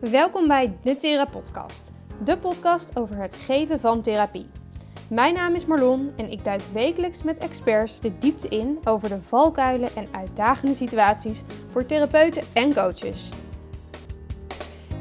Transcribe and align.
Welkom 0.00 0.46
bij 0.46 0.78
de 0.82 0.96
Thera 0.96 1.24
Podcast, 1.24 1.92
de 2.24 2.38
podcast 2.38 2.98
over 2.98 3.16
het 3.16 3.34
geven 3.34 3.80
van 3.80 4.02
therapie. 4.02 4.46
Mijn 5.10 5.34
naam 5.34 5.54
is 5.54 5.66
Marlon 5.66 6.12
en 6.16 6.30
ik 6.30 6.44
duik 6.44 6.60
wekelijks 6.60 7.22
met 7.22 7.38
experts 7.38 8.00
de 8.00 8.18
diepte 8.18 8.48
in 8.48 8.78
over 8.84 9.08
de 9.08 9.20
valkuilen 9.20 9.88
en 9.94 10.08
uitdagende 10.12 10.74
situaties 10.74 11.42
voor 11.70 11.86
therapeuten 11.86 12.42
en 12.54 12.74
coaches. 12.74 13.30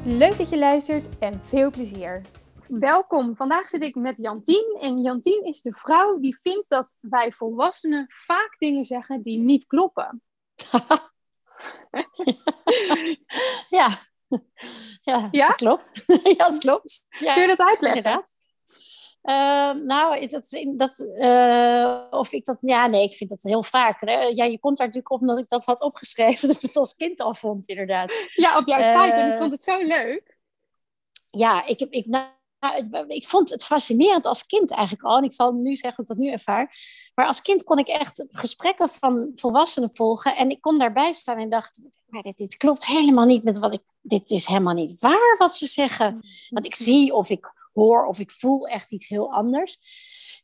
Leuk 0.05 0.37
dat 0.37 0.49
je 0.49 0.57
luistert 0.57 1.19
en 1.19 1.33
veel 1.33 1.71
plezier. 1.71 2.21
Welkom. 2.67 3.35
Vandaag 3.35 3.67
zit 3.69 3.81
ik 3.81 3.95
met 3.95 4.17
Jantien. 4.17 4.77
En 4.81 5.01
Jantien 5.01 5.45
is 5.45 5.61
de 5.61 5.73
vrouw 5.73 6.19
die 6.19 6.39
vindt 6.41 6.69
dat 6.69 6.89
wij 6.99 7.31
volwassenen 7.31 8.05
vaak 8.07 8.55
dingen 8.57 8.85
zeggen 8.85 9.21
die 9.21 9.39
niet 9.39 9.65
kloppen. 9.65 10.21
ja. 13.69 14.13
Ja, 15.01 15.27
Ja? 15.31 15.47
dat 15.47 15.55
klopt. 15.55 16.03
ja, 16.37 16.49
dat 16.49 16.57
klopt. 16.57 17.05
Ja, 17.19 17.33
Kun 17.33 17.41
je 17.41 17.47
dat 17.55 17.67
uitleggen? 17.67 17.97
inderdaad. 18.03 18.37
Ehm, 19.21 19.85
nou, 19.85 20.27
dat, 20.27 20.43
is 20.43 20.51
in- 20.51 20.77
dat, 20.77 20.99
eh, 20.99 22.01
of 22.09 22.31
ik 22.31 22.45
dat, 22.45 22.57
ja, 22.59 22.87
nee, 22.87 23.03
ik 23.03 23.13
vind 23.13 23.29
dat 23.29 23.41
heel 23.41 23.63
vaak. 23.63 24.01
Hè. 24.01 24.21
Ja, 24.21 24.43
je 24.45 24.59
komt 24.59 24.77
daar 24.77 24.87
natuurlijk 24.87 25.13
op 25.13 25.19
omdat 25.21 25.37
ik 25.37 25.49
dat 25.49 25.65
had 25.65 25.81
opgeschreven, 25.81 26.47
dat 26.53 26.61
het 26.61 26.75
als 26.75 26.95
kind 26.95 27.19
al 27.21 27.35
vond, 27.35 27.67
inderdaad. 27.67 28.13
Ja, 28.33 28.57
op 28.57 28.67
jouw 28.67 28.79
Eh, 28.79 29.01
site. 29.03 29.15
En 29.15 29.31
ik 29.31 29.37
vond 29.37 29.51
het 29.51 29.63
zo 29.63 29.77
leuk. 29.77 30.37
Ja, 31.27 31.65
ik, 31.65 31.79
heb, 31.79 31.91
ik, 31.91 32.05
nou, 32.05 32.25
het- 32.59 33.03
ik 33.07 33.27
vond 33.27 33.49
het 33.49 33.65
fascinerend 33.65 34.25
als 34.25 34.45
kind 34.45 34.71
eigenlijk 34.71 35.03
al. 35.03 35.17
En 35.17 35.23
ik 35.23 35.33
zal 35.33 35.51
nu 35.51 35.75
zeggen 35.75 35.93
hoe 35.95 36.05
ik 36.05 36.07
dat 36.07 36.17
nu 36.17 36.31
ervaar. 36.31 36.77
Maar 37.15 37.25
als 37.25 37.41
kind 37.41 37.63
kon 37.63 37.77
ik 37.77 37.87
echt 37.87 38.25
gesprekken 38.29 38.89
van 38.89 39.31
volwassenen 39.35 39.95
volgen. 39.95 40.35
En 40.35 40.49
ik 40.49 40.61
kon 40.61 40.79
daarbij 40.79 41.13
staan 41.13 41.37
en 41.37 41.49
dacht, 41.49 41.81
maar 42.05 42.21
dit, 42.21 42.37
dit 42.37 42.57
klopt 42.57 42.85
helemaal 42.85 43.25
niet 43.25 43.43
met 43.43 43.59
wat 43.59 43.73
ik... 43.73 43.81
Dit 44.01 44.29
is 44.29 44.47
helemaal 44.47 44.73
niet 44.73 44.95
waar 44.99 45.35
wat 45.37 45.55
ze 45.55 45.67
zeggen. 45.67 46.19
Want 46.49 46.65
ik 46.65 46.75
zie 46.75 47.13
of 47.13 47.29
ik 47.29 47.53
hoor 47.73 48.05
of 48.05 48.19
ik 48.19 48.31
voel 48.31 48.67
echt 48.67 48.91
iets 48.91 49.07
heel 49.07 49.33
anders. 49.33 49.77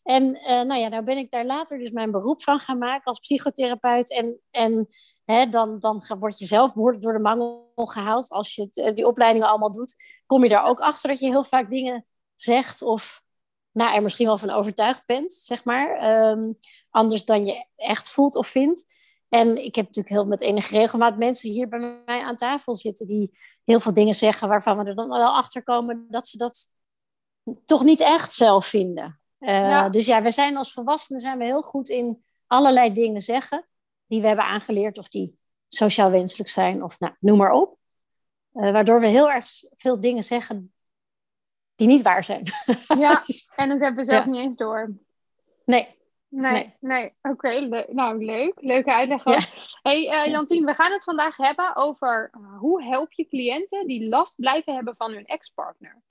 En 0.04 0.36
eh, 0.36 0.62
nou 0.62 0.80
ja, 0.80 0.88
nou 0.88 1.04
ben 1.04 1.18
ik 1.18 1.32
daar 1.32 1.46
later 1.46 1.80
dus 1.80 1.92
mijn 1.92 2.12
beroep 2.12 2.44
van 2.44 2.60
gaan 2.60 2.78
maken 2.78 3.04
als 3.04 3.20
psychotherapeut. 3.20 4.12
En, 4.14 4.40
en 4.52 4.88
hè, 5.32 5.50
dan, 5.50 5.80
dan 5.80 6.04
word 6.20 6.40
je 6.40 6.46
zelf 6.46 6.74
behoorlijk 6.74 7.04
door 7.04 7.14
de 7.14 7.20
mangel 7.20 7.72
gehaald. 7.76 8.30
Als 8.30 8.56
je 8.56 8.62
het, 8.62 8.78
eh, 8.78 8.96
die 8.96 9.08
opleidingen 9.08 9.48
allemaal 9.48 9.72
doet, 9.72 9.96
kom 10.26 10.44
je 10.44 10.50
daar 10.50 10.66
ook 10.66 10.80
achter 10.80 11.10
dat 11.10 11.20
je 11.20 11.26
heel 11.26 11.44
vaak 11.44 11.70
dingen 11.70 12.06
zegt 12.36 12.82
of 12.82 13.22
nou, 13.72 13.96
er 13.96 14.02
misschien 14.02 14.26
wel 14.26 14.38
van 14.38 14.50
overtuigd 14.50 15.06
bent, 15.06 15.32
zeg 15.32 15.64
maar. 15.64 15.96
Ehm, 15.96 16.54
anders 16.90 17.26
dan 17.26 17.46
je 17.46 17.66
echt 17.76 18.10
voelt 18.10 18.36
of 18.36 18.48
vindt. 18.48 18.86
En 19.30 19.64
ik 19.64 19.76
heb 19.76 19.86
natuurlijk 19.86 20.16
heel 20.16 20.26
met 20.26 20.42
enige 20.42 20.78
regelmaat 20.78 21.18
mensen 21.18 21.50
hier 21.50 21.70
bij 21.70 22.02
mij 22.06 22.22
aan 22.22 22.36
tafel 22.36 22.76
zitten 22.76 23.08
die 23.08 23.38
heel 23.64 23.80
veel 23.80 23.94
dingen 23.94 24.14
zeggen 24.14 24.48
waarvan 24.48 24.78
we 24.78 24.84
er 24.84 24.96
dan 24.96 25.10
wel 25.10 25.36
achter 25.36 25.64
komen 25.64 26.06
dat 26.10 26.28
ze 26.28 26.38
dat 26.38 26.72
toch 27.66 27.84
niet 27.84 28.00
echt 28.00 28.34
zelf 28.34 28.66
vinden. 28.66 29.22
Eh, 29.38 29.50
Ja. 29.50 29.90
Dus 29.90 30.06
ja, 30.06 30.22
we 30.22 30.32
zijn 30.32 30.58
als 30.58 30.74
volwassenen 30.74 31.22
zijn 31.22 31.38
we 31.38 31.44
heel 31.44 31.62
goed 31.62 31.90
in 31.90 32.24
allerlei 32.48 32.94
dingen 32.94 33.22
zeggen 33.22 33.70
die 34.12 34.22
we 34.22 34.28
hebben 34.28 34.46
aangeleerd 34.46 34.98
of 34.98 35.10
die 35.10 35.38
sociaal 35.70 36.12
wenselijk 36.12 36.50
zijn 36.50 36.84
of 36.84 37.00
nou, 37.00 37.14
noem 37.20 37.38
maar 37.38 37.52
op. 37.52 37.78
Eh, 38.54 38.72
waardoor 38.72 39.00
we 39.00 39.08
heel 39.08 39.32
erg 39.32 39.48
veel 39.78 40.00
dingen 40.00 40.24
zeggen 40.24 40.74
die 41.76 41.88
niet 41.88 42.02
waar 42.02 42.24
zijn. 42.24 42.44
Ja, 42.98 43.24
en 43.56 43.70
dat 43.70 43.80
hebben 43.80 44.06
we 44.06 44.12
zelf 44.12 44.26
Ja. 44.26 44.30
niet 44.32 44.40
eens 44.42 44.58
door. 44.58 44.92
Nee, 45.66 46.00
Nee, 46.28 46.52
nee. 46.52 46.76
Nee. 46.80 47.14
Oké, 47.22 47.50
le- 47.50 47.88
nou 47.90 48.26
leuk. 48.26 48.54
Leuke 48.56 48.94
uitleg 48.94 49.24
Ja. 49.24 49.40
Hey 49.82 50.10
eh, 50.10 50.32
Jantien, 50.32 50.66
we 50.66 50.74
gaan 50.74 50.92
het 50.92 51.04
vandaag 51.04 51.38
hebben 51.38 51.76
over 51.76 52.32
uh, 52.38 52.60
hoe 52.60 52.84
help 52.84 53.12
je 53.12 53.28
cliënten 53.28 53.88
die 53.88 54.08
last 54.10 54.36
blijven 54.36 54.76
hebben 54.76 54.96
van 54.98 55.12
hun 55.12 55.26
ex-partner. 55.26 56.02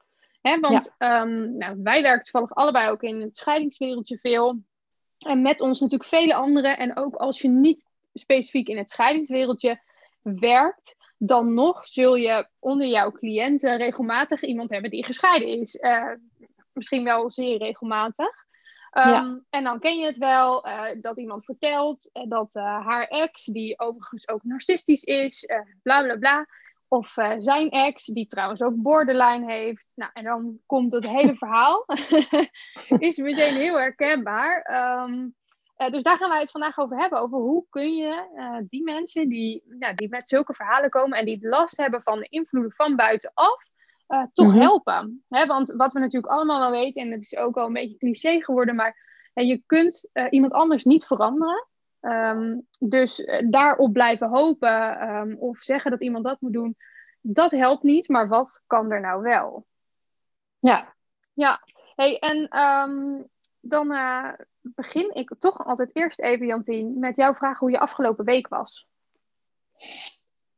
Hè, 0.40 0.60
want 0.60 0.94
ehm, 0.98 1.56
nou, 1.56 1.80
wij 1.82 2.02
werken 2.02 2.22
toevallig 2.22 2.54
allebei 2.54 2.90
ook 2.90 3.02
in 3.02 3.20
het 3.20 3.36
scheidingswereldje 3.36 4.18
veel. 4.18 4.58
En 5.18 5.42
met 5.42 5.60
ons 5.60 5.80
natuurlijk 5.80 6.10
vele 6.10 6.34
anderen. 6.34 6.78
En 6.78 6.96
ook 6.96 7.14
als 7.14 7.40
je 7.40 7.48
niet 7.48 7.89
specifiek 8.12 8.68
in 8.68 8.78
het 8.78 8.90
scheidingswereldje 8.90 9.80
werkt, 10.22 10.96
dan 11.18 11.54
nog 11.54 11.86
zul 11.86 12.14
je 12.14 12.48
onder 12.58 12.86
jouw 12.86 13.12
cliënten 13.12 13.76
regelmatig 13.76 14.42
iemand 14.42 14.70
hebben 14.70 14.90
die 14.90 15.04
gescheiden 15.04 15.48
is. 15.48 15.76
Eh, 15.76 16.12
misschien 16.72 17.04
wel 17.04 17.30
zeer 17.30 17.58
regelmatig. 17.58 18.48
Ehm, 18.90 19.08
Ja. 19.08 19.40
En 19.50 19.64
dan 19.64 19.78
ken 19.78 19.98
je 19.98 20.06
het 20.06 20.16
wel 20.16 20.64
eh, 20.64 21.00
dat 21.00 21.18
iemand 21.18 21.44
vertelt 21.44 22.10
eh, 22.12 22.22
dat 22.28 22.54
haar 22.54 23.06
ex, 23.06 23.44
die 23.44 23.78
overigens 23.78 24.28
ook 24.28 24.42
narcistisch 24.42 25.02
is, 25.02 25.46
bla 25.82 26.02
bla 26.02 26.16
bla. 26.16 26.46
Of 26.88 27.14
zijn 27.38 27.70
ex, 27.70 28.04
die 28.04 28.26
trouwens 28.26 28.60
ook 28.62 28.74
borderline 28.76 29.52
heeft. 29.52 29.92
Nou, 29.94 30.10
en 30.14 30.24
dan 30.24 30.58
komt 30.66 30.92
het 30.92 31.10
hele 31.10 31.34
verhaal. 31.44 31.86
is 32.98 33.16
meteen 33.16 33.54
heel 33.54 33.78
herkenbaar. 33.78 34.62
Ehm, 34.62 35.28
eh, 35.80 35.92
dus 35.92 36.02
daar 36.02 36.16
gaan 36.16 36.28
wij 36.28 36.40
het 36.40 36.50
vandaag 36.50 36.78
over 36.78 36.96
hebben. 36.96 37.18
Over 37.18 37.38
hoe 37.38 37.64
kun 37.70 37.96
je 37.96 38.28
eh, 38.36 38.56
die 38.68 38.82
mensen 38.82 39.28
die, 39.28 39.62
die 39.94 40.08
met 40.08 40.28
zulke 40.28 40.54
verhalen 40.54 40.90
komen 40.90 41.18
en 41.18 41.24
die 41.24 41.48
last 41.48 41.76
hebben 41.76 42.02
van 42.02 42.18
de 42.20 42.26
invloeden 42.28 42.72
van 42.72 42.96
buitenaf, 42.96 43.64
eh, 44.06 44.22
toch 44.32 44.46
Mhm. 44.46 44.58
helpen. 44.58 45.24
Hè, 45.28 45.46
want 45.46 45.72
wat 45.72 45.92
we 45.92 45.98
natuurlijk 46.00 46.32
allemaal 46.32 46.60
wel 46.60 46.70
weten, 46.70 47.02
en 47.02 47.10
het 47.10 47.22
is 47.22 47.36
ook 47.36 47.56
al 47.56 47.66
een 47.66 47.72
beetje 47.72 47.96
cliché 47.96 48.40
geworden, 48.44 48.74
maar 48.74 49.08
je 49.34 49.62
kunt 49.66 50.10
iemand 50.30 50.52
anders 50.52 50.84
niet 50.84 51.06
veranderen. 51.06 51.68
Ehm, 52.00 52.58
dus 52.78 53.26
daarop 53.48 53.92
blijven 53.92 54.28
hopen 54.28 54.98
ehm, 55.00 55.34
of 55.34 55.58
zeggen 55.58 55.90
dat 55.90 56.00
iemand 56.02 56.24
dat 56.24 56.40
moet 56.40 56.52
doen, 56.52 56.76
dat 57.20 57.50
helpt 57.50 57.82
niet. 57.82 58.08
Maar 58.08 58.28
wat 58.28 58.62
kan 58.66 58.90
er 58.90 59.00
nou 59.00 59.22
wel? 59.22 59.66
ja. 60.58 60.94
Ja, 61.32 61.60
hey, 61.96 62.18
en 62.18 62.48
ehm, 62.48 63.22
dan 63.60 63.90
begin 64.62 65.14
ik 65.14 65.34
toch 65.38 65.66
altijd 65.66 65.96
eerst 65.96 66.18
even, 66.18 66.46
Jantien, 66.46 66.98
met 66.98 67.16
jouw 67.16 67.34
vraag 67.34 67.58
hoe 67.58 67.70
je 67.70 67.78
afgelopen 67.78 68.24
week 68.24 68.48
was. 68.48 68.88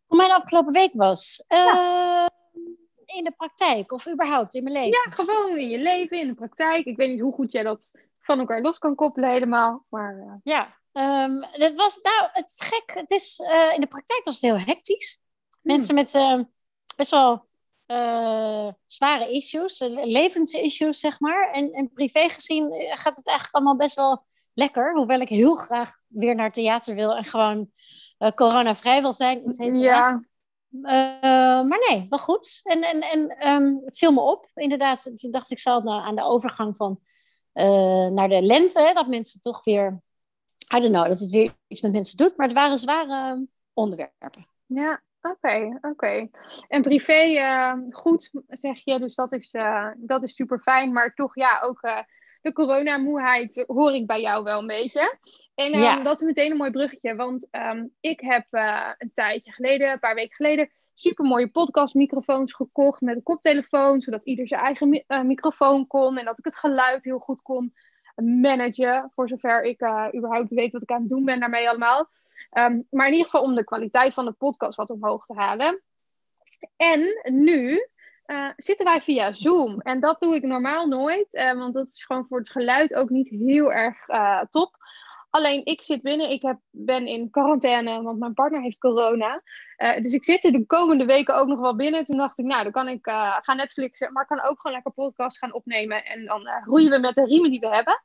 Hoe 0.06 0.18
mijn 0.18 0.32
afgelopen 0.32 0.72
week 0.72 0.92
was. 0.94 1.44
Eh, 1.48 2.26
in 3.06 3.24
de 3.24 3.32
praktijk 3.36 3.92
of 3.92 4.08
überhaupt 4.08 4.54
in 4.54 4.62
mijn 4.62 4.74
leven. 4.74 5.00
Ja, 5.04 5.10
gewoon 5.10 5.56
in 5.58 5.68
je 5.68 5.78
leven, 5.78 6.20
in 6.20 6.26
de 6.26 6.34
praktijk. 6.34 6.86
Ik 6.86 6.96
weet 6.96 7.10
niet 7.10 7.20
hoe 7.20 7.34
goed 7.34 7.52
jij 7.52 7.62
dat 7.62 7.90
van 8.20 8.38
elkaar 8.38 8.60
los 8.60 8.78
kan 8.78 8.94
koppelen 8.94 9.30
helemaal, 9.30 9.86
maar 9.88 10.18
eh, 10.18 10.34
Ja, 10.42 10.78
ehm, 10.92 11.42
het 11.42 11.74
was 11.74 11.98
nou 12.02 12.28
het 12.32 12.54
gek. 12.56 12.94
Het 12.94 13.10
is, 13.10 13.40
eh, 13.40 13.74
in 13.74 13.80
de 13.80 13.86
praktijk 13.86 14.24
was 14.24 14.40
het 14.40 14.50
heel 14.50 14.74
hectisch. 14.74 15.22
Mensen 15.62 15.94
met 15.94 16.14
eh, 16.14 16.40
best 16.96 17.10
wel 17.10 17.46
eh, 17.86 18.68
zware 18.86 19.32
issues, 19.32 19.80
eh, 19.80 20.04
levensissues 20.04 21.00
zeg 21.00 21.20
maar. 21.20 21.50
En, 21.52 21.72
en 21.72 21.92
privé 21.92 22.28
gezien 22.28 22.72
eh, 22.72 22.96
gaat 22.96 23.16
het 23.16 23.26
eigenlijk 23.26 23.56
allemaal 23.56 23.76
best 23.76 23.96
wel 23.96 24.24
lekker. 24.54 24.94
Hoewel 24.94 25.20
ik 25.20 25.28
heel 25.28 25.54
graag 25.54 25.98
weer 26.06 26.34
naar 26.34 26.52
theater 26.52 26.94
wil 26.94 27.16
en 27.16 27.24
gewoon 27.24 27.70
eh 28.18 28.30
coronavrij 28.30 29.00
wil 29.00 29.12
zijn. 29.12 29.44
et 29.44 29.54
cetera. 29.54 29.78
ja, 29.80 30.22
maar 31.62 31.78
nee, 31.88 32.06
wel 32.08 32.18
goed. 32.18 32.60
En, 32.62 32.82
en, 32.82 33.00
en 33.00 33.28
ehm, 33.28 33.76
het 33.84 33.98
viel 33.98 34.12
me 34.12 34.20
op, 34.20 34.50
inderdaad. 34.54 35.12
Toen 35.14 35.30
dacht 35.30 35.50
ik 35.50 35.58
zal 35.58 35.80
nou, 35.80 36.02
aan 36.02 36.16
de 36.16 36.24
overgang 36.24 36.76
van 36.76 37.00
naar 38.14 38.28
de 38.28 38.42
lente, 38.42 38.80
hè, 38.80 38.92
dat 38.92 39.06
mensen 39.06 39.40
toch 39.40 39.64
weer, 39.64 40.02
I 40.76 40.80
don't 40.80 40.92
know, 40.92 41.06
dat 41.06 41.18
het 41.18 41.30
weer 41.30 41.56
iets 41.66 41.80
met 41.80 41.92
mensen 41.92 42.16
doet. 42.16 42.36
Maar 42.36 42.46
het 42.46 42.56
waren 42.56 42.78
zware 42.78 43.46
onderwerpen. 43.72 44.46
ja, 44.66 45.02
oké, 45.22 45.78
oké. 45.82 46.28
En 46.68 46.82
privé, 46.82 47.12
eh, 47.36 47.72
goed, 47.90 48.30
zeg 48.48 48.84
je, 48.84 48.98
dus 48.98 49.14
dat 49.14 49.32
is, 49.32 49.50
eh, 49.50 49.88
dat 49.96 50.22
is 50.22 50.34
super 50.34 50.58
fijn. 50.58 50.92
Maar 50.92 51.14
toch, 51.14 51.34
ja, 51.34 51.60
ook 51.60 51.82
eh, 51.82 51.98
de 52.40 52.52
coronamoeheid 52.52 53.64
hoor 53.66 53.92
ik 53.94 54.06
bij 54.06 54.20
jou 54.20 54.44
wel 54.44 54.58
een 54.58 54.66
beetje. 54.66 55.18
En 55.54 55.72
eh, 55.72 55.80
Ja. 55.82 56.02
dat 56.02 56.20
is 56.20 56.26
meteen 56.26 56.50
een 56.50 56.56
mooi 56.56 56.70
bruggetje, 56.70 57.14
want 57.14 57.48
ehm, 57.50 57.86
ik 58.00 58.20
heb 58.20 58.46
een 58.98 59.12
tijdje 59.14 59.52
geleden, 59.52 59.90
een 59.90 59.98
paar 59.98 60.14
weken 60.14 60.34
geleden, 60.36 60.70
super 60.94 61.24
mooie 61.24 61.50
podcastmicrofoons 61.50 62.52
gekocht 62.52 63.00
met 63.00 63.16
een 63.16 63.22
koptelefoon, 63.22 64.00
zodat 64.00 64.24
ieder 64.24 64.46
zijn 64.48 64.60
eigen 64.60 64.88
mi- 64.88 65.04
microfoon 65.22 65.86
kon 65.86 66.18
en 66.18 66.24
dat 66.24 66.38
ik 66.38 66.44
het 66.44 66.56
geluid 66.56 67.04
heel 67.04 67.18
goed 67.18 67.42
kon 67.42 67.74
managen, 68.14 69.10
voor 69.14 69.28
zover 69.28 69.62
ik 69.62 69.82
überhaupt 70.16 70.48
weet 70.50 70.72
wat 70.72 70.82
ik 70.82 70.90
aan 70.90 71.00
het 71.00 71.08
doen 71.08 71.24
ben 71.24 71.40
daarmee 71.40 71.68
allemaal. 71.68 72.10
Ehm, 72.50 72.80
maar 72.90 73.06
in 73.06 73.12
ieder 73.12 73.30
geval 73.30 73.42
om 73.42 73.54
de 73.54 73.64
kwaliteit 73.64 74.14
van 74.14 74.24
de 74.24 74.32
podcast 74.32 74.76
wat 74.76 74.90
omhoog 74.90 75.24
te 75.24 75.34
halen. 75.34 75.82
En 76.76 77.20
nu 77.22 77.86
eh, 78.22 78.48
zitten 78.56 78.86
wij 78.86 79.00
via 79.00 79.32
Zoom. 79.32 79.80
En 79.80 80.00
dat 80.00 80.20
doe 80.20 80.34
ik 80.34 80.42
normaal 80.42 80.86
nooit, 80.86 81.34
eh, 81.34 81.52
want 81.52 81.74
dat 81.74 81.86
is 81.86 82.04
gewoon 82.04 82.26
voor 82.26 82.38
het 82.38 82.50
geluid 82.50 82.94
ook 82.94 83.10
niet 83.10 83.28
heel 83.28 83.72
erg 83.72 84.08
eh, 84.08 84.40
top. 84.50 84.76
Alleen 85.30 85.64
ik 85.64 85.82
zit 85.82 86.02
binnen, 86.02 86.30
ik 86.30 86.42
heb, 86.42 86.58
ben 86.70 87.06
in 87.06 87.30
quarantaine, 87.30 88.02
want 88.02 88.18
mijn 88.18 88.34
partner 88.34 88.60
heeft 88.60 88.78
corona. 88.78 89.42
Dus 89.76 90.12
ik 90.12 90.24
zit 90.24 90.42
de 90.42 90.66
komende 90.66 91.04
weken 91.04 91.36
ook 91.36 91.46
nog 91.46 91.60
wel 91.60 91.76
binnen. 91.76 92.04
Toen 92.04 92.16
dacht 92.16 92.38
ik, 92.38 92.44
nou, 92.44 92.62
dan 92.62 92.72
kan 92.72 92.88
ik 92.88 93.08
gaan 93.40 93.56
Netflixen, 93.56 94.12
maar 94.12 94.22
ik 94.22 94.28
kan 94.28 94.42
ook 94.42 94.60
gewoon 94.60 94.72
lekker 94.72 94.92
podcast 94.92 95.38
gaan 95.38 95.52
opnemen. 95.52 96.04
En 96.04 96.24
dan 96.24 96.48
roeien 96.64 96.90
we 96.90 96.98
met 96.98 97.14
de 97.14 97.24
riemen 97.24 97.50
die 97.50 97.60
we 97.60 97.68
hebben. 97.68 98.02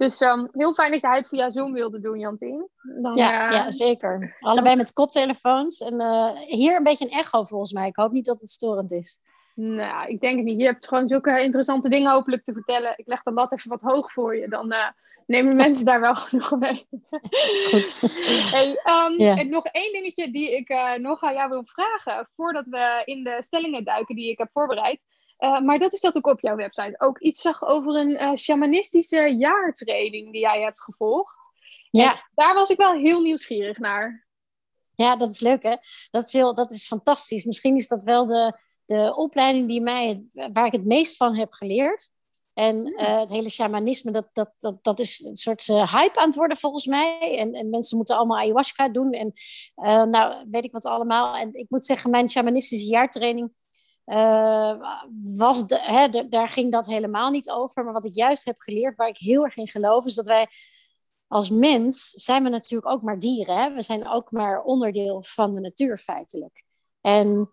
Dus 0.00 0.20
um, 0.20 0.48
heel 0.52 0.74
fijn 0.74 0.90
dat 0.90 1.00
jij 1.00 1.16
het 1.16 1.28
via 1.28 1.50
Zoom 1.50 1.72
wilde 1.72 2.00
doen, 2.00 2.18
Jantien. 2.18 2.68
Dan, 3.02 3.14
ja, 3.14 3.46
uh, 3.46 3.52
ja, 3.52 3.70
zeker. 3.70 4.36
Allebei 4.40 4.76
met 4.76 4.92
koptelefoons. 4.92 5.80
En 5.80 6.00
uh, 6.00 6.30
hier 6.36 6.76
een 6.76 6.82
beetje 6.82 7.04
een 7.04 7.10
echo 7.10 7.44
volgens 7.44 7.72
mij. 7.72 7.88
Ik 7.88 7.96
hoop 7.96 8.12
niet 8.12 8.24
dat 8.24 8.40
het 8.40 8.50
storend 8.50 8.92
is. 8.92 9.18
Nou, 9.54 10.08
ik 10.08 10.20
denk 10.20 10.36
het 10.36 10.44
niet. 10.44 10.58
Je 10.60 10.64
hebt 10.64 10.88
gewoon 10.88 11.08
zulke 11.08 11.42
interessante 11.42 11.88
dingen 11.88 12.12
hopelijk 12.12 12.44
te 12.44 12.52
vertellen. 12.52 12.92
Ik 12.96 13.06
leg 13.06 13.22
de 13.22 13.32
lat 13.32 13.52
even 13.52 13.70
wat 13.70 13.80
hoog 13.80 14.12
voor 14.12 14.36
je. 14.36 14.48
Dan 14.48 14.72
uh, 14.72 14.88
nemen 15.26 15.56
mensen 15.56 15.84
daar 15.84 16.00
wel 16.00 16.14
genoeg 16.26 16.58
mee. 16.58 16.86
is 17.30 17.66
goed. 17.68 18.18
Hey, 18.54 18.68
um, 18.68 19.18
yeah. 19.18 19.48
Nog 19.48 19.64
één 19.64 19.92
dingetje 19.92 20.30
die 20.30 20.56
ik 20.56 20.98
nog 20.98 21.22
aan 21.22 21.34
jou 21.34 21.48
wil 21.48 21.64
vragen. 21.64 22.28
Voordat 22.36 22.64
we 22.66 23.02
in 23.04 23.24
de 23.24 23.36
stellingen 23.38 23.84
duiken 23.84 24.14
die 24.14 24.30
ik 24.30 24.38
heb 24.38 24.48
voorbereid. 24.52 25.00
Uh, 25.40 25.60
maar 25.60 25.78
dat 25.78 25.92
is 25.92 26.00
dat 26.00 26.16
ik 26.16 26.26
op 26.26 26.40
jouw 26.40 26.56
website 26.56 26.94
ook 27.00 27.18
iets 27.18 27.40
zag 27.40 27.62
over 27.64 27.94
een 27.94 28.10
uh, 28.10 28.34
shamanistische 28.34 29.36
jaartraining 29.38 30.32
die 30.32 30.40
jij 30.40 30.60
hebt 30.60 30.82
gevolgd. 30.82 31.48
Ja. 31.90 32.12
En 32.12 32.20
daar 32.34 32.54
was 32.54 32.70
ik 32.70 32.76
wel 32.76 32.92
heel 32.92 33.20
nieuwsgierig 33.20 33.78
naar. 33.78 34.26
Ja, 34.94 35.16
dat 35.16 35.32
is 35.32 35.40
leuk 35.40 35.62
hè. 35.62 35.76
Dat 36.10 36.26
is, 36.26 36.32
heel, 36.32 36.54
dat 36.54 36.70
is 36.70 36.86
fantastisch. 36.86 37.44
Misschien 37.44 37.76
is 37.76 37.88
dat 37.88 38.04
wel 38.04 38.26
de, 38.26 38.58
de 38.84 39.16
opleiding 39.16 39.68
die 39.68 39.80
mij, 39.80 40.24
waar 40.52 40.66
ik 40.66 40.72
het 40.72 40.84
meest 40.84 41.16
van 41.16 41.34
heb 41.34 41.52
geleerd. 41.52 42.10
En 42.52 42.92
uh, 42.92 43.18
het 43.20 43.30
hele 43.30 43.50
shamanisme, 43.50 44.10
dat, 44.10 44.28
dat, 44.32 44.56
dat, 44.60 44.84
dat 44.84 44.98
is 44.98 45.20
een 45.20 45.36
soort 45.36 45.68
uh, 45.68 45.94
hype 45.94 46.20
aan 46.20 46.26
het 46.26 46.36
worden 46.36 46.56
volgens 46.56 46.86
mij. 46.86 47.38
En, 47.38 47.52
en 47.52 47.70
mensen 47.70 47.96
moeten 47.96 48.16
allemaal 48.16 48.38
ayahuasca 48.38 48.88
doen. 48.88 49.10
En 49.10 49.32
uh, 49.76 50.04
nou, 50.04 50.46
weet 50.50 50.64
ik 50.64 50.72
wat 50.72 50.84
allemaal. 50.84 51.36
En 51.36 51.52
ik 51.52 51.66
moet 51.70 51.84
zeggen, 51.84 52.10
mijn 52.10 52.30
shamanistische 52.30 52.86
jaartraining 52.86 53.52
was 55.22 55.66
de, 55.66 55.78
hè, 55.80 56.08
de, 56.08 56.28
daar 56.28 56.48
ging 56.48 56.72
dat 56.72 56.86
helemaal 56.86 57.30
niet 57.30 57.50
over. 57.50 57.84
Maar 57.84 57.92
wat 57.92 58.04
ik 58.04 58.14
juist 58.14 58.44
heb 58.44 58.58
geleerd, 58.58 58.96
waar 58.96 59.08
ik 59.08 59.18
heel 59.18 59.44
erg 59.44 59.56
in 59.56 59.68
geloof, 59.68 60.06
is 60.06 60.14
dat 60.14 60.26
wij 60.26 60.48
als 61.26 61.50
mens 61.50 62.10
zijn 62.10 62.42
we 62.42 62.48
natuurlijk 62.48 62.92
ook 62.92 63.02
maar 63.02 63.18
dieren. 63.18 63.56
Hè? 63.56 63.74
We 63.74 63.82
zijn 63.82 64.08
ook 64.08 64.30
maar 64.30 64.62
onderdeel 64.62 65.22
van 65.22 65.54
de 65.54 65.60
natuur 65.60 65.98
feitelijk. 65.98 66.64
En 67.00 67.52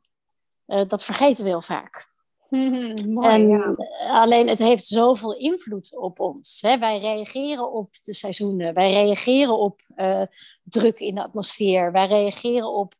dat 0.65 1.03
vergeten 1.03 1.43
we 1.43 1.49
heel 1.49 1.61
vaak. 1.61 2.15
Mooi, 2.49 3.27
en, 3.27 3.47
ja. 3.47 3.75
Alleen 4.21 4.47
het 4.47 4.59
heeft 4.59 4.85
zoveel 4.85 5.35
invloed 5.37 5.97
op 5.97 6.19
ons. 6.19 6.61
Hè? 6.61 6.77
Wij 6.77 6.97
reageren 6.97 7.71
op 7.71 7.89
de 8.03 8.13
seizoenen, 8.13 8.73
wij 8.73 8.93
reageren 8.93 9.57
op 9.57 9.81
uh, 9.95 10.21
druk 10.63 10.99
in 10.99 11.15
de 11.15 11.23
atmosfeer, 11.23 11.91
wij 11.91 12.07
reageren 12.07 12.69
op, 12.69 12.93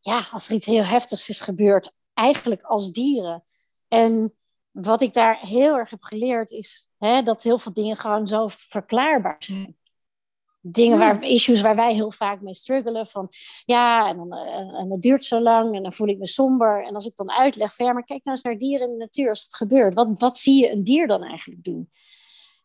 ja, 0.00 0.22
als 0.32 0.48
er 0.48 0.54
iets 0.54 0.66
heel 0.66 0.84
heftigs 0.84 1.28
is 1.28 1.40
gebeurd, 1.40 1.94
eigenlijk 2.14 2.62
als 2.62 2.92
dieren. 2.92 3.44
En 3.88 4.34
wat 4.70 5.00
ik 5.00 5.12
daar 5.12 5.38
heel 5.40 5.76
erg 5.76 5.90
heb 5.90 6.02
geleerd 6.02 6.50
is 6.50 6.90
hè, 6.98 7.22
dat 7.22 7.42
heel 7.42 7.58
veel 7.58 7.72
dingen 7.72 7.96
gewoon 7.96 8.26
zo 8.26 8.46
verklaarbaar 8.48 9.36
zijn 9.38 9.76
dingen 10.66 10.98
waar, 10.98 11.22
issues 11.22 11.60
waar 11.60 11.76
wij 11.76 11.94
heel 11.94 12.10
vaak 12.10 12.40
mee 12.40 12.54
struggelen. 12.54 13.06
Van 13.06 13.28
ja, 13.64 14.08
en, 14.08 14.16
dan, 14.16 14.32
en, 14.32 14.68
en 14.68 14.90
het 14.90 15.02
duurt 15.02 15.24
zo 15.24 15.40
lang 15.40 15.74
en 15.74 15.82
dan 15.82 15.92
voel 15.92 16.08
ik 16.08 16.18
me 16.18 16.26
somber. 16.26 16.84
En 16.84 16.94
als 16.94 17.06
ik 17.06 17.16
dan 17.16 17.30
uitleg, 17.30 17.74
van, 17.74 17.86
ja, 17.86 17.92
maar 17.92 18.04
kijk 18.04 18.24
nou 18.24 18.36
eens 18.36 18.46
naar 18.46 18.58
dieren 18.58 18.86
in 18.86 18.92
de 18.92 18.98
natuur 18.98 19.28
als 19.28 19.42
het 19.42 19.54
gebeurt. 19.54 19.94
Wat, 19.94 20.18
wat 20.18 20.38
zie 20.38 20.60
je 20.60 20.70
een 20.70 20.84
dier 20.84 21.06
dan 21.06 21.22
eigenlijk 21.22 21.64
doen? 21.64 21.90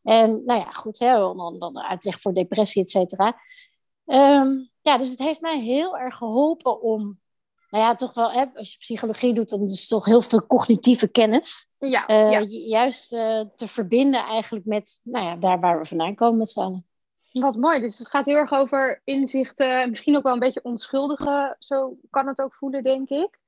En 0.03 0.43
nou 0.45 0.59
ja, 0.59 0.71
goed, 0.71 0.99
hè, 0.99 1.13
dan, 1.13 1.59
dan 1.59 1.79
uitleg 1.79 2.19
voor 2.19 2.33
depressie, 2.33 2.81
et 2.81 2.89
cetera. 2.89 3.41
Um, 4.05 4.71
ja, 4.81 4.97
dus 4.97 5.09
het 5.09 5.19
heeft 5.19 5.41
mij 5.41 5.59
heel 5.59 5.97
erg 5.97 6.15
geholpen 6.15 6.81
om, 6.81 7.19
nou 7.69 7.83
ja, 7.83 7.95
toch 7.95 8.13
wel, 8.13 8.31
hè, 8.31 8.45
als 8.53 8.71
je 8.71 8.77
psychologie 8.77 9.33
doet, 9.33 9.49
dan 9.49 9.61
is 9.61 9.79
het 9.79 9.89
toch 9.89 10.05
heel 10.05 10.21
veel 10.21 10.45
cognitieve 10.45 11.07
kennis. 11.07 11.69
Ja, 11.77 12.09
uh, 12.09 12.31
ja. 12.31 12.39
Juist 12.49 13.13
uh, 13.13 13.41
te 13.55 13.67
verbinden 13.67 14.23
eigenlijk 14.23 14.65
met, 14.65 14.99
nou 15.03 15.25
ja, 15.25 15.35
daar 15.35 15.59
waar 15.59 15.79
we 15.79 15.85
vandaan 15.85 16.15
komen 16.15 16.37
met 16.37 16.49
z'n 16.49 16.59
allen. 16.59 16.85
Wat 17.31 17.55
mooi. 17.55 17.79
Dus 17.79 17.97
het 17.97 18.09
gaat 18.09 18.25
heel 18.25 18.35
erg 18.35 18.51
over 18.51 19.01
inzichten, 19.03 19.89
misschien 19.89 20.17
ook 20.17 20.23
wel 20.23 20.33
een 20.33 20.39
beetje 20.39 20.63
onschuldige. 20.63 21.55
Zo 21.59 21.97
kan 22.09 22.27
het 22.27 22.41
ook 22.41 22.53
voelen, 22.53 22.83
denk 22.83 23.09
ik. 23.09 23.39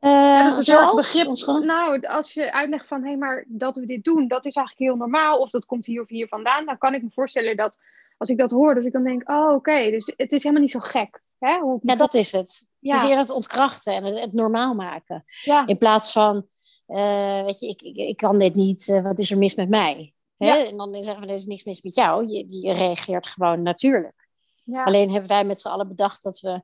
Uh, 0.00 0.10
ja, 0.10 0.48
dat 0.48 0.58
is 0.58 0.66
heel 0.66 0.76
erg 0.76 1.04
zoals? 1.04 1.44
begrip. 1.44 1.64
Nou, 1.64 2.06
als 2.06 2.32
je 2.32 2.52
uitlegt 2.52 2.86
van 2.86 3.02
hé, 3.02 3.08
hey, 3.08 3.16
maar 3.16 3.44
dat 3.48 3.76
we 3.76 3.86
dit 3.86 4.04
doen, 4.04 4.28
dat 4.28 4.44
is 4.44 4.54
eigenlijk 4.54 4.90
heel 4.90 4.98
normaal. 4.98 5.38
Of 5.38 5.50
dat 5.50 5.66
komt 5.66 5.86
hier 5.86 6.02
of 6.02 6.08
hier 6.08 6.28
vandaan. 6.28 6.66
Dan 6.66 6.78
kan 6.78 6.94
ik 6.94 7.02
me 7.02 7.10
voorstellen 7.10 7.56
dat 7.56 7.78
als 8.18 8.28
ik 8.28 8.38
dat 8.38 8.50
hoor, 8.50 8.74
dat 8.74 8.84
ik 8.84 8.92
dan 8.92 9.04
denk, 9.04 9.30
oh 9.30 9.52
oké, 9.54 9.90
dus 9.90 10.12
het 10.16 10.32
is 10.32 10.42
helemaal 10.42 10.62
niet 10.62 10.70
zo 10.70 10.80
gek. 10.80 11.22
Hè? 11.38 11.58
Hoe 11.58 11.80
Ja, 11.82 11.96
dat 11.96 12.14
is 12.14 12.32
het. 12.32 12.70
Ja. 12.78 12.94
Het 12.94 13.02
is 13.02 13.08
eerder 13.08 13.24
het 13.24 13.34
ontkrachten 13.34 13.94
en 13.94 14.04
het, 14.04 14.20
het 14.20 14.32
normaal 14.32 14.74
maken. 14.74 15.24
Ja. 15.42 15.66
In 15.66 15.78
plaats 15.78 16.12
van, 16.12 16.46
uh, 16.88 17.44
weet 17.44 17.60
je, 17.60 17.68
ik, 17.68 17.82
ik, 17.82 17.96
ik 17.96 18.16
kan 18.16 18.38
dit 18.38 18.54
niet, 18.54 18.88
uh, 18.88 19.02
wat 19.02 19.18
is 19.18 19.30
er 19.30 19.38
mis 19.38 19.54
met 19.54 19.68
mij? 19.68 20.14
Hè? 20.36 20.46
Ja. 20.46 20.66
En 20.66 20.76
dan 20.76 21.02
zeggen 21.02 21.22
we, 21.22 21.28
er 21.28 21.34
is 21.34 21.46
niks 21.46 21.64
mis 21.64 21.82
met 21.82 21.94
jou. 21.94 22.26
Je, 22.26 22.60
je 22.60 22.72
reageert 22.72 23.26
gewoon 23.26 23.62
natuurlijk. 23.62 24.28
Ja. 24.64 24.84
Alleen 24.84 25.10
hebben 25.10 25.28
wij 25.28 25.44
met 25.44 25.60
z'n 25.60 25.68
allen 25.68 25.88
bedacht 25.88 26.22
dat 26.22 26.40
we 26.40 26.62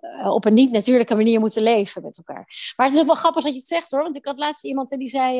uh, 0.00 0.28
op 0.28 0.44
een 0.44 0.54
niet-natuurlijke 0.54 1.14
manier 1.14 1.40
moeten 1.40 1.62
leven 1.62 2.02
met 2.02 2.16
elkaar. 2.16 2.72
Maar 2.76 2.86
het 2.86 2.94
is 2.94 3.00
ook 3.00 3.06
wel 3.06 3.16
grappig 3.16 3.42
dat 3.44 3.52
je 3.52 3.58
het 3.58 3.68
zegt 3.68 3.90
hoor. 3.90 4.02
Want 4.02 4.16
ik 4.16 4.24
had 4.24 4.38
laatst 4.38 4.64
iemand 4.64 4.92
en 4.92 4.98
die 4.98 5.08
zei, 5.08 5.36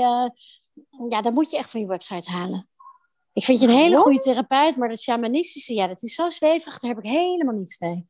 ja, 1.09 1.21
dat 1.23 1.33
moet 1.33 1.51
je 1.51 1.57
echt 1.57 1.71
van 1.71 1.81
je 1.81 1.87
website 1.87 2.31
halen. 2.31 2.69
Ik 3.33 3.45
vind 3.45 3.61
je 3.61 3.67
een 3.67 3.75
hele 3.75 3.97
goede 3.97 4.19
therapeut, 4.19 4.77
maar 4.77 4.89
dat 4.89 5.01
shamanistische, 5.01 5.75
ja, 5.75 5.87
dat 5.87 6.03
is 6.03 6.15
zo 6.15 6.31
zweverig, 6.31 6.79
daar 6.79 6.95
heb 6.95 7.05
ik 7.05 7.11
helemaal 7.11 7.55
niets 7.55 7.79
mee. 7.79 8.07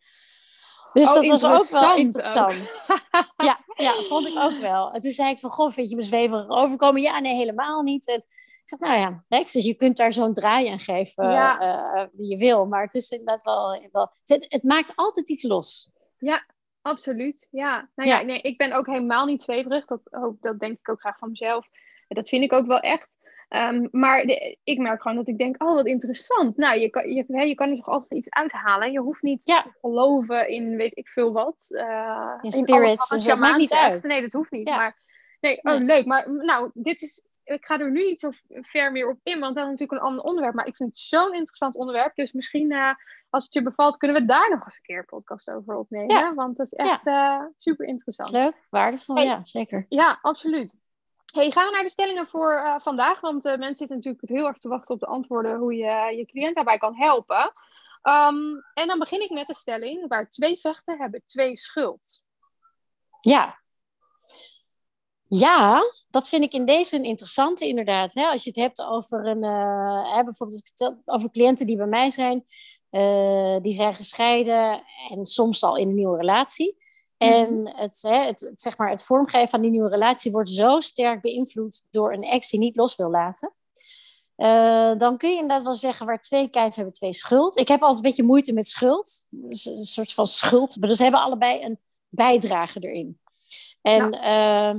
Dus 0.92 1.08
Oh, 1.08 1.14
dat 1.14 1.40
was 1.40 1.44
ook 1.44 1.80
wel 1.80 1.96
interessant 1.96 2.86
ja, 3.36 3.58
ja, 3.76 4.02
vond 4.02 4.26
ik 4.26 4.36
ook 4.38 4.58
wel. 4.58 4.92
En 4.92 5.00
toen 5.00 5.10
zei 5.12 5.30
ik 5.30 5.38
van, 5.38 5.50
goh, 5.50 5.70
vind 5.70 5.90
je 5.90 5.96
me 5.96 6.02
zweverig 6.02 6.48
overkomen? 6.48 7.02
Ja, 7.02 7.20
nee, 7.20 7.34
helemaal 7.34 7.82
niet. 7.82 8.06
En 8.06 8.16
ik 8.16 8.62
zeg, 8.64 8.78
nou 8.78 8.98
ja, 9.28 9.38
ik 9.38 9.48
zeg, 9.48 9.62
je 9.64 9.74
kunt 9.74 9.96
daar 9.96 10.12
zo'n 10.12 10.34
draai 10.34 10.68
aan 10.68 10.78
geven 10.78 11.30
Ja. 11.30 11.94
uh, 11.96 12.06
die 12.12 12.28
je 12.28 12.36
wil. 12.36 12.66
Maar 12.66 12.82
het 12.82 12.94
is 12.94 13.10
inderdaad 13.10 13.42
wel... 13.42 13.88
wel 13.92 14.12
het, 14.24 14.46
het 14.48 14.62
maakt 14.62 14.92
altijd 14.96 15.28
iets 15.28 15.42
los. 15.42 15.90
Ja, 16.18 16.46
absoluut. 16.82 17.48
Ja. 17.50 17.90
Nou 17.94 18.08
ja, 18.08 18.18
Ja. 18.18 18.24
nee, 18.24 18.40
ik 18.40 18.58
ben 18.58 18.72
ook 18.72 18.86
helemaal 18.86 19.26
niet 19.26 19.42
zweverig. 19.42 19.86
Dat, 19.86 20.00
ook, 20.10 20.34
dat 20.40 20.60
denk 20.60 20.78
ik 20.78 20.88
ook 20.88 21.00
graag 21.00 21.18
van 21.18 21.28
mezelf. 21.30 21.66
En 22.08 22.16
Dat 22.16 22.28
vind 22.28 22.42
ik 22.44 22.52
ook 22.52 22.66
wel 22.66 22.80
echt. 22.80 23.08
Ehm, 23.50 23.86
maar 23.90 24.22
de- 24.22 24.58
ik 24.64 24.78
merk 24.78 25.02
gewoon 25.02 25.16
dat 25.16 25.28
ik 25.28 25.38
denk, 25.38 25.62
oh 25.62 25.74
wat 25.74 25.86
interessant. 25.86 26.56
Nou, 26.56 26.78
je 26.78 26.88
kan, 26.90 27.08
je, 27.12 27.24
hè, 27.28 27.42
je 27.42 27.54
kan 27.54 27.70
er 27.70 27.76
toch 27.76 27.88
altijd 27.88 28.12
iets 28.12 28.30
uithalen. 28.30 28.92
Je 28.92 29.00
hoeft 29.00 29.22
niet 29.22 29.42
Ja. 29.44 29.62
te 29.62 29.70
geloven 29.80 30.48
in 30.48 30.76
weet 30.76 30.96
ik 30.96 31.08
veel 31.08 31.32
wat. 31.32 31.66
eh, 31.68 32.34
In 32.40 32.50
spirits, 32.52 33.08
dus 33.08 33.24
dat 33.24 33.38
maakt 33.38 33.58
niet 33.58 33.68
zegt. 33.68 33.82
uit. 33.82 34.02
Nee, 34.02 34.20
dat 34.20 34.32
hoeft 34.32 34.50
niet. 34.50 34.68
Ja. 34.68 34.76
Maar 34.76 34.96
nee, 35.40 35.56
oh, 35.62 35.72
Nee. 35.72 35.80
leuk. 35.80 36.06
Maar 36.06 36.32
nou, 36.32 36.70
dit 36.74 37.02
is, 37.02 37.24
ik 37.44 37.66
ga 37.66 37.78
er 37.78 37.90
nu 37.90 38.04
niet 38.06 38.20
zo 38.20 38.30
ver 38.60 38.92
meer 38.92 39.08
op 39.08 39.18
in, 39.22 39.40
want 39.40 39.54
dat 39.54 39.64
is 39.64 39.70
natuurlijk 39.70 40.00
een 40.00 40.06
ander 40.08 40.24
onderwerp. 40.24 40.54
Maar 40.54 40.66
ik 40.66 40.76
vind 40.76 40.88
het 40.88 40.98
zo'n 40.98 41.34
interessant 41.34 41.74
onderwerp. 41.76 42.14
Dus 42.14 42.32
misschien, 42.32 42.70
eh, 42.72 42.90
als 43.30 43.44
het 43.44 43.52
je 43.54 43.62
bevalt, 43.62 43.96
kunnen 43.96 44.20
we 44.20 44.26
daar 44.26 44.50
nog 44.50 44.64
eens 44.66 44.74
een 44.76 44.82
keer 44.82 44.98
een 44.98 45.04
podcast 45.04 45.50
over 45.50 45.76
opnemen. 45.76 46.16
Ja. 46.16 46.34
Want 46.34 46.56
dat 46.56 46.66
is 46.66 46.72
echt 46.72 47.06
eh, 47.06 47.42
super 47.58 47.86
interessant. 47.86 48.30
leuk, 48.30 48.54
waardevol, 48.70 49.14
Hey. 49.14 49.24
ja, 49.24 49.44
zeker. 49.44 49.86
Ja, 49.88 50.18
absoluut. 50.22 50.72
Hey, 51.30 51.50
gaan 51.50 51.66
we 51.66 51.72
naar 51.72 51.82
de 51.82 51.90
stellingen 51.90 52.26
voor 52.26 52.52
eh, 52.52 52.80
vandaag? 52.80 53.20
Want 53.20 53.44
eh, 53.44 53.50
mensen 53.56 53.76
zitten 53.76 53.96
natuurlijk 53.96 54.28
heel 54.28 54.46
erg 54.46 54.58
te 54.58 54.68
wachten 54.68 54.94
op 54.94 55.00
de 55.00 55.06
antwoorden 55.06 55.58
hoe 55.58 55.74
je 55.74 56.16
je 56.16 56.26
cliënt 56.26 56.54
daarbij 56.54 56.78
kan 56.78 56.94
helpen. 56.94 57.52
Ehm, 58.02 58.36
en 58.74 58.86
dan 58.86 58.98
begin 58.98 59.22
ik 59.22 59.30
met 59.30 59.46
de 59.46 59.54
stelling: 59.54 60.08
waar 60.08 60.30
twee 60.30 60.56
vechten 60.56 60.98
hebben 60.98 61.22
twee 61.26 61.56
schuld. 61.56 62.24
Ja. 63.20 63.58
Ja, 65.28 65.82
dat 66.10 66.28
vind 66.28 66.44
ik 66.44 66.52
in 66.52 66.64
deze 66.64 66.96
een 66.96 67.04
interessante 67.04 67.66
inderdaad. 67.66 68.14
Hè? 68.14 68.26
Als 68.26 68.44
je 68.44 68.50
het 68.50 68.58
hebt 68.58 68.82
over 68.82 69.26
een, 69.26 69.44
eh, 69.44 70.22
bijvoorbeeld 70.24 70.72
over 71.04 71.30
cliënten 71.30 71.66
die 71.66 71.76
bij 71.76 71.86
mij 71.86 72.10
zijn, 72.10 72.46
eh, 72.90 73.56
die 73.62 73.72
zijn 73.72 73.94
gescheiden 73.94 74.84
en 75.08 75.26
soms 75.26 75.62
al 75.62 75.76
in 75.76 75.88
een 75.88 75.94
nieuwe 75.94 76.16
relatie. 76.16 76.76
En 77.20 77.72
het, 77.76 78.02
hè, 78.02 78.16
het, 78.16 78.52
zeg 78.54 78.76
maar, 78.76 78.90
het 78.90 79.04
vormgeven 79.04 79.48
van 79.48 79.60
die 79.60 79.70
nieuwe 79.70 79.88
relatie 79.88 80.32
wordt 80.32 80.48
zo 80.48 80.80
sterk 80.80 81.20
beïnvloed 81.20 81.82
door 81.90 82.12
een 82.12 82.22
ex 82.22 82.50
die 82.50 82.60
niet 82.60 82.76
los 82.76 82.96
wil 82.96 83.10
laten. 83.10 83.54
Eh, 84.36 84.92
dan 84.96 85.16
kun 85.16 85.28
je 85.28 85.34
inderdaad 85.34 85.62
wel 85.62 85.74
zeggen, 85.74 86.06
waar 86.06 86.20
twee 86.20 86.48
kijken 86.48 86.74
hebben 86.74 86.92
twee 86.92 87.12
schuld. 87.12 87.58
Ik 87.58 87.68
heb 87.68 87.80
altijd 87.80 87.98
een 87.98 88.10
beetje 88.10 88.22
moeite 88.22 88.52
met 88.52 88.68
schuld. 88.68 89.26
Dus 89.28 89.64
een 89.64 89.84
soort 89.84 90.12
van 90.12 90.26
schuld. 90.26 90.76
Maar 90.76 90.88
dus 90.88 90.96
ze 90.96 91.02
hebben 91.02 91.20
allebei 91.20 91.64
een 91.64 91.78
bijdrage 92.08 92.80
erin. 92.80 93.20
En 93.82 94.12
eh, 94.12 94.74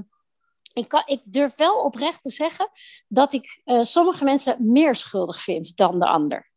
ik, 0.73 0.87
kan, 0.87 1.01
ik 1.05 1.21
durf 1.23 1.55
wel 1.55 1.83
oprecht 1.83 2.21
te 2.21 2.29
zeggen 2.29 2.69
dat 3.07 3.33
ik 3.33 3.61
eh, 3.63 3.81
sommige 3.81 4.23
mensen 4.23 4.71
meer 4.71 4.95
schuldig 4.95 5.41
vind 5.41 5.77
dan 5.77 5.99
de 5.99 6.07
ander. 6.07 6.51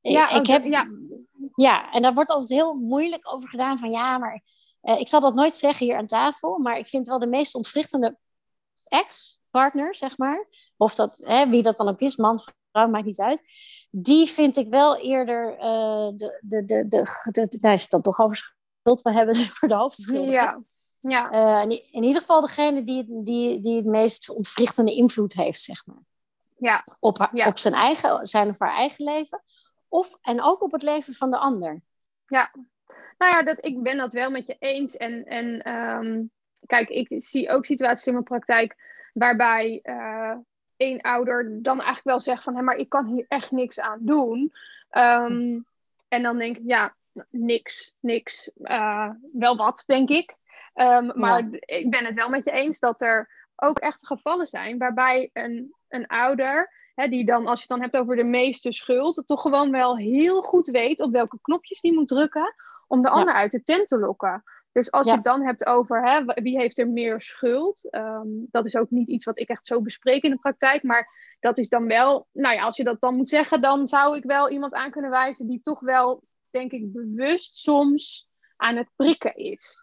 Ja, 0.00 0.28
ik 0.28 0.46
heb, 0.46 0.64
ja. 0.64 0.88
ja, 1.54 1.92
en 1.92 2.02
daar 2.02 2.14
wordt 2.14 2.30
altijd 2.30 2.50
heel 2.50 2.74
moeilijk 2.74 3.32
over 3.32 3.48
gedaan 3.48 3.78
van 3.78 3.90
ja, 3.90 4.18
maar 4.18 4.42
eh, 4.80 5.00
ik 5.00 5.08
zal 5.08 5.20
dat 5.20 5.34
nooit 5.34 5.56
zeggen 5.56 5.86
hier 5.86 5.96
aan 5.96 6.06
tafel, 6.06 6.58
maar 6.58 6.78
ik 6.78 6.86
vind 6.86 7.08
wel 7.08 7.18
de 7.18 7.26
meest 7.26 7.54
ontwrichtende 7.54 8.16
ex-partner, 8.84 9.94
zeg 9.94 10.18
maar, 10.18 10.46
of 10.76 10.94
dat, 10.94 11.20
hè, 11.24 11.48
wie 11.48 11.62
dat 11.62 11.76
dan 11.76 11.88
ook 11.88 12.00
is, 12.00 12.16
man, 12.16 12.40
vrouw, 12.72 12.88
maakt 12.88 13.04
niet 13.04 13.20
uit, 13.20 13.42
die 13.90 14.26
vind 14.26 14.56
ik 14.56 14.68
wel 14.68 14.96
eerder 14.96 15.58
eh, 15.58 16.08
de, 16.14 16.38
de, 16.42 16.64
de, 16.66 16.88
de, 16.88 17.04
de, 17.32 17.46
de, 17.48 17.58
nou, 17.60 17.74
het 17.76 17.90
dan 17.90 18.02
toch 18.02 18.18
over 18.18 18.36
schuld 18.82 19.02
wil 19.02 19.12
hebben, 19.12 19.34
voor 19.56 19.68
de 19.68 19.74
hoofdschuldige. 19.74 20.32
Ja, 20.32 20.60
ja. 21.00 21.30
Eh, 21.30 21.62
in, 21.70 21.92
in 21.92 22.02
ieder 22.02 22.20
geval 22.20 22.40
degene 22.40 22.84
die, 22.84 22.96
het- 22.98 23.26
die, 23.26 23.60
die 23.60 23.76
het 23.76 23.86
meest 23.86 24.28
ontwrichtende 24.30 24.94
invloed 24.94 25.32
heeft, 25.32 25.60
zeg 25.60 25.86
maar. 25.86 26.02
Ja. 26.58 26.84
Op, 26.98 27.28
op 27.46 27.58
zijn 27.58 27.74
eigen, 27.74 28.26
zijn 28.26 28.48
of 28.48 28.58
haar 28.58 28.74
eigen 28.74 29.04
leven. 29.04 29.42
Of, 29.88 30.18
en 30.20 30.42
ook 30.42 30.62
op 30.62 30.72
het 30.72 30.82
leven 30.82 31.14
van 31.14 31.30
de 31.30 31.38
ander. 31.38 31.82
Ja, 32.26 32.52
nou 33.18 33.32
ja, 33.32 33.42
dat, 33.42 33.64
ik 33.64 33.82
ben 33.82 33.96
dat 33.96 34.12
wel 34.12 34.30
met 34.30 34.46
je 34.46 34.56
eens. 34.58 34.96
En, 34.96 35.24
en 35.24 35.62
ehm, 35.62 36.22
kijk, 36.66 36.88
ik 36.88 37.08
zie 37.16 37.50
ook 37.50 37.64
situaties 37.64 38.06
in 38.06 38.12
mijn 38.12 38.24
praktijk 38.24 38.76
waarbij 39.12 39.80
uh, 39.82 40.34
één 40.76 41.00
ouder 41.00 41.62
dan 41.62 41.76
eigenlijk 41.76 42.06
wel 42.06 42.20
zegt 42.20 42.42
van, 42.42 42.56
hé, 42.56 42.62
maar 42.62 42.76
ik 42.76 42.88
kan 42.88 43.06
hier 43.06 43.24
echt 43.28 43.50
niks 43.50 43.80
aan 43.80 43.98
doen. 44.02 44.52
Ehm, 44.90 45.60
en 46.08 46.22
dan 46.22 46.38
denk 46.38 46.56
ik, 46.56 46.62
ja, 46.66 46.94
niks, 47.30 47.94
niks, 48.00 48.50
uh, 48.56 49.10
wel 49.32 49.56
wat, 49.56 49.82
denk 49.86 50.08
ik. 50.08 50.38
Um, 50.74 51.12
maar 51.14 51.48
ik 51.60 51.90
ben 51.90 52.04
het 52.04 52.14
wel 52.14 52.28
met 52.28 52.44
je 52.44 52.50
eens 52.50 52.78
dat 52.78 53.00
er 53.00 53.30
ook 53.56 53.78
echt 53.78 54.06
gevallen 54.06 54.46
zijn 54.46 54.78
waarbij 54.78 55.30
een, 55.32 55.74
een 55.88 56.06
ouder, 56.06 56.72
hè, 56.94 57.08
die 57.08 57.26
dan, 57.26 57.46
als 57.46 57.62
je 57.62 57.66
het 57.68 57.68
dan 57.68 57.80
hebt 57.80 57.96
over 57.96 58.16
de 58.16 58.24
meeste 58.24 58.72
schuld, 58.72 59.22
toch 59.26 59.40
gewoon 59.40 59.70
wel 59.70 59.96
heel 59.96 60.42
goed 60.42 60.66
weet 60.66 61.00
op 61.00 61.12
welke 61.12 61.38
knopjes 61.42 61.80
die 61.80 61.94
moet 61.94 62.08
drukken 62.08 62.54
om 62.90 63.02
de 63.02 63.08
ander 63.08 63.34
uit 63.34 63.50
de 63.52 63.62
tent 63.62 63.88
te 63.88 63.98
lokken. 63.98 64.42
Dus 64.72 64.90
als 64.90 65.06
je 65.06 65.12
het 65.12 65.24
dan 65.24 65.44
hebt 65.44 65.66
over 65.66 66.02
hè, 66.02 66.24
wie 66.24 66.58
heeft 66.58 66.78
er 66.78 66.88
meer 66.88 67.20
schuld, 67.20 67.88
um, 67.90 68.46
dat 68.50 68.66
is 68.66 68.76
ook 68.76 68.90
niet 68.90 69.08
iets 69.08 69.24
wat 69.24 69.38
ik 69.38 69.48
echt 69.48 69.66
zo 69.66 69.82
bespreek 69.82 70.22
in 70.22 70.30
de 70.30 70.38
praktijk, 70.38 70.82
maar 70.82 71.36
dat 71.40 71.58
is 71.58 71.68
dan 71.68 71.86
wel, 71.86 72.26
nou 72.32 72.54
ja, 72.54 72.62
als 72.62 72.76
je 72.76 72.84
dat 72.84 73.00
dan 73.00 73.14
moet 73.14 73.28
zeggen, 73.28 73.60
dan 73.60 73.86
zou 73.86 74.16
ik 74.16 74.24
wel 74.24 74.50
iemand 74.50 74.72
aan 74.72 74.90
kunnen 74.90 75.10
wijzen 75.10 75.46
die 75.46 75.60
toch 75.62 75.80
wel, 75.80 76.22
denk 76.50 76.72
ik, 76.72 76.92
bewust 76.92 77.56
soms 77.56 78.28
aan 78.56 78.76
het 78.76 78.88
prikken 78.96 79.36
is. 79.36 79.78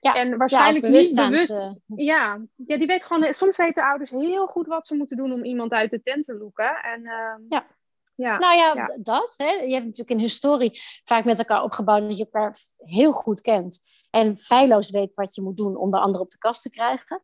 Ja, 0.00 0.14
en 0.14 0.38
waarschijnlijk 0.38 0.84
ja, 0.84 0.90
niet 0.90 1.14
bewust. 1.14 1.54
Ja, 1.86 2.40
ja, 2.56 2.76
die 2.76 2.86
weet 2.86 3.04
gewoon, 3.04 3.34
soms 3.34 3.56
weten 3.56 3.84
ouders 3.84 4.10
heel 4.10 4.46
goed 4.46 4.66
wat 4.66 4.86
ze 4.86 4.94
moeten 4.94 5.16
doen 5.16 5.32
om 5.32 5.44
iemand 5.44 5.72
uit 5.72 5.90
de 5.90 6.02
tent 6.02 6.24
te 6.24 6.34
loeken. 6.34 6.82
En, 6.82 7.00
uh, 7.00 7.34
ja. 7.48 7.66
Ja, 8.20 8.38
nou 8.38 8.56
ja, 8.56 8.98
dat. 9.02 9.34
Hè. 9.36 9.50
Je 9.50 9.72
hebt 9.72 9.84
natuurlijk 9.84 10.10
een 10.10 10.18
historie 10.18 10.80
vaak 11.04 11.24
met 11.24 11.38
elkaar 11.38 11.62
opgebouwd 11.62 12.02
dat 12.02 12.16
je 12.16 12.24
elkaar 12.24 12.58
heel 12.76 13.12
goed 13.12 13.40
kent. 13.40 13.78
En 14.10 14.36
feilloos 14.36 14.90
weet 14.90 15.14
wat 15.14 15.34
je 15.34 15.42
moet 15.42 15.56
doen 15.56 15.76
om 15.76 15.90
de 15.90 15.98
ander 15.98 16.20
op 16.20 16.30
de 16.30 16.38
kast 16.38 16.62
te 16.62 16.70
krijgen. 16.70 17.22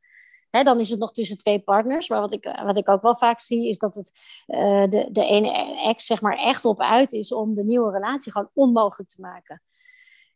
Hè, 0.50 0.62
dan 0.62 0.80
is 0.80 0.90
het 0.90 0.98
nog 0.98 1.12
tussen 1.12 1.38
twee 1.38 1.60
partners. 1.60 2.08
Maar 2.08 2.20
wat 2.20 2.32
ik, 2.32 2.58
wat 2.64 2.76
ik 2.76 2.88
ook 2.88 3.02
wel 3.02 3.16
vaak 3.16 3.40
zie, 3.40 3.68
is 3.68 3.78
dat 3.78 3.94
het, 3.94 4.12
uh, 4.46 4.84
de, 4.88 5.08
de 5.10 5.24
ene 5.24 5.80
ex 5.82 6.06
zeg 6.06 6.20
maar 6.20 6.36
echt 6.36 6.64
op 6.64 6.80
uit 6.80 7.12
is 7.12 7.32
om 7.32 7.54
de 7.54 7.64
nieuwe 7.64 7.92
relatie 7.92 8.32
gewoon 8.32 8.50
onmogelijk 8.54 9.10
te 9.10 9.20
maken. 9.20 9.62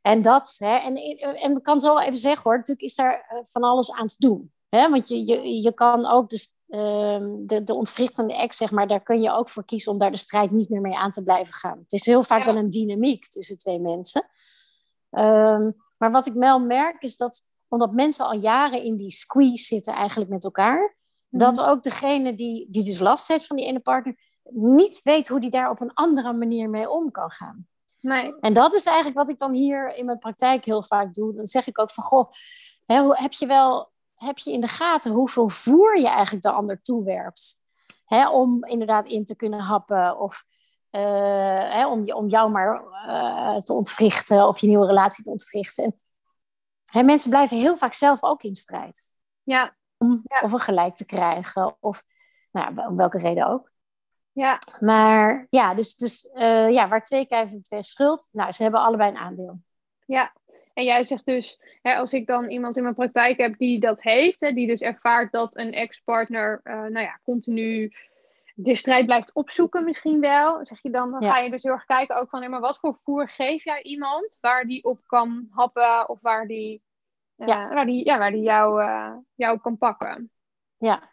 En 0.03 0.23
dat, 0.23 0.55
hè, 0.59 0.77
en, 0.77 0.97
en 1.37 1.57
ik 1.57 1.63
kan 1.63 1.81
zo 1.81 1.95
wel 1.95 2.03
even 2.03 2.19
zeggen 2.19 2.43
hoor, 2.43 2.57
natuurlijk 2.57 2.87
is 2.87 2.95
daar 2.95 3.27
eh, 3.29 3.39
van 3.43 3.63
alles 3.63 3.93
aan 3.93 4.07
te 4.07 4.17
doen. 4.19 4.53
Hè? 4.69 4.89
Want 4.89 5.09
je, 5.09 5.27
je, 5.27 5.63
je 5.63 5.75
kan 5.75 6.07
ook 6.07 6.31
dus, 6.31 6.55
uh, 6.71 7.37
de, 7.47 7.63
de 7.65 7.75
ontwrichtende 7.75 8.35
ex, 8.35 8.57
zeg 8.57 8.71
maar, 8.71 8.89
daar 8.89 9.03
kun 9.03 9.21
je 9.21 9.33
ook 9.33 9.49
voor 9.49 9.65
kiezen 9.65 9.93
om 9.93 9.99
daar 9.99 10.11
de 10.11 10.17
strijd 10.17 10.51
niet 10.51 10.69
meer 10.69 10.81
mee 10.81 10.97
aan 10.97 11.11
te 11.11 11.23
blijven 11.23 11.55
gaan. 11.55 11.79
Het 11.79 11.93
is 11.93 12.07
heel 12.07 12.23
vaak 12.23 12.45
wel 12.45 12.57
een 12.57 12.71
dynamiek 12.71 13.29
tussen 13.29 13.59
twee 13.59 13.81
mensen. 13.81 14.27
Um, 15.11 15.77
maar 15.99 16.11
wat 16.11 16.27
ik 16.27 16.33
wel 16.33 16.61
merk 16.61 17.03
is 17.03 17.17
dat, 17.17 17.43
omdat 17.69 17.93
mensen 17.93 18.27
al 18.27 18.37
jaren 18.37 18.83
in 18.83 18.97
die 18.97 19.11
squeeze 19.11 19.65
zitten 19.65 19.95
eigenlijk 19.95 20.31
met 20.31 20.45
elkaar, 20.45 20.97
mhm. 21.29 21.45
dat 21.45 21.61
ook 21.61 21.83
degene 21.83 22.35
die, 22.35 22.67
die 22.71 22.85
dus 22.85 22.99
last 22.99 23.29
heeft 23.29 23.47
van 23.47 23.57
die 23.57 23.67
ene 23.67 23.81
partner, 23.81 24.17
niet 24.53 25.01
weet 25.03 25.29
hoe 25.29 25.41
die 25.41 25.51
daar 25.51 25.71
op 25.71 25.81
een 25.81 25.95
andere 25.95 26.33
manier 26.33 26.71
mee 26.71 26.91
om 26.91 27.11
kan 27.11 27.31
gaan. 27.31 27.69
Nee. 28.01 28.39
En 28.41 28.53
dat 28.53 28.75
is 28.75 28.85
eigenlijk 28.85 29.17
wat 29.17 29.29
ik 29.29 29.39
dan 29.39 29.55
hier 29.55 29.95
in 29.95 30.05
mijn 30.05 30.19
praktijk 30.19 30.65
heel 30.65 30.83
vaak 30.83 31.15
doe. 31.15 31.35
Dan 31.35 31.47
zeg 31.47 31.67
ik 31.67 31.79
ook 31.79 31.91
van, 31.91 32.05
goh, 32.05 32.31
hè, 32.87 33.09
heb 33.09 33.33
je 33.33 33.47
wel 33.47 33.93
heb 34.23 34.39
je 34.39 34.53
in 34.53 34.61
de 34.61 34.69
gaten 34.69 35.13
hoeveel 35.13 35.49
voer 35.49 35.99
je 35.99 36.09
eigenlijk 36.09 36.43
de 36.43 36.51
ander 36.51 36.83
toewerpt? 36.83 37.59
Hè, 38.05 38.29
om 38.29 38.65
inderdaad 38.65 39.07
in 39.07 39.25
te 39.25 39.37
kunnen 39.37 39.61
happen 39.61 40.19
of 40.19 40.45
uh, 40.91 41.01
hè, 41.73 41.87
om, 41.87 42.13
om 42.13 42.29
jou 42.29 42.51
maar 42.51 42.83
uh, 43.07 43.57
te 43.57 43.73
ontwrichten 43.73 44.49
of 44.49 44.59
je 44.59 44.67
nieuwe 44.67 44.87
relatie 44.87 45.25
te 45.25 45.31
ontwrichten. 45.31 45.85
En, 45.85 46.01
hè, 46.85 47.03
mensen 47.03 47.31
blijven 47.31 47.57
heel 47.57 47.77
vaak 47.77 47.93
zelf 47.93 48.23
ook 48.23 48.43
in 48.43 48.55
strijd. 48.55 49.15
Ja. 49.43 49.77
Om 49.99 50.25
of 50.43 50.53
een 50.53 50.59
gelijk 50.59 50.95
te 50.95 51.05
krijgen 51.05 51.77
of 51.81 52.03
nou, 52.51 52.87
om 52.87 52.97
welke 52.97 53.19
reden 53.19 53.47
ook. 53.47 53.71
Ja. 54.33 54.59
Maar 54.81 55.47
ja, 55.51 55.75
dus, 55.75 55.97
dus 55.97 56.29
uh, 56.35 56.71
ja, 56.71 56.89
waar 56.89 57.03
twee 57.03 57.27
kijven, 57.27 57.63
twee 57.63 57.83
schuld. 57.83 58.29
Nou, 58.33 58.53
ze 58.53 58.63
hebben 58.63 58.81
allebei 58.81 59.11
een 59.11 59.17
aandeel. 59.17 59.61
Ja, 60.07 60.33
en 60.73 60.85
jij 60.85 61.05
zegt 61.05 61.27
dus, 61.27 61.61
hè, 61.83 61.95
als 61.95 62.13
ik 62.13 62.27
dan 62.27 62.51
iemand 62.51 62.77
in 62.77 62.83
mijn 62.83 62.95
praktijk 62.95 63.39
heb 63.39 63.59
die 63.59 63.81
dat 63.81 64.03
heeft, 64.03 64.41
hè, 64.41 64.53
die 64.53 64.67
dus 64.67 64.81
ervaart 64.81 65.33
dat 65.33 65.57
een 65.57 65.73
ex-partner, 65.73 66.61
uh, 66.65 66.75
nou 66.75 67.01
ja, 67.01 67.21
continu 67.25 67.93
de 68.55 68.75
strijd 68.75 69.07
blijft 69.07 69.33
opzoeken 69.33 69.85
misschien 69.85 70.21
wel, 70.21 70.67
zeg 70.67 70.83
je 70.83 70.91
dan, 70.91 71.11
dan 71.11 71.25
ga 71.25 71.39
je 71.39 71.51
dus 71.51 71.63
heel 71.63 71.73
erg 71.73 71.85
kijken 71.85 72.17
ook 72.17 72.29
van, 72.29 72.51
maar 72.51 72.61
wat 72.61 72.79
voor 72.79 72.99
voer 73.05 73.29
geef 73.29 73.65
jij 73.65 73.83
iemand 73.83 74.37
waar 74.41 74.65
die 74.65 74.85
op 74.85 75.01
kan 75.07 75.47
happen 75.51 76.09
of 76.09 76.21
waar 76.21 76.47
die, 76.47 76.83
uh, 77.37 77.47
ja. 77.47 77.69
waar 77.69 77.87
die, 77.87 78.05
ja, 78.05 78.19
waar 78.19 78.31
die 78.31 78.43
jou, 78.43 78.83
uh, 78.83 79.13
jou 79.35 79.61
kan 79.61 79.79
pakken. 79.79 80.31
Ja. 80.77 81.09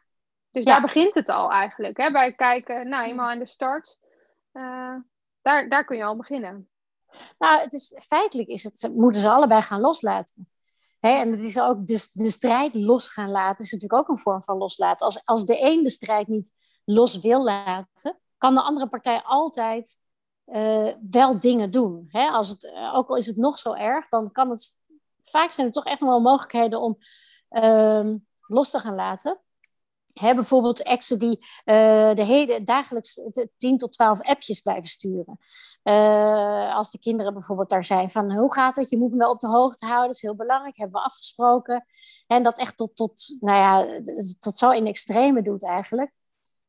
Dus 0.51 0.65
daar 0.65 0.81
begint 0.81 1.13
het 1.13 1.29
al 1.29 1.51
eigenlijk, 1.51 1.97
hè, 1.97 2.11
bij 2.11 2.33
kijken, 2.33 2.89
nou, 2.89 3.07
eenmaal 3.07 3.29
aan 3.29 3.39
de 3.39 3.45
start, 3.45 3.99
daar, 5.41 5.69
daar 5.69 5.85
kun 5.85 5.97
je 5.97 6.03
al 6.03 6.15
beginnen. 6.15 6.69
Nou, 7.37 7.61
het 7.61 7.73
is, 7.73 7.99
feitelijk 8.05 8.47
is 8.47 8.63
het, 8.63 8.91
moeten 8.95 9.21
ze 9.21 9.29
allebei 9.29 9.61
gaan 9.61 9.81
loslaten. 9.81 10.49
en 10.99 11.31
het 11.31 11.41
is 11.41 11.59
ook 11.59 11.87
dus 11.87 12.11
de 12.11 12.31
strijd 12.31 12.75
los 12.75 13.09
gaan 13.09 13.29
laten, 13.29 13.65
is 13.65 13.71
natuurlijk 13.71 14.01
ook 14.01 14.09
een 14.09 14.23
vorm 14.23 14.43
van 14.43 14.57
loslaten. 14.57 15.05
Als, 15.05 15.25
als 15.25 15.45
de 15.45 15.71
een 15.71 15.83
de 15.83 15.89
strijd 15.89 16.27
niet 16.27 16.51
los 16.85 17.19
wil 17.19 17.43
laten, 17.43 18.19
kan 18.37 18.53
de 18.53 18.61
andere 18.61 18.87
partij 18.87 19.21
altijd 19.23 19.99
uh, 20.45 20.93
wel 21.09 21.39
dingen 21.39 21.71
doen. 21.71 22.09
als 22.11 22.49
het, 22.49 22.63
eh, 22.63 22.95
ook 22.95 23.09
al 23.09 23.15
is 23.15 23.27
het 23.27 23.37
nog 23.37 23.57
zo 23.57 23.73
erg, 23.73 24.09
dan 24.09 24.31
kan 24.31 24.49
het. 24.49 24.75
Vaak 25.21 25.51
zijn 25.51 25.67
er 25.67 25.73
toch 25.73 25.85
echt 25.85 25.99
nog 25.99 26.09
wel 26.09 26.21
mogelijkheden 26.21 26.81
om 26.81 26.97
uh, 27.49 28.15
los 28.47 28.69
te 28.69 28.79
gaan 28.79 28.95
laten. 28.95 29.39
Hè, 30.19 30.36
bijvoorbeeld 30.36 30.83
exen 30.83 31.19
die 31.19 31.38
uh, 31.39 32.13
de 32.13 32.24
hele, 32.24 32.63
dagelijks 32.63 33.19
10 33.57 33.77
tot 33.77 33.93
12 33.93 34.21
appjes 34.21 34.59
blijven 34.59 34.89
sturen. 34.89 35.39
Uh, 35.83 36.75
als 36.75 36.91
de 36.91 37.00
kinderen 37.00 37.33
bijvoorbeeld 37.33 37.69
daar 37.69 37.83
zijn 37.83 38.12
van 38.12 38.31
hoe 38.31 38.53
gaat 38.53 38.75
het? 38.75 38.89
Je 38.89 38.97
moet 38.97 39.12
me 39.12 39.17
wel 39.17 39.31
op 39.31 39.39
de 39.39 39.47
hoogte 39.47 39.86
houden, 39.86 40.07
dat 40.07 40.15
is 40.15 40.21
heel 40.21 40.36
belangrijk, 40.36 40.77
hebben 40.77 41.01
we 41.01 41.07
afgesproken. 41.07 41.86
En 42.27 42.43
dat 42.43 42.59
echt 42.59 42.77
tot, 42.77 42.95
tot, 42.95 43.38
nou 43.39 43.57
ja, 43.57 44.01
tot 44.39 44.57
zo 44.57 44.69
in 44.69 44.88
extreme 44.88 45.41
doet 45.41 45.63
eigenlijk. 45.63 46.12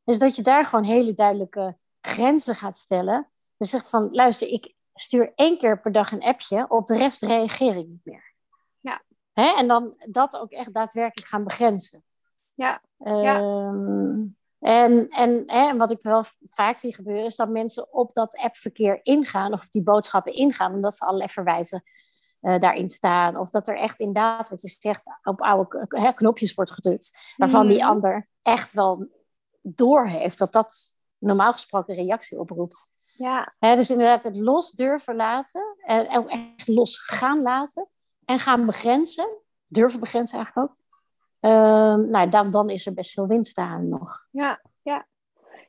Dus 0.04 0.18
dat 0.18 0.36
je 0.36 0.42
daar 0.42 0.64
gewoon 0.64 0.84
hele 0.84 1.14
duidelijke 1.14 1.76
grenzen 2.00 2.54
gaat 2.54 2.76
stellen. 2.76 3.28
Dus 3.56 3.70
zeg 3.70 3.88
van, 3.88 4.08
luister, 4.12 4.48
ik 4.48 4.74
stuur 4.94 5.32
één 5.34 5.58
keer 5.58 5.80
per 5.80 5.92
dag 5.92 6.12
een 6.12 6.22
appje, 6.22 6.68
op 6.68 6.86
de 6.86 6.96
rest 6.96 7.22
reageer 7.22 7.76
ik 7.76 7.86
niet 7.88 8.04
meer. 8.04 8.34
Ja. 8.80 9.02
Hè? 9.32 9.54
En 9.56 9.68
dan 9.68 9.94
dat 10.10 10.36
ook 10.36 10.50
echt 10.50 10.74
daadwerkelijk 10.74 11.28
gaan 11.28 11.44
begrenzen. 11.44 12.04
Ja. 12.58 12.80
Ehm, 12.98 14.26
en, 14.58 15.08
en, 15.08 15.42
hè, 15.46 15.76
wat 15.76 15.90
ik 15.90 16.02
wel 16.02 16.24
vaak 16.44 16.76
zie 16.76 16.94
gebeuren, 16.94 17.24
is 17.24 17.36
dat 17.36 17.48
mensen 17.48 17.92
op 17.92 18.14
dat 18.14 18.36
appverkeer 18.36 18.98
ingaan, 19.02 19.52
of 19.52 19.68
die 19.68 19.82
boodschappen 19.82 20.32
ingaan, 20.32 20.74
omdat 20.74 20.96
ze 20.96 21.04
allerlei 21.04 21.30
verwijten 21.30 21.82
uh, 22.42 22.58
daarin 22.58 22.88
staan. 22.88 23.36
Of 23.36 23.50
dat 23.50 23.68
er 23.68 23.76
echt 23.76 24.00
inderdaad, 24.00 24.48
wat 24.48 24.60
je 24.60 24.68
zegt, 24.68 25.18
op 25.22 25.42
oude 25.42 25.86
hè, 25.88 26.12
knopjes 26.12 26.54
wordt 26.54 26.70
gedrukt, 26.70 27.34
waarvan 27.36 27.66
die 27.66 27.78
mhm. 27.78 27.88
ander 27.88 28.28
echt 28.42 28.72
wel 28.72 29.08
doorheeft 29.62 30.38
dat 30.38 30.52
dat 30.52 30.96
normaal 31.18 31.52
gesproken 31.52 31.94
reactie 31.94 32.38
oproept. 32.38 32.88
Ja. 33.16 33.54
Hè, 33.58 33.76
dus 33.76 33.90
inderdaad 33.90 34.22
het 34.22 34.36
los 34.36 34.70
durven 34.70 35.16
laten, 35.16 35.76
en 35.78 36.16
ook 36.16 36.28
echt 36.28 36.68
los 36.68 36.98
gaan 36.98 37.42
laten 37.42 37.88
en 38.24 38.38
gaan 38.38 38.66
begrenzen, 38.66 39.28
durven 39.66 40.00
begrenzen 40.00 40.36
eigenlijk 40.36 40.70
ook. 40.70 40.77
Ehm, 41.40 42.08
nou, 42.08 42.28
dan, 42.28 42.50
dan 42.50 42.70
is 42.70 42.86
er 42.86 42.94
best 42.94 43.12
veel 43.12 43.26
winst 43.26 43.58
aan 43.58 43.88
nog. 43.88 44.26
Ja, 44.30 44.60
ja. 44.82 45.06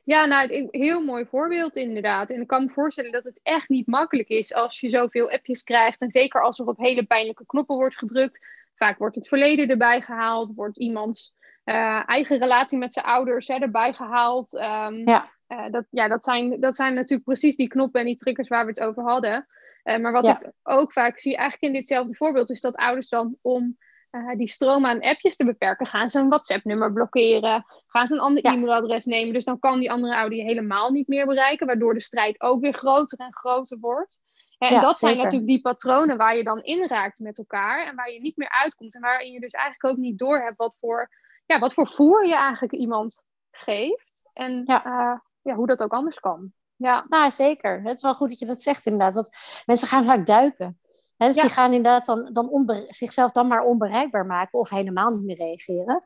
Ja, 0.04 0.24
nou, 0.24 0.52
een 0.52 0.68
heel 0.70 1.04
mooi 1.04 1.26
voorbeeld 1.26 1.76
inderdaad. 1.76 2.30
En 2.30 2.40
ik 2.40 2.46
kan 2.46 2.64
me 2.64 2.70
voorstellen 2.70 3.12
dat 3.12 3.24
het 3.24 3.40
echt 3.42 3.68
niet 3.68 3.86
makkelijk 3.86 4.28
is 4.28 4.54
als 4.54 4.80
je 4.80 4.88
zoveel 4.88 5.30
appjes 5.30 5.62
krijgt. 5.62 6.00
En 6.00 6.10
zeker 6.10 6.42
als 6.42 6.58
er 6.58 6.66
op 6.66 6.78
hele 6.78 7.04
pijnlijke 7.04 7.46
knoppen 7.46 7.76
wordt 7.76 7.98
gedrukt. 7.98 8.46
Vaak 8.74 8.98
wordt 8.98 9.16
het 9.16 9.28
verleden 9.28 9.68
erbij 9.68 10.00
gehaald. 10.00 10.52
Wordt 10.54 10.78
iemands 10.78 11.34
uh, 11.64 12.08
eigen 12.08 12.38
relatie 12.38 12.78
met 12.78 12.92
zijn 12.92 13.06
ouders 13.06 13.48
hè, 13.48 13.54
erbij 13.54 13.92
gehaald. 13.92 14.54
Um, 14.54 15.08
ja. 15.08 15.30
Uh, 15.48 15.70
dat, 15.70 15.86
ja, 15.90 16.08
dat, 16.08 16.24
zijn, 16.24 16.60
dat 16.60 16.76
zijn 16.76 16.94
natuurlijk 16.94 17.24
precies 17.24 17.56
die 17.56 17.68
knoppen 17.68 18.00
en 18.00 18.06
die 18.06 18.16
triggers 18.16 18.48
waar 18.48 18.64
we 18.64 18.70
het 18.70 18.80
over 18.80 19.02
hadden. 19.02 19.46
Uh, 19.84 19.98
maar 19.98 20.12
wat 20.12 20.28
ik 20.28 20.50
ook 20.62 20.92
vaak 20.92 21.18
zie, 21.18 21.36
eigenlijk 21.36 21.72
in 21.72 21.80
ditzelfde 21.80 22.14
voorbeeld, 22.14 22.50
is 22.50 22.60
dat 22.60 22.76
ouders 22.76 23.08
dan 23.08 23.36
om 23.40 23.76
uh, 24.10 24.36
die 24.36 24.48
stroom 24.48 24.86
aan 24.86 25.00
appjes 25.00 25.36
te 25.36 25.44
beperken, 25.44 25.86
gaan 25.86 26.10
ze 26.10 26.18
een 26.18 26.28
WhatsApp-nummer 26.28 26.92
blokkeren, 26.92 27.64
gaan 27.86 28.06
ze 28.06 28.14
een 28.14 28.20
ander 28.20 28.44
e-mailadres 28.44 29.04
nemen. 29.04 29.34
Dus 29.34 29.44
dan 29.44 29.58
kan 29.58 29.80
die 29.80 29.92
andere 29.92 30.34
je 30.34 30.42
helemaal 30.42 30.90
niet 30.90 31.08
meer 31.08 31.26
bereiken, 31.26 31.66
waardoor 31.66 31.94
de 31.94 32.00
strijd 32.00 32.40
ook 32.40 32.60
weer 32.60 32.72
groter 32.72 33.18
en 33.18 33.34
groter 33.34 33.78
wordt. 33.80 34.20
En 34.58 34.80
dat 34.80 34.98
zijn 34.98 35.16
natuurlijk 35.16 35.46
die 35.46 35.60
patronen 35.60 36.16
waar 36.16 36.36
je 36.36 36.44
dan 36.44 36.62
in 36.62 36.88
raakt 36.88 37.18
met 37.18 37.38
elkaar 37.38 37.86
en 37.86 37.96
waar 37.96 38.10
je 38.10 38.20
niet 38.20 38.36
meer 38.36 38.50
uitkomt 38.50 38.94
en 38.94 39.00
waarin 39.00 39.32
je 39.32 39.40
dus 39.40 39.52
eigenlijk 39.52 39.94
ook 39.94 40.02
niet 40.02 40.18
doorhebt 40.18 40.56
wat 40.56 40.76
voor, 40.80 41.10
ja, 41.46 41.58
wat 41.58 41.74
voor 41.74 41.88
voer 41.88 42.26
je 42.26 42.34
eigenlijk 42.34 42.72
iemand 42.72 43.24
geeft. 43.50 44.22
En 44.32 44.62
ja. 44.64 45.22
ja, 45.42 45.54
hoe 45.54 45.66
dat 45.66 45.82
ook 45.82 45.92
anders 45.92 46.20
kan. 46.20 46.52
Ja. 46.76 47.04
Nou, 47.08 47.30
zeker. 47.30 47.82
Het 47.82 47.96
is 47.96 48.02
wel 48.02 48.14
goed 48.14 48.28
dat 48.28 48.38
je 48.38 48.46
dat 48.46 48.62
zegt 48.62 48.86
inderdaad. 48.86 49.14
Want 49.14 49.36
mensen 49.66 49.88
gaan 49.88 50.04
vaak 50.04 50.26
duiken. 50.26 50.80
He, 51.20 51.26
dus 51.26 51.36
die 51.36 51.50
gaan 51.50 51.72
inderdaad 51.72 52.06
dan, 52.06 52.30
dan 52.32 52.86
zichzelf 52.88 53.30
dan 53.30 53.46
maar 53.48 53.64
onbereikbaar 53.64 54.26
maken 54.26 54.58
of 54.58 54.70
helemaal 54.70 55.10
niet 55.10 55.24
meer 55.24 55.36
reageren. 55.36 56.04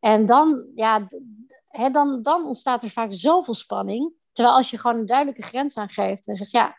En 0.00 0.26
dan, 0.26 0.70
ja, 0.74 1.06
he, 1.66 1.90
dan, 1.90 2.22
dan 2.22 2.46
ontstaat 2.46 2.82
er 2.82 2.90
vaak 2.90 3.12
zoveel 3.12 3.54
spanning. 3.54 4.12
Terwijl 4.32 4.56
als 4.56 4.70
je 4.70 4.78
gewoon 4.78 4.96
een 4.96 5.06
duidelijke 5.06 5.42
grens 5.42 5.76
aangeeft 5.76 6.28
en 6.28 6.34
zegt, 6.34 6.50
ja, 6.50 6.74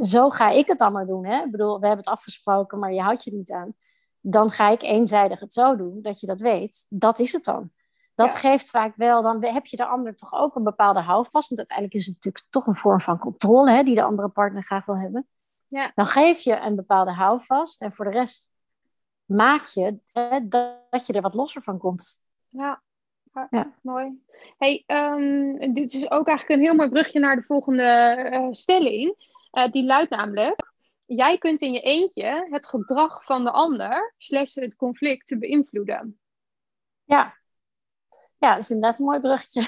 zo 0.00 0.30
ga 0.30 0.48
ik 0.48 0.66
het 0.66 0.78
dan 0.78 0.92
maar 0.92 1.06
doen. 1.06 1.26
Hè? 1.26 1.42
Ik 1.42 1.50
bedoel, 1.50 1.80
we 1.80 1.86
hebben 1.86 2.04
het 2.04 2.14
afgesproken, 2.14 2.78
maar 2.78 2.92
je 2.92 3.00
houdt 3.00 3.24
je 3.24 3.32
niet 3.32 3.50
aan. 3.50 3.74
Dan 4.20 4.50
ga 4.50 4.68
ik 4.68 4.82
eenzijdig 4.82 5.40
het 5.40 5.52
zo 5.52 5.76
doen, 5.76 5.98
dat 6.02 6.20
je 6.20 6.26
dat 6.26 6.40
weet. 6.40 6.86
Dat 6.88 7.18
is 7.18 7.32
het 7.32 7.44
dan. 7.44 7.70
Dat 8.14 8.34
geeft 8.34 8.70
vaak 8.70 8.96
wel, 8.96 9.22
dan 9.22 9.44
heb 9.44 9.66
je 9.66 9.76
de 9.76 9.86
ander 9.86 10.14
toch 10.14 10.32
ook 10.32 10.54
een 10.54 10.64
bepaalde 10.64 11.00
houvast. 11.00 11.48
Want 11.48 11.58
uiteindelijk 11.58 11.98
is 11.98 12.06
het 12.06 12.14
natuurlijk 12.14 12.44
toch 12.50 12.66
een 12.66 12.74
vorm 12.74 13.00
van 13.00 13.18
controle, 13.18 13.70
hè, 13.70 13.82
die 13.82 13.94
de 13.94 14.02
andere 14.02 14.28
partner 14.28 14.62
graag 14.62 14.84
wil 14.84 14.98
hebben. 14.98 15.28
Ja. 15.70 15.92
Dan 15.94 16.06
geef 16.06 16.40
je 16.40 16.56
een 16.56 16.76
bepaalde 16.76 17.12
houvast 17.12 17.82
en 17.82 17.92
voor 17.92 18.04
de 18.04 18.10
rest 18.10 18.50
maak 19.24 19.66
je 19.66 19.98
hè, 20.12 20.48
dat 20.48 21.06
je 21.06 21.12
er 21.12 21.22
wat 21.22 21.34
losser 21.34 21.62
van 21.62 21.78
komt. 21.78 22.18
Ja, 22.48 22.82
ja. 23.50 23.74
mooi. 23.82 24.22
Hey, 24.58 24.84
um, 24.86 25.74
dit 25.74 25.92
is 25.92 26.10
ook 26.10 26.26
eigenlijk 26.26 26.60
een 26.60 26.66
heel 26.66 26.74
mooi 26.74 26.88
brugje 26.88 27.18
naar 27.18 27.36
de 27.36 27.42
volgende 27.42 28.16
uh, 28.32 28.48
stelling. 28.50 29.14
Uh, 29.52 29.70
die 29.70 29.84
luidt 29.84 30.10
namelijk: 30.10 30.72
jij 31.04 31.38
kunt 31.38 31.60
in 31.60 31.72
je 31.72 31.80
eentje 31.80 32.46
het 32.50 32.68
gedrag 32.68 33.24
van 33.24 33.44
de 33.44 33.50
ander, 33.50 34.14
slash 34.18 34.54
het 34.54 34.76
conflict, 34.76 35.38
beïnvloeden. 35.38 36.20
Ja. 37.04 37.38
Ja, 38.38 38.54
dat 38.54 38.62
is 38.62 38.70
inderdaad 38.70 38.98
een 38.98 39.04
mooi 39.04 39.20
bruggetje. 39.20 39.62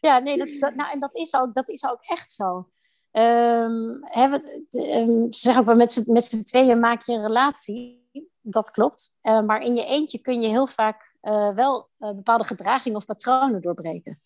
ja, 0.08 0.18
nee, 0.18 0.38
dat, 0.38 0.48
dat, 0.60 0.74
nou, 0.74 0.90
en 0.92 0.98
dat 0.98 1.14
is 1.14 1.34
ook, 1.34 1.54
dat 1.54 1.68
is 1.68 1.84
ook 1.84 2.02
echt 2.02 2.32
zo. 2.32 2.68
Um, 3.16 3.98
hè, 4.02 4.28
we, 4.28 4.64
um, 4.70 5.32
ze 5.32 5.40
zeggen 5.40 5.60
ook 5.60 5.66
wel, 5.66 6.04
met 6.06 6.24
z'n 6.24 6.42
tweeën 6.42 6.80
maak 6.80 7.02
je 7.02 7.12
een 7.12 7.26
relatie. 7.26 8.02
Dat 8.40 8.70
klopt. 8.70 9.16
Uh, 9.22 9.42
maar 9.42 9.60
in 9.60 9.74
je 9.74 9.84
eentje 9.84 10.18
kun 10.18 10.40
je 10.40 10.48
heel 10.48 10.66
vaak 10.66 11.14
uh, 11.22 11.54
wel 11.54 11.88
uh, 11.98 12.10
bepaalde 12.10 12.44
gedragingen 12.44 12.96
of 12.96 13.04
patronen 13.04 13.60
doorbreken. 13.60 14.22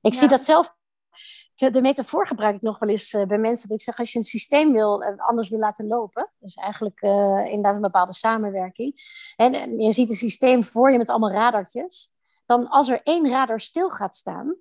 Ik 0.00 0.12
ja. 0.12 0.18
zie 0.18 0.28
dat 0.28 0.44
zelf. 0.44 0.76
De 1.54 1.80
metafoor 1.80 2.26
gebruik 2.26 2.54
ik 2.54 2.62
nog 2.62 2.78
wel 2.78 2.88
eens 2.88 3.10
bij 3.10 3.38
mensen. 3.38 3.68
Dat 3.68 3.78
ik 3.78 3.84
zeg, 3.84 3.98
als 3.98 4.12
je 4.12 4.18
een 4.18 4.24
systeem 4.24 4.72
wil, 4.72 5.02
anders 5.16 5.48
wil 5.48 5.58
laten 5.58 5.86
lopen. 5.86 6.32
Dus 6.38 6.54
eigenlijk 6.54 7.00
inderdaad 7.50 7.74
een 7.74 7.80
bepaalde 7.80 8.14
samenwerking. 8.14 8.94
En, 9.36 9.54
en 9.54 9.80
je 9.80 9.92
ziet 9.92 10.10
een 10.10 10.16
systeem 10.16 10.64
voor 10.64 10.92
je 10.92 10.98
met 10.98 11.10
allemaal 11.10 11.32
radartjes. 11.32 12.12
Dan 12.46 12.68
als 12.68 12.88
er 12.88 13.00
één 13.02 13.30
radar 13.30 13.60
stil 13.60 13.88
gaat 13.90 14.14
staan, 14.14 14.56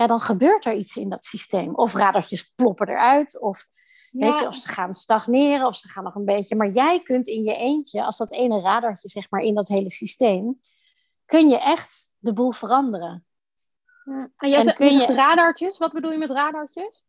ja, 0.00 0.06
dan 0.06 0.20
gebeurt 0.20 0.64
er 0.64 0.74
iets 0.74 0.96
in 0.96 1.08
dat 1.08 1.24
systeem. 1.24 1.74
Of 1.74 1.94
radartjes 1.94 2.52
ploppen 2.54 2.88
eruit, 2.88 3.40
of, 3.40 3.66
weet 4.10 4.38
je, 4.38 4.46
of 4.46 4.54
ze 4.54 4.68
gaan 4.68 4.94
stagneren, 4.94 5.66
of 5.66 5.76
ze 5.76 5.88
gaan 5.88 6.04
nog 6.04 6.14
een 6.14 6.24
beetje. 6.24 6.56
Maar 6.56 6.68
jij 6.68 7.00
kunt 7.02 7.26
in 7.26 7.42
je 7.42 7.54
eentje, 7.54 8.04
als 8.04 8.16
dat 8.16 8.32
ene 8.32 8.60
radartje 8.60 9.08
zeg 9.08 9.30
maar 9.30 9.40
in 9.40 9.54
dat 9.54 9.68
hele 9.68 9.90
systeem, 9.90 10.60
kun 11.26 11.48
je 11.48 11.58
echt 11.58 12.16
de 12.18 12.32
boel 12.32 12.52
veranderen. 12.52 13.26
Ja. 14.04 14.30
En 14.36 14.48
jij 14.48 14.72
kun 14.72 14.98
je 14.98 15.06
radartjes, 15.06 15.78
wat 15.78 15.92
bedoel 15.92 16.12
je 16.12 16.18
met 16.18 16.30
radartjes? 16.30 17.04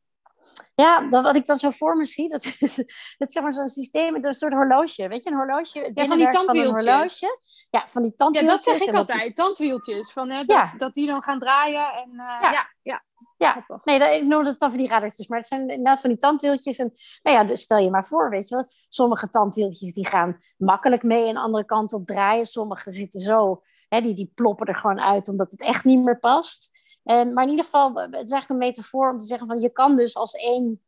Ja, 0.75 1.09
dat, 1.09 1.23
wat 1.23 1.35
ik 1.35 1.45
dan 1.45 1.57
zo 1.57 1.69
voor 1.69 1.95
me 1.95 2.05
zie, 2.05 2.29
dat 2.29 2.55
is, 2.59 2.75
dat 3.17 3.31
zeg 3.31 3.43
maar 3.43 3.53
zo'n 3.53 3.67
systeem 3.67 4.15
een 4.15 4.33
soort 4.33 4.53
horloge. 4.53 5.07
Weet 5.07 5.23
je, 5.23 5.29
een 5.29 5.35
horloge, 5.35 5.91
ja, 5.93 6.05
van 6.05 6.17
die 6.17 6.29
tandwieltjes. 6.29 6.83
Van 6.83 6.89
horloge. 6.89 7.39
Ja, 7.69 7.87
van 7.87 8.01
die 8.01 8.15
tandwieltjes. 8.15 8.65
Ja, 8.65 8.71
dat 8.71 8.79
zeg 8.81 8.89
ik 8.89 8.95
altijd, 8.95 9.35
tandwieltjes. 9.35 10.11
Van, 10.11 10.29
hè, 10.29 10.45
dat, 10.45 10.57
ja. 10.57 10.73
dat 10.77 10.93
die 10.93 11.07
dan 11.07 11.21
gaan 11.21 11.39
draaien. 11.39 11.93
En, 11.93 12.09
uh, 12.11 12.37
ja. 12.41 12.51
ja, 12.51 12.69
ja. 12.81 13.03
Ja, 13.37 13.65
nee, 13.83 13.99
dat, 13.99 14.13
ik 14.13 14.23
noem 14.23 14.45
het 14.45 14.59
dan 14.59 14.69
van 14.69 14.79
die 14.79 14.87
radertjes, 14.87 15.27
maar 15.27 15.37
het 15.37 15.47
zijn 15.47 15.61
inderdaad 15.61 16.01
van 16.01 16.09
die 16.09 16.19
tandwieltjes. 16.19 16.77
En 16.77 16.91
nou 17.23 17.37
ja, 17.37 17.43
dus 17.43 17.61
stel 17.61 17.77
je 17.77 17.89
maar 17.89 18.05
voor, 18.05 18.29
weet 18.29 18.49
je 18.49 18.55
wel, 18.55 18.69
sommige 18.89 19.29
tandwieltjes 19.29 19.93
die 19.93 20.07
gaan 20.07 20.37
makkelijk 20.57 21.03
mee 21.03 21.29
een 21.29 21.37
andere 21.37 21.65
kant 21.65 21.93
op 21.93 22.05
draaien. 22.05 22.45
Sommige 22.45 22.91
zitten 22.91 23.21
zo, 23.21 23.63
hè, 23.87 24.01
die, 24.01 24.13
die 24.13 24.31
ploppen 24.35 24.67
er 24.67 24.75
gewoon 24.75 24.99
uit 24.99 25.29
omdat 25.29 25.51
het 25.51 25.61
echt 25.61 25.83
niet 25.83 26.03
meer 26.03 26.19
past. 26.19 26.79
En, 27.03 27.33
maar 27.33 27.43
in 27.43 27.49
ieder 27.49 27.65
geval, 27.65 27.93
het 27.93 28.13
is 28.13 28.31
eigenlijk 28.31 28.49
een 28.49 28.67
metafoor 28.67 29.11
om 29.11 29.17
te 29.17 29.25
zeggen 29.25 29.47
van 29.47 29.59
je 29.59 29.69
kan 29.69 29.95
dus 29.95 30.15
als 30.15 30.33
één 30.33 30.81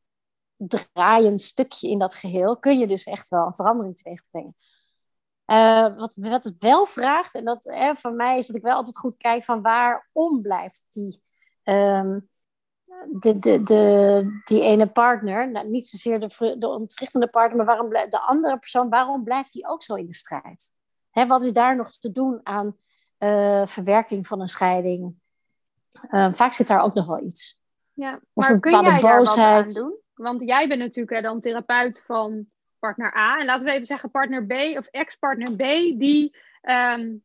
draaiend 0.56 1.41
stukje 1.41 1.89
in 1.89 1.99
dat 1.99 2.13
geheel, 2.13 2.58
kun 2.58 2.80
je 2.80 2.88
dus 2.88 3.04
echt 3.04 3.28
wel 3.28 3.45
een 3.45 3.56
verandering 3.56 3.97
teweeg 3.97 4.23
brengen. 4.32 4.56
Uh, 5.45 5.97
wat, 5.97 6.15
wat 6.15 6.43
het 6.43 6.58
wel 6.60 6.86
vraagt, 6.86 7.36
en 7.36 7.45
dat 7.45 7.63
hè, 7.63 7.95
voor 7.95 8.13
mij 8.13 8.38
is 8.38 8.47
dat 8.47 8.56
ik 8.56 8.62
wel 8.62 8.76
altijd 8.76 8.97
goed 8.97 9.17
kijk 9.17 9.43
van 9.43 9.62
waarom 9.62 10.41
blijft 10.41 10.86
die, 10.89 11.23
um, 11.63 12.30
de, 13.12 13.39
de, 13.39 13.63
de, 13.63 14.41
die 14.43 14.62
ene 14.62 14.88
partner, 14.88 15.52
nou, 15.52 15.69
niet 15.69 15.88
zozeer 15.88 16.19
de, 16.19 16.56
de 16.58 16.67
ontwrichtende 16.67 17.28
partner, 17.28 17.58
maar 17.58 17.65
waarom 17.65 17.89
de 17.89 18.19
andere 18.19 18.58
persoon, 18.58 18.89
waarom 18.89 19.23
blijft 19.23 19.52
die 19.52 19.67
ook 19.67 19.84
zo 19.84 19.95
in 19.95 20.06
de 20.06 20.13
strijd? 20.13 20.73
Hè, 21.12 21.28
wat 21.28 21.43
is 21.43 21.54
daar 21.54 21.76
nog 21.76 21.91
te 21.91 22.12
doen 22.12 22.39
aan 22.43 22.78
uh, 23.19 23.65
verwerking 23.65 24.28
van 24.28 24.41
een 24.41 24.47
scheiding? 24.47 25.15
Uh, 26.12 26.27
vaak 26.32 26.53
zit 26.53 26.67
daar 26.67 26.82
ook 26.82 26.93
nog 26.93 27.06
wel 27.06 27.23
iets. 27.23 27.62
Ja, 27.93 28.19
maar 28.34 28.60
kun 28.60 28.71
jij 28.71 28.99
daar 28.99 29.23
wat 29.23 29.38
aan 29.38 29.73
doen? 29.73 29.97
Want 30.13 30.41
jij 30.41 30.67
bent 30.67 30.79
natuurlijk 30.79 31.23
dan 31.23 31.39
therapeut 31.39 32.03
van 32.06 32.47
partner 32.79 33.15
A. 33.17 33.39
En 33.39 33.45
laten 33.45 33.65
we 33.65 33.71
even 33.71 33.88
zeggen 33.88 34.12
partner 34.12 34.45
B 34.45 34.51
of 34.51 34.86
ex-partner 34.86 35.56
B, 35.56 35.60
die 35.99 36.38
um, 36.62 37.23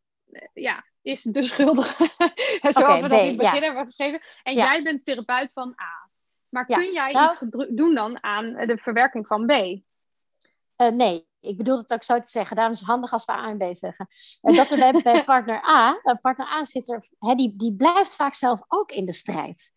ja, 0.53 0.85
is 1.03 1.23
de 1.23 1.43
schuldige. 1.43 2.11
Zoals 2.61 2.77
okay, 2.77 3.03
we 3.03 3.09
dat 3.09 3.21
in 3.21 3.27
het 3.27 3.37
begin 3.37 3.61
ja. 3.61 3.65
hebben 3.65 3.85
geschreven. 3.85 4.21
En 4.43 4.55
ja. 4.55 4.65
jij 4.65 4.83
bent 4.83 5.05
therapeut 5.05 5.53
van 5.53 5.69
A. 5.69 6.09
Maar 6.49 6.67
kun 6.67 6.93
jij 6.93 7.13
nou, 7.13 7.31
iets 7.31 7.67
doen 7.69 7.95
dan 7.95 8.23
aan 8.23 8.53
de 8.53 8.79
verwerking 8.79 9.27
van 9.27 9.47
B? 9.47 9.51
Uh, 9.51 10.89
nee, 10.89 11.29
ik 11.41 11.57
bedoel 11.57 11.79
het 11.79 11.93
ook 11.93 12.05
zo 12.05 12.21
te 12.21 12.29
zeggen. 12.29 12.57
Daarom 12.57 12.75
is 12.75 12.81
het 12.81 12.89
handig 12.89 13.13
als 13.13 13.25
we 13.25 13.33
A 13.33 13.49
en 13.49 13.59
B 13.59 13.75
zeggen. 13.75 14.09
En 14.43 14.55
dat 14.55 14.71
er 14.71 14.79
bij, 14.79 15.03
bij 15.03 15.25
partner 15.35 15.65
A, 15.65 16.01
uh, 16.05 16.15
partner 16.21 16.47
A 16.47 16.65
zit 16.65 16.89
er, 16.89 17.09
hè, 17.19 17.35
die, 17.35 17.57
die 17.57 17.77
blijft 17.77 18.17
vaak 18.17 18.35
zelf 18.35 18.61
ook 18.69 18.93
in 18.93 19.07
de 19.07 19.13
strijd. 19.13 19.77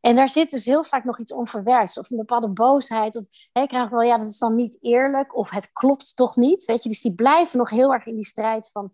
En 0.00 0.16
daar 0.16 0.28
zit 0.28 0.50
dus 0.50 0.64
heel 0.64 0.84
vaak 0.84 1.04
nog 1.04 1.18
iets 1.18 1.32
onverwerkt. 1.32 1.98
Of 1.98 2.10
een 2.10 2.16
bepaalde 2.16 2.48
boosheid. 2.48 3.16
Of 3.16 3.24
hè, 3.52 3.62
ik 3.62 3.68
krijg 3.68 3.88
wel, 3.88 4.02
ja, 4.02 4.18
dat 4.18 4.28
is 4.28 4.38
dan 4.38 4.54
niet 4.54 4.78
eerlijk. 4.80 5.36
Of 5.36 5.50
het 5.50 5.72
klopt 5.72 6.16
toch 6.16 6.36
niet. 6.36 6.64
Weet 6.64 6.82
je, 6.82 6.88
dus 6.88 7.00
die 7.00 7.14
blijven 7.14 7.58
nog 7.58 7.70
heel 7.70 7.92
erg 7.92 8.06
in 8.06 8.14
die 8.14 8.26
strijd 8.26 8.70
van 8.70 8.92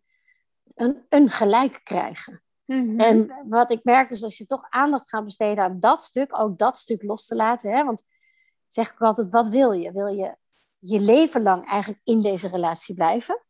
een, 0.75 1.07
een 1.09 1.31
gelijk 1.31 1.81
krijgen. 1.85 2.43
Mm-hmm. 2.65 3.01
En 3.01 3.45
wat 3.49 3.71
ik 3.71 3.85
merk 3.85 4.11
is 4.11 4.23
als 4.23 4.39
je 4.39 4.47
toch 4.47 4.67
aandacht 4.71 5.09
gaat 5.09 5.25
besteden 5.25 5.65
aan 5.65 5.81
dat 5.81 6.03
stuk, 6.03 6.39
ook 6.39 6.59
dat 6.59 6.79
stuk 6.79 7.03
los 7.03 7.27
te 7.27 7.35
laten. 7.35 7.71
Hè? 7.71 7.85
Want 7.85 8.03
zeg 8.67 8.93
ik 8.93 9.01
altijd, 9.01 9.31
wat 9.31 9.49
wil 9.49 9.73
je? 9.73 9.93
Wil 9.93 10.07
je 10.07 10.37
je 10.87 11.01
leven 11.01 11.43
lang 11.43 11.69
eigenlijk 11.69 12.01
in 12.05 12.23
deze 12.23 12.49
relatie 12.49 12.95
blijven? 12.95 13.43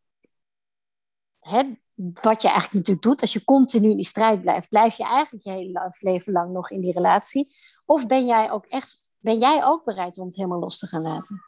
Hè? 1.41 1.63
wat 1.97 2.43
je 2.43 2.49
eigenlijk 2.49 2.73
natuurlijk 2.73 3.03
doet, 3.03 3.21
als 3.21 3.33
je 3.33 3.45
continu 3.45 3.91
in 3.91 3.97
die 3.97 4.05
strijd 4.05 4.41
blijft, 4.41 4.69
blijf 4.69 4.97
je 4.97 5.05
eigenlijk 5.05 5.45
je 5.45 5.51
hele 5.51 5.95
leven 5.99 6.33
lang 6.33 6.53
nog 6.53 6.71
in 6.71 6.81
die 6.81 6.93
relatie? 6.93 7.55
Of 7.85 8.07
ben 8.07 8.27
jij 8.27 8.51
ook 8.51 8.67
echt, 8.67 9.03
ben 9.19 9.39
jij 9.39 9.65
ook 9.65 9.85
bereid 9.85 10.19
om 10.19 10.27
het 10.27 10.37
helemaal 10.37 10.59
los 10.59 10.79
te 10.79 10.87
gaan 10.87 11.03
laten? 11.03 11.43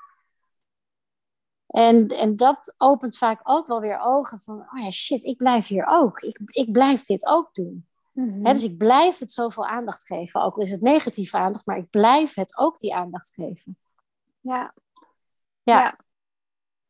En, 1.67 2.09
en 2.09 2.37
dat 2.37 2.75
opent 2.79 3.19
vaak 3.19 3.41
ook 3.43 3.67
wel 3.67 3.81
weer 3.81 3.99
ogen 4.01 4.41
van, 4.41 4.61
oh 4.61 4.83
ja, 4.83 4.91
shit, 4.91 5.23
ik 5.23 5.37
blijf 5.37 5.67
hier 5.67 5.87
ook. 5.89 6.21
Ik, 6.21 6.41
ik 6.45 6.73
blijf 6.73 7.03
dit 7.03 7.27
ook 7.27 7.55
doen. 7.55 7.87
Mm 8.13 8.43
dus 8.43 8.63
ik 8.63 8.79
blijf 8.79 9.19
het 9.19 9.33
zoveel 9.33 9.67
aandacht 9.67 10.07
geven, 10.07 10.43
ook 10.43 10.57
al 10.57 10.63
is 10.63 10.71
het 10.71 10.81
negatieve 10.81 11.37
aandacht, 11.37 11.67
maar 11.67 11.77
ik 11.77 11.91
blijf 11.91 12.35
het 12.35 12.57
ook 12.57 12.79
die 12.79 12.95
aandacht 12.95 13.33
geven. 13.35 13.79
Ja. 14.41 14.75
Ja. 15.67 15.81
ja. 15.81 15.99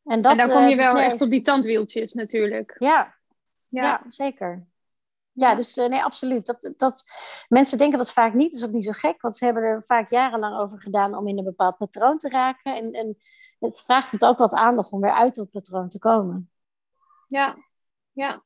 En, 0.03 0.21
dat, 0.21 0.31
en 0.31 0.37
dan 0.37 0.49
kom 0.49 0.67
je 0.67 0.75
uh, 0.75 0.85
wel 0.85 0.97
echt 0.97 1.21
op 1.21 1.29
die 1.29 1.41
tandwieltjes 1.41 2.13
natuurlijk. 2.13 2.75
Ja, 2.79 3.15
ja. 3.67 4.01
zeker. 4.07 4.67
Ja, 5.31 5.55
dus 5.55 5.77
uh, 5.77 5.87
nee, 5.87 6.03
absoluut. 6.03 6.45
Dat, 6.45 6.73
dat, 6.77 7.03
mensen 7.47 7.77
denken 7.77 7.97
dat 7.97 8.11
vaak 8.11 8.33
niet. 8.33 8.51
Dat 8.51 8.61
is 8.61 8.67
ook 8.67 8.73
niet 8.73 8.85
zo 8.85 8.91
gek, 8.91 9.21
want 9.21 9.37
ze 9.37 9.45
hebben 9.45 9.63
er 9.63 9.83
vaak 9.83 10.09
jarenlang 10.09 10.57
over 10.57 10.81
gedaan 10.81 11.15
om 11.15 11.27
in 11.27 11.37
een 11.37 11.43
bepaald 11.43 11.77
patroon 11.77 12.17
te 12.17 12.29
raken. 12.29 12.75
En, 12.75 12.91
en 12.91 13.17
het 13.59 13.79
vraagt 13.79 14.11
het 14.11 14.25
ook 14.25 14.37
wat 14.37 14.53
aandacht 14.53 14.91
om 14.91 15.01
weer 15.01 15.13
uit 15.13 15.35
dat 15.35 15.51
patroon 15.51 15.89
te 15.89 15.99
komen. 15.99 16.51
Ja, 17.27 17.55
ja. 18.11 18.43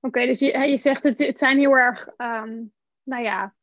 Oké, 0.00 0.26
dus 0.26 0.38
je, 0.38 0.58
je 0.58 0.76
zegt 0.76 1.02
het, 1.02 1.18
het 1.18 1.38
zijn 1.38 1.58
heel 1.58 1.76
erg, 1.76 2.06
um, 2.16 2.72
nou 3.02 3.22
ja, 3.22 3.42
eh, 3.42 3.61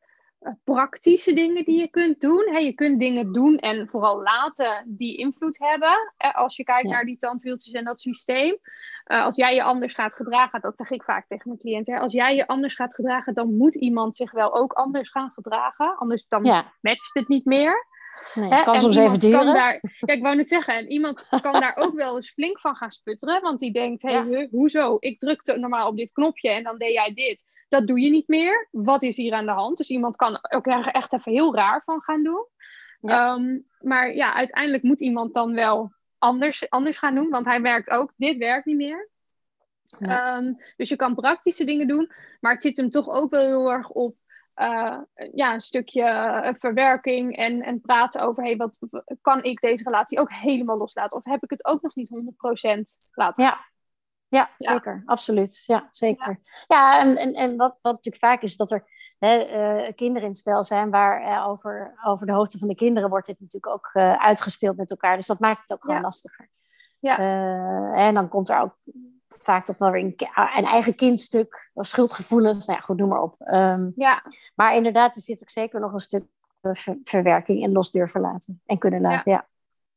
praktische 0.64 1.34
dingen 1.34 1.66
die 1.66 1.80
je 1.80 1.88
kunt 1.88 2.22
doen. 2.22 2.64
je 2.64 2.74
kunt 2.74 3.00
dingen 3.00 3.34
doen 3.34 3.58
en 3.58 3.88
vooral 3.88 4.22
laten 4.22 4.84
die 4.88 5.18
invloed 5.18 5.60
hebben. 5.60 6.14
als 6.18 6.56
je 6.56 6.64
kijkt 6.64 6.90
naar 6.90 7.06
die 7.06 7.18
tandwieltjes 7.18 7.74
en 7.74 7.84
dat 7.84 8.02
systeem. 8.02 8.58
Eh, 9.04 9.24
als 9.24 9.36
jij 9.36 9.56
je 9.56 9.64
anders 9.64 9.94
gaat 9.94 10.16
gedragen, 10.16 10.62
dat 10.62 10.78
zeg 10.78 10.90
ik 10.90 11.04
vaak 11.04 11.28
tegen 11.28 11.48
mijn 11.48 11.60
cliënten. 11.60 12.00
Als 12.00 12.14
jij 12.14 12.36
je 12.36 12.48
anders 12.48 12.76
gaat 12.76 12.96
gedragen, 12.96 13.34
dan 13.34 13.58
moet 13.58 13.76
iemand 13.76 14.16
zich 14.16 14.32
wel 14.32 14.56
ook 14.56 14.74
anders 14.74 15.10
gaan 15.10 15.32
gedragen. 15.32 15.98
Anders 15.98 16.28
dan 16.28 16.42
matcht 16.82 17.14
het 17.14 17.28
niet 17.28 17.46
meer. 17.46 17.88
Nee, 18.34 18.50
het 18.50 18.64
kan 18.64 18.80
soms 18.80 18.98
even 18.98 19.20
duren. 19.20 19.46
Daar, 19.46 19.80
ja, 20.00 20.14
ik 20.14 20.22
wou 20.22 20.36
net 20.36 20.50
zeggen, 20.50 20.76
en 20.76 20.88
iemand 20.88 21.28
kan 21.42 21.60
daar 21.60 21.76
ook 21.76 21.96
wel 21.96 22.16
eens 22.16 22.32
flink 22.32 22.60
van 22.60 22.76
gaan 22.76 22.92
sputteren. 22.92 23.42
Want 23.42 23.60
die 23.60 23.72
denkt, 23.72 24.02
hé, 24.02 24.12
hey, 24.12 24.48
hoezo? 24.52 24.98
Ik 25.00 25.20
drukte 25.20 25.58
normaal 25.58 25.88
op 25.88 25.98
dit 25.98 26.12
knopje 26.12 26.50
en 26.50 26.64
dan 26.64 26.78
deed 26.78 26.94
jij 26.94 27.14
dit. 27.14 27.46
Dat 27.70 27.88
doe 27.88 28.00
je 28.00 28.10
niet 28.10 28.28
meer. 28.28 28.68
Wat 28.72 29.04
is 29.04 29.18
hier 29.18 29.34
aan 29.34 29.46
de 29.46 29.52
hand? 29.52 29.78
Dus 29.78 29.90
iemand 29.90 30.16
kan 30.16 30.40
ook 30.50 30.68
er 30.68 30.88
echt 30.88 31.14
even 31.14 31.32
heel 31.32 31.56
raar 31.56 31.82
van 31.86 32.02
gaan 32.02 32.24
doen. 32.24 32.48
Ehm, 33.02 33.60
maar 33.80 34.16
ja, 34.16 34.34
uiteindelijk 34.34 34.84
moet 34.84 35.02
iemand 35.02 35.34
dan 35.34 35.54
wel 35.54 35.94
anders, 36.18 36.70
anders 36.70 36.98
gaan 36.98 37.16
doen, 37.16 37.30
want 37.30 37.46
hij 37.46 37.60
merkt 37.60 37.90
ook, 37.90 38.14
dit 38.16 38.38
werkt 38.38 38.66
niet 38.66 38.76
meer. 38.76 39.10
Ehm, 40.00 40.54
dus 40.78 40.90
je 40.90 40.96
kan 40.96 41.16
praktische 41.16 41.66
dingen 41.66 41.88
doen, 41.88 42.12
maar 42.40 42.54
het 42.54 42.62
zit 42.62 42.78
hem 42.78 42.90
toch 42.90 43.10
ook 43.10 43.32
wel 43.32 43.46
heel 43.46 43.72
erg 43.72 43.90
op 43.90 44.16
uh, 44.56 44.98
ja, 45.34 45.54
een 45.54 45.62
stukje 45.62 46.04
uh, 46.04 46.50
verwerking 46.60 47.36
en, 47.36 47.62
en 47.62 47.82
praten 47.82 48.22
over 48.22 48.44
hey, 48.44 48.56
wat 48.56 48.80
kan 49.22 49.44
ik 49.44 49.60
deze 49.60 49.84
relatie 49.84 50.20
ook 50.20 50.32
helemaal 50.32 50.78
loslaten? 50.78 51.18
Of 51.18 51.24
heb 51.24 51.44
ik 51.44 51.50
het 51.50 51.66
ook 51.66 51.82
nog 51.82 51.96
niet 51.96 52.10
100% 52.10 52.82
laten 53.12 53.44
ja. 53.44 53.69
Ja, 54.30 54.50
ja, 54.58 54.72
zeker. 54.72 55.04
Absoluut. 55.06 55.64
Ja, 55.66 55.88
zeker. 55.92 56.40
Ja, 56.68 56.94
ja 56.94 57.00
en, 57.00 57.16
en, 57.16 57.34
en 57.34 57.58
wat, 57.58 57.78
wat 57.82 57.94
natuurlijk 57.94 58.24
vaak 58.24 58.42
is 58.42 58.58
dat 58.58 58.72
er 58.72 58.84
hè, 59.20 59.38
uh, 59.38 59.94
kinderen 59.96 60.22
in 60.24 60.30
het 60.30 60.38
spel 60.38 60.64
zijn 60.64 60.90
waar 60.90 61.48
over, 61.48 62.00
over 62.06 62.26
de 62.26 62.34
hoofden 62.34 62.60
van 62.60 62.68
de 62.68 62.76
kinderen 62.76 63.10
wordt 63.10 63.28
dit 63.28 63.40
natuurlijk 63.40 63.74
ook 63.74 63.90
uitgespeeld 64.20 64.78
met 64.78 64.92
elkaar. 64.92 65.16
Dus 65.16 65.28
dat 65.28 65.40
maakt 65.40 65.62
het 65.62 65.72
ook 65.74 65.84
gewoon 65.84 66.02
lastiger. 66.02 66.50
Ja. 67.02 67.18
en 67.94 68.14
dan 68.14 68.28
komt 68.28 68.50
er 68.50 68.60
ook 68.60 68.76
vaak 69.28 69.66
toch 69.66 69.78
wel 69.78 69.92
weer 69.92 70.04
een, 70.04 70.16
een, 70.56 70.66
eigen 70.66 70.96
kindstuk 70.96 71.72
of 71.74 71.88
schuldgevoelens. 71.88 72.66
Nou 72.66 72.80
ja, 72.80 72.86
goed, 72.86 72.98
noem 72.98 73.10
maar 73.10 73.22
op. 73.22 73.36
Um, 73.40 73.94
ja. 73.96 74.24
Maar 74.56 74.76
inderdaad, 74.76 75.16
er 75.16 75.22
zit 75.22 75.42
ook 75.42 75.50
zeker 75.50 75.80
nog 75.80 75.94
een 75.94 76.00
stuk 76.00 76.24
verwerking 77.04 77.64
en 77.64 77.72
los 77.72 77.92
durven 77.92 78.22
laten 78.22 78.62
en 78.66 78.78
kunnen 78.78 79.02
laten. 79.02 79.32
Ja. 79.32 79.48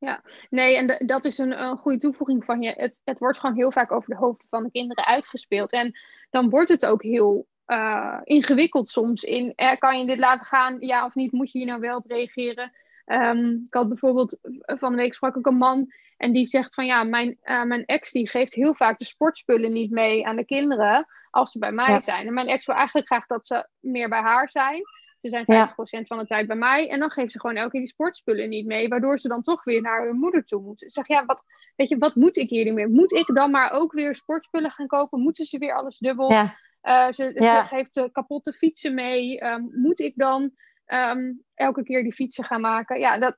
Ja. 0.06 0.22
nee, 0.50 0.76
en 0.76 1.06
dat 1.06 1.24
is 1.24 1.38
een, 1.38 1.62
een 1.62 1.76
goede 1.76 1.98
toevoeging 1.98 2.44
van 2.44 2.62
je. 2.62 2.74
Het, 2.76 3.00
het 3.04 3.18
wordt 3.18 3.38
gewoon 3.38 3.56
heel 3.56 3.72
vaak 3.72 3.92
over 3.92 4.08
de 4.08 4.16
hoofden 4.16 4.46
van 4.50 4.62
de 4.62 4.70
kinderen 4.70 5.06
uitgespeeld. 5.06 5.72
En 5.72 5.98
dan 6.30 6.50
wordt 6.50 6.68
het 6.68 6.86
ook 6.86 7.02
heel 7.02 7.46
uh, 7.66 8.18
ingewikkeld 8.22 8.90
soms 8.90 9.22
in, 9.22 9.52
eh, 9.56 9.76
kan 9.78 9.98
je 9.98 10.06
dit 10.06 10.18
laten 10.18 10.46
gaan, 10.46 10.76
ja 10.80 11.04
of 11.04 11.14
niet, 11.14 11.32
moet 11.32 11.52
je 11.52 11.58
hier 11.58 11.66
nou 11.66 11.80
wel 11.80 11.96
op 11.96 12.06
reageren? 12.06 12.72
Um, 13.06 13.60
ik 13.64 13.74
had 13.74 13.88
bijvoorbeeld 13.88 14.38
van 14.64 14.90
de 14.90 14.96
week 14.96 15.14
sprak 15.14 15.36
ik 15.36 15.46
een 15.46 15.56
man 15.56 15.92
en 16.16 16.32
die 16.32 16.46
zegt 16.46 16.74
van 16.74 16.86
ja, 16.86 17.04
mijn, 17.04 17.38
uh, 17.44 17.62
mijn 17.62 17.84
ex 17.84 18.10
die 18.12 18.28
geeft 18.28 18.54
heel 18.54 18.74
vaak 18.74 18.98
de 18.98 19.04
sportspullen 19.04 19.72
niet 19.72 19.90
mee 19.90 20.26
aan 20.26 20.36
de 20.36 20.44
kinderen 20.44 21.06
als 21.30 21.50
ze 21.50 21.58
bij 21.58 21.72
mij 21.72 22.00
zijn. 22.00 22.26
En 22.26 22.34
mijn 22.34 22.48
ex 22.48 22.66
wil 22.66 22.76
eigenlijk 22.76 23.06
graag 23.06 23.26
dat 23.26 23.46
ze 23.46 23.68
meer 23.80 24.08
bij 24.08 24.20
haar 24.20 24.48
zijn. 24.48 24.82
Ze 25.22 25.28
zijn 25.28 25.44
50% 25.44 25.46
ja. 25.46 26.04
van 26.04 26.18
de 26.18 26.26
tijd 26.26 26.46
bij 26.46 26.56
mij. 26.56 26.88
En 26.88 26.98
dan 26.98 27.10
geeft 27.10 27.32
ze 27.32 27.40
gewoon 27.40 27.56
elke 27.56 27.70
keer 27.70 27.80
die 27.80 27.88
sportspullen 27.88 28.48
niet 28.48 28.66
mee. 28.66 28.88
Waardoor 28.88 29.18
ze 29.18 29.28
dan 29.28 29.42
toch 29.42 29.64
weer 29.64 29.80
naar 29.80 30.06
hun 30.06 30.16
moeder 30.16 30.44
toe 30.44 30.62
moeten. 30.62 30.86
Ik 30.86 30.92
zeg, 30.92 31.08
ja, 31.08 31.24
wat, 31.24 31.44
weet 31.76 31.88
je, 31.88 31.98
wat 31.98 32.14
moet 32.14 32.36
ik 32.36 32.48
hier 32.48 32.64
niet 32.64 32.74
meer? 32.74 32.88
Moet 32.88 33.12
ik 33.12 33.34
dan 33.34 33.50
maar 33.50 33.70
ook 33.72 33.92
weer 33.92 34.14
sportspullen 34.14 34.70
gaan 34.70 34.86
kopen? 34.86 35.20
Moeten 35.20 35.44
ze 35.44 35.58
weer 35.58 35.74
alles 35.74 35.98
dubbel? 35.98 36.30
Ja. 36.30 36.56
Uh, 36.82 37.06
ze, 37.06 37.32
ze, 37.34 37.62
geeft 37.66 37.94
de 37.94 38.10
kapotte 38.12 38.52
fietsen 38.52 38.94
mee. 38.94 39.44
Um, 39.44 39.70
moet 39.72 40.00
ik 40.00 40.12
dan 40.16 40.50
um, 40.86 41.42
elke 41.54 41.82
keer 41.82 42.02
die 42.02 42.14
fietsen 42.14 42.44
gaan 42.44 42.60
maken? 42.60 42.98
Ja, 42.98 43.18
dat, 43.18 43.36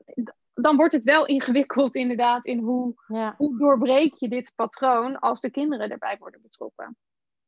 dan 0.54 0.76
wordt 0.76 0.92
het 0.92 1.02
wel 1.02 1.26
ingewikkeld 1.36 1.94
inderdaad 1.94 2.44
in 2.44 2.58
hoe, 2.58 2.94
hoe 3.36 3.58
doorbreek 3.58 4.14
je 4.14 4.28
dit 4.28 4.52
patroon 4.54 5.18
als 5.18 5.40
de 5.40 5.50
kinderen 5.50 5.90
erbij 5.90 6.16
worden 6.18 6.42
betrokken. 6.42 6.96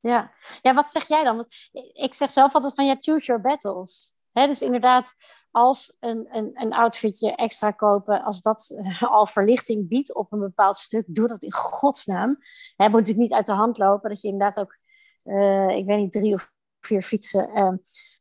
Ja. 0.00 0.32
ja, 0.62 0.74
wat 0.74 0.90
zeg 0.90 1.08
jij 1.08 1.24
dan? 1.24 1.36
Want 1.36 1.68
ik 1.92 2.14
zeg 2.14 2.32
zelf 2.32 2.54
altijd 2.54 2.74
van 2.74 2.86
ja, 2.86 2.96
choose 3.00 3.26
your 3.26 3.40
battles. 3.40 4.15
Dus 4.44 4.60
inderdaad, 4.60 5.14
als 5.50 5.96
een, 6.00 6.26
een, 6.30 6.50
een 6.54 6.72
outfitje 6.72 7.34
extra 7.34 7.70
kopen, 7.70 8.24
als 8.24 8.42
dat 8.42 8.76
al 9.00 9.26
verlichting 9.26 9.88
biedt 9.88 10.14
op 10.14 10.32
een 10.32 10.40
bepaald 10.40 10.76
stuk, 10.76 11.04
doe 11.06 11.28
dat 11.28 11.42
in 11.42 11.52
godsnaam. 11.52 12.28
Het 12.76 12.88
moet 12.90 13.00
natuurlijk 13.00 13.18
niet 13.18 13.32
uit 13.32 13.46
de 13.46 13.52
hand 13.52 13.78
lopen 13.78 14.08
dat 14.08 14.20
je 14.20 14.28
inderdaad 14.28 14.58
ook, 14.58 14.76
uh, 15.24 15.68
ik 15.68 15.86
weet 15.86 15.98
niet, 15.98 16.12
drie 16.12 16.34
of 16.34 16.52
vier 16.80 17.02
fietsen 17.02 17.50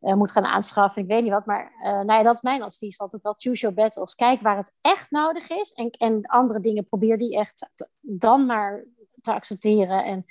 uh, 0.02 0.14
moet 0.14 0.32
gaan 0.32 0.46
aanschaffen. 0.46 1.02
Ik 1.02 1.08
weet 1.08 1.24
niet 1.24 1.32
wat, 1.32 1.46
maar 1.46 1.72
nou 1.82 2.12
ja, 2.12 2.24
dat 2.24 2.36
is 2.36 2.42
mijn 2.42 2.64
advies. 2.64 3.00
Altijd 3.00 3.24
wel 3.24 3.36
choose 3.38 3.62
your 3.62 3.76
battles. 3.76 4.16
Kijk 4.16 4.42
waar 4.42 4.58
het 4.58 4.74
echt 4.82 5.12
nodig 5.12 5.50
is. 5.50 5.72
En, 5.72 5.90
en 5.90 6.26
andere 6.26 6.60
dingen 6.60 6.88
probeer 6.88 7.18
die 7.18 7.38
echt 7.38 7.70
dan 8.00 8.46
maar 8.46 8.86
te 9.22 9.34
accepteren. 9.34 10.04
En 10.04 10.26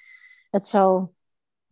het 0.51 0.67
zo 0.67 1.13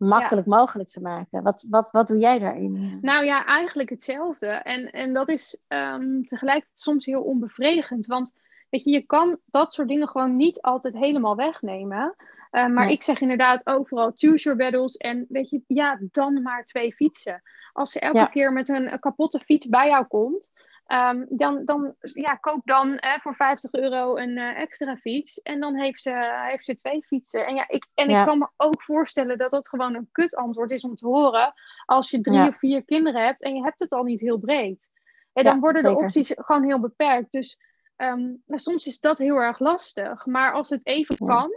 makkelijk 0.03 0.47
mogelijk 0.47 0.89
te 0.89 1.01
maken. 1.01 1.43
Wat, 1.43 1.67
wat, 1.69 1.91
wat 1.91 2.07
doe 2.07 2.17
jij 2.17 2.39
daarin? 2.39 2.97
Nou 3.01 3.25
ja, 3.25 3.45
eigenlijk 3.45 3.89
hetzelfde. 3.89 4.47
En, 4.47 4.91
en 4.91 5.13
dat 5.13 5.29
is 5.29 5.57
um, 5.67 6.25
tegelijkertijd 6.27 6.79
soms 6.79 7.05
heel 7.05 7.21
onbevredigend. 7.21 8.05
Want 8.05 8.35
weet 8.69 8.83
je, 8.83 8.91
je 8.91 9.05
kan 9.05 9.37
dat 9.45 9.73
soort 9.73 9.87
dingen 9.87 10.07
gewoon 10.07 10.35
niet 10.35 10.61
altijd 10.61 10.93
helemaal 10.93 11.35
wegnemen. 11.35 12.15
Uh, 12.51 12.67
maar 12.67 12.89
ik 12.89 13.03
zeg 13.03 13.21
inderdaad 13.21 13.67
overal 13.67 14.11
choose 14.15 14.43
your 14.43 14.57
battles. 14.57 14.95
En 14.95 15.25
weet 15.29 15.49
je, 15.49 15.61
ja, 15.67 15.99
dan 16.11 16.41
maar 16.41 16.65
twee 16.65 16.93
fietsen. 16.93 17.41
Als 17.73 17.91
ze 17.91 17.99
elke 17.99 18.29
keer 18.29 18.53
met 18.53 18.69
een, 18.69 18.99
kapotte 18.99 19.39
fiets 19.39 19.67
bij 19.67 19.87
jou 19.87 20.05
komt, 20.05 20.51
um, 20.87 21.25
dan, 21.29 21.65
dan 21.65 21.95
ja, 21.99 22.35
koop 22.35 22.61
dan 22.65 22.97
eh, 22.97 23.19
voor 23.19 23.35
50 23.35 23.71
euro 23.71 24.17
een 24.17 24.37
uh, 24.37 24.59
extra 24.59 24.95
fiets. 24.95 25.41
En 25.41 25.59
dan 25.59 25.75
heeft 25.75 26.01
ze, 26.01 26.43
heeft 26.49 26.65
ze 26.65 26.75
twee 26.75 27.03
fietsen. 27.05 27.45
En, 27.45 27.55
ja, 27.55 27.69
ik, 27.69 27.87
en 27.93 28.09
ik 28.09 28.25
kan 28.25 28.37
me 28.37 28.49
ook 28.57 28.83
voorstellen 28.83 29.37
dat 29.37 29.51
dat 29.51 29.69
gewoon 29.69 29.95
een 29.95 30.09
kut 30.11 30.35
antwoord 30.35 30.71
is 30.71 30.83
om 30.83 30.95
te 30.95 31.07
horen. 31.07 31.53
Als 31.85 32.09
je 32.09 32.21
drie 32.21 32.47
of 32.47 32.57
vier 32.57 32.85
kinderen 32.85 33.25
hebt 33.25 33.41
en 33.43 33.55
je 33.55 33.63
hebt 33.63 33.79
het 33.79 33.91
al 33.91 34.03
niet 34.03 34.19
heel 34.19 34.39
breed. 34.39 34.89
En 35.33 35.43
dan 35.43 35.59
worden 35.59 35.83
de 35.83 35.97
opties 35.97 36.31
gewoon 36.35 36.63
heel 36.63 36.79
beperkt. 36.79 37.31
Dus 37.31 37.57
um, 37.97 38.43
soms 38.47 38.85
is 38.85 38.99
dat 38.99 39.17
heel 39.17 39.37
erg 39.37 39.59
lastig. 39.59 40.25
Maar 40.25 40.53
als 40.53 40.69
het 40.69 40.85
even 40.85 41.17
kan, 41.17 41.51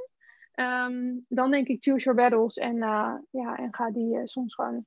um, 0.55 1.25
dan 1.29 1.51
denk 1.51 1.69
ik 1.69 1.83
choose 1.83 2.05
your 2.05 2.19
battles. 2.19 2.55
En, 2.55 2.77
uh, 2.77 3.15
ja, 3.31 3.57
en 3.57 3.75
ga 3.75 3.91
die 3.91 4.21
soms 4.25 4.55
gewoon 4.55 4.85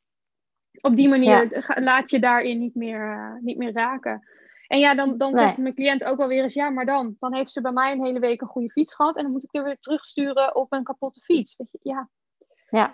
op 0.81 0.95
die 0.95 1.09
manier 1.09 1.65
laat 1.75 2.09
je 2.09 2.19
daarin 2.19 2.59
niet 2.59 2.75
meer, 2.75 3.17
uh, 3.17 3.41
niet 3.41 3.57
meer 3.57 3.73
raken. 3.73 4.27
En 4.67 4.79
ja, 4.79 4.95
dan, 4.95 5.17
dan 5.17 5.35
zegt 5.35 5.57
mijn 5.57 5.75
cliënt 5.75 6.03
ook 6.03 6.19
alweer 6.19 6.43
eens, 6.43 6.53
ja, 6.53 6.69
maar 6.69 6.85
dan, 6.85 7.15
dan 7.19 7.35
heeft 7.35 7.51
ze 7.51 7.61
bij 7.61 7.71
mij 7.71 7.91
een 7.91 8.03
hele 8.03 8.19
week 8.19 8.41
een 8.41 8.47
goede 8.47 8.71
fiets 8.71 8.95
gehad 8.95 9.15
en 9.15 9.23
dan 9.23 9.31
moet 9.31 9.43
ik 9.43 9.55
er 9.55 9.63
weer 9.63 9.79
terugsturen 9.79 10.55
op 10.55 10.73
een 10.73 10.83
kapotte 10.83 11.21
fiets. 11.21 11.55
Weet 11.57 11.67
je, 11.71 11.79
ja. 11.81 12.09
Ja. 12.69 12.93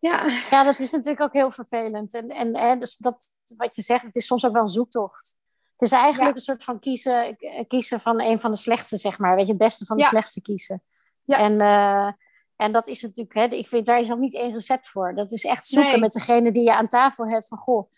Ja. 0.00 0.26
ja, 0.50 0.64
dat 0.64 0.80
is 0.80 0.92
natuurlijk 0.92 1.20
ook 1.20 1.32
heel 1.32 1.50
vervelend. 1.50 2.14
En, 2.14 2.28
en, 2.28 2.52
en 2.52 2.80
dus 2.80 2.96
dat, 2.96 3.32
wat 3.56 3.74
je 3.74 3.82
zegt, 3.82 4.04
het 4.04 4.16
is 4.16 4.26
soms 4.26 4.46
ook 4.46 4.52
wel 4.52 4.62
een 4.62 4.68
zoektocht. 4.68 5.36
Het 5.76 5.88
is 5.88 5.92
eigenlijk 5.92 6.34
een 6.34 6.42
soort 6.42 6.64
van 6.64 6.78
kiezen, 6.78 7.36
kiezen 7.68 8.00
van 8.00 8.20
een 8.20 8.40
van 8.40 8.50
de 8.50 8.56
slechtste, 8.56 8.96
zeg 8.96 9.18
maar. 9.18 9.34
Weet 9.34 9.44
je, 9.44 9.52
het 9.52 9.60
beste 9.60 9.84
van 9.84 9.96
de 9.96 10.04
slechtste 10.04 10.42
kiezen. 10.42 10.82
Ja. 11.24 11.38
En, 11.38 11.52
uh, 11.52 12.12
en 12.58 12.72
dat 12.72 12.86
is 12.86 13.02
natuurlijk, 13.02 13.34
hè, 13.34 13.44
ik 13.44 13.66
vind 13.66 13.86
daar 13.86 14.00
is 14.00 14.08
nog 14.08 14.18
niet 14.18 14.34
één 14.34 14.52
recept 14.52 14.88
voor. 14.88 15.14
Dat 15.14 15.32
is 15.32 15.44
echt 15.44 15.66
zoeken 15.66 16.00
met 16.00 16.12
degene 16.12 16.52
die 16.52 16.62
je 16.62 16.74
aan 16.74 16.86
tafel 16.86 17.28
hebt 17.28 17.48
van 17.48 17.58
goh, 17.58 17.90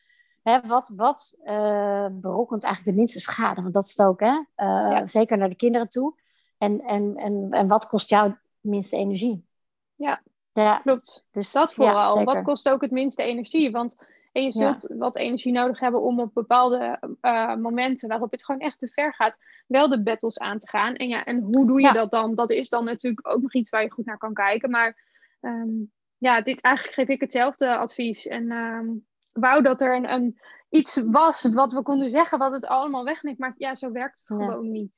hè, 0.43 0.61
wat, 0.61 0.93
wat 0.97 1.39
uh, 1.45 2.07
berokkent 2.11 2.65
eigenlijk 2.65 2.95
de 2.95 3.01
minste 3.03 3.21
schade? 3.21 3.63
Want 3.63 3.75
dat 3.75 3.85
is 3.85 3.97
het 3.97 4.07
ook, 4.07 4.21
hè? 4.21 4.43
Uh, 4.57 5.01
Zeker 5.05 5.39
naar 5.39 5.49
de 5.49 5.57
kinderen 5.57 5.89
toe. 5.89 6.15
En, 6.59 6.81
en, 6.81 7.17
en, 7.17 7.49
en 7.51 7.69
wat 7.69 7.87
kost 7.87 8.09
jou 8.09 8.29
het 8.29 8.39
minste 8.61 8.97
energie? 8.97 9.47
Ja, 9.95 10.23
ja. 10.53 10.79
klopt. 10.79 11.25
Dus 11.31 11.53
dat 11.53 11.75
vooral. 11.75 12.19
Ja, 12.19 12.25
wat 12.25 12.43
kost 12.43 12.69
ook 12.69 12.81
het 12.81 12.91
minste 12.91 13.23
energie? 13.23 13.71
Want 13.71 13.97
en 14.33 14.43
je 14.43 14.53
zult 14.53 14.87
wat 14.89 15.17
energie 15.17 15.53
nodig 15.53 15.81
hebben 15.81 16.03
om 16.03 16.21
op 16.21 16.35
bepaalde 16.35 17.01
uh, 17.23 17.55
momenten 17.55 18.09
waarop 18.09 18.31
het 18.31 18.45
gewoon 18.45 18.61
echt 18.61 18.79
te 18.79 18.89
ver 18.89 19.15
gaat, 19.15 19.37
wel 19.67 19.89
de 19.89 20.03
battles 20.03 20.39
aan 20.39 20.59
te 20.59 20.69
gaan. 20.69 20.95
En 20.95 21.09
ja, 21.09 21.25
en 21.25 21.41
hoe 21.41 21.67
doe 21.67 21.81
je 21.81 21.93
dat 21.93 22.11
dan? 22.11 22.35
Dat 22.35 22.51
is 22.51 22.69
dan 22.69 22.85
natuurlijk 22.85 23.29
ook 23.29 23.43
nog 23.43 23.55
iets 23.55 23.71
waar 23.71 23.83
je 23.83 23.91
goed 23.91 24.05
naar 24.05 24.19
kan 24.19 24.35
kijken. 24.35 24.71
Maar 24.71 25.09
um, 25.41 25.93
ja, 26.19 26.41
dit, 26.41 26.61
eigenlijk 26.61 26.95
geef 26.95 27.09
ik 27.09 27.21
hetzelfde 27.21 27.77
advies. 27.77 28.27
En 28.27 28.51
um, 28.51 29.07
wou 29.33 29.63
dat 29.63 29.81
er 29.81 29.95
een, 29.95 30.13
een, 30.13 30.41
iets 30.69 31.03
was 31.05 31.43
wat 31.43 31.73
we 31.73 31.83
konden 31.83 32.11
zeggen, 32.11 32.39
wat 32.39 32.53
het 32.53 32.67
allemaal 32.67 33.05
wegneemt. 33.05 33.39
Maar 33.39 33.55
ja, 33.57 33.75
zo 33.75 33.93
werkt 33.93 34.19
het 34.19 34.27
gewoon 34.27 34.71
niet. 34.71 34.97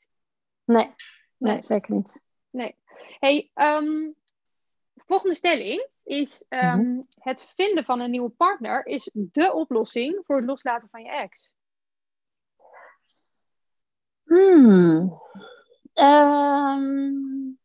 Nee. 0.64 0.84
nee, 0.84 1.52
nee, 1.52 1.60
zeker 1.60 1.94
niet. 1.94 2.24
Nee. 2.50 2.76
Hey, 3.18 3.50
um, 3.54 4.14
volgende 5.06 5.36
stelling 5.36 5.88
is 6.04 6.44
um, 6.48 7.06
het 7.14 7.52
vinden 7.56 7.84
van 7.84 8.00
een 8.00 8.10
nieuwe 8.10 8.30
partner 8.30 8.86
is 8.86 9.10
de 9.12 9.52
oplossing 9.52 10.22
voor 10.26 10.36
het 10.36 10.44
loslaten 10.44 10.88
van 10.90 11.02
je 11.02 11.10
ex. 11.10 11.52
Hmm. 14.24 15.20
Um, 15.94 17.58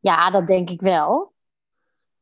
ja, 0.00 0.30
dat 0.30 0.46
denk 0.46 0.70
ik 0.70 0.80
wel. 0.80 1.32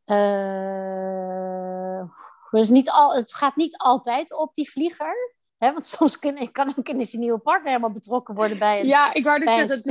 Uh, 0.06 2.02
dus 2.50 2.68
niet 2.68 2.90
al, 2.90 3.14
het 3.14 3.34
gaat 3.34 3.56
niet 3.56 3.76
altijd 3.76 4.32
op 4.32 4.54
die 4.54 4.70
vlieger. 4.70 5.36
Hè, 5.58 5.72
want 5.72 5.86
soms 5.96 6.18
kan, 6.18 6.52
kan 6.52 6.72
ook 6.76 6.88
zijn 7.00 7.22
nieuwe 7.22 7.38
partner 7.38 7.68
helemaal 7.68 7.90
betrokken 7.90 8.34
worden 8.34 8.58
bij 8.58 8.80
een 8.80 8.86
Ja, 8.86 9.14
ik 9.14 9.24
wou 9.24 9.38
dat 9.44 9.82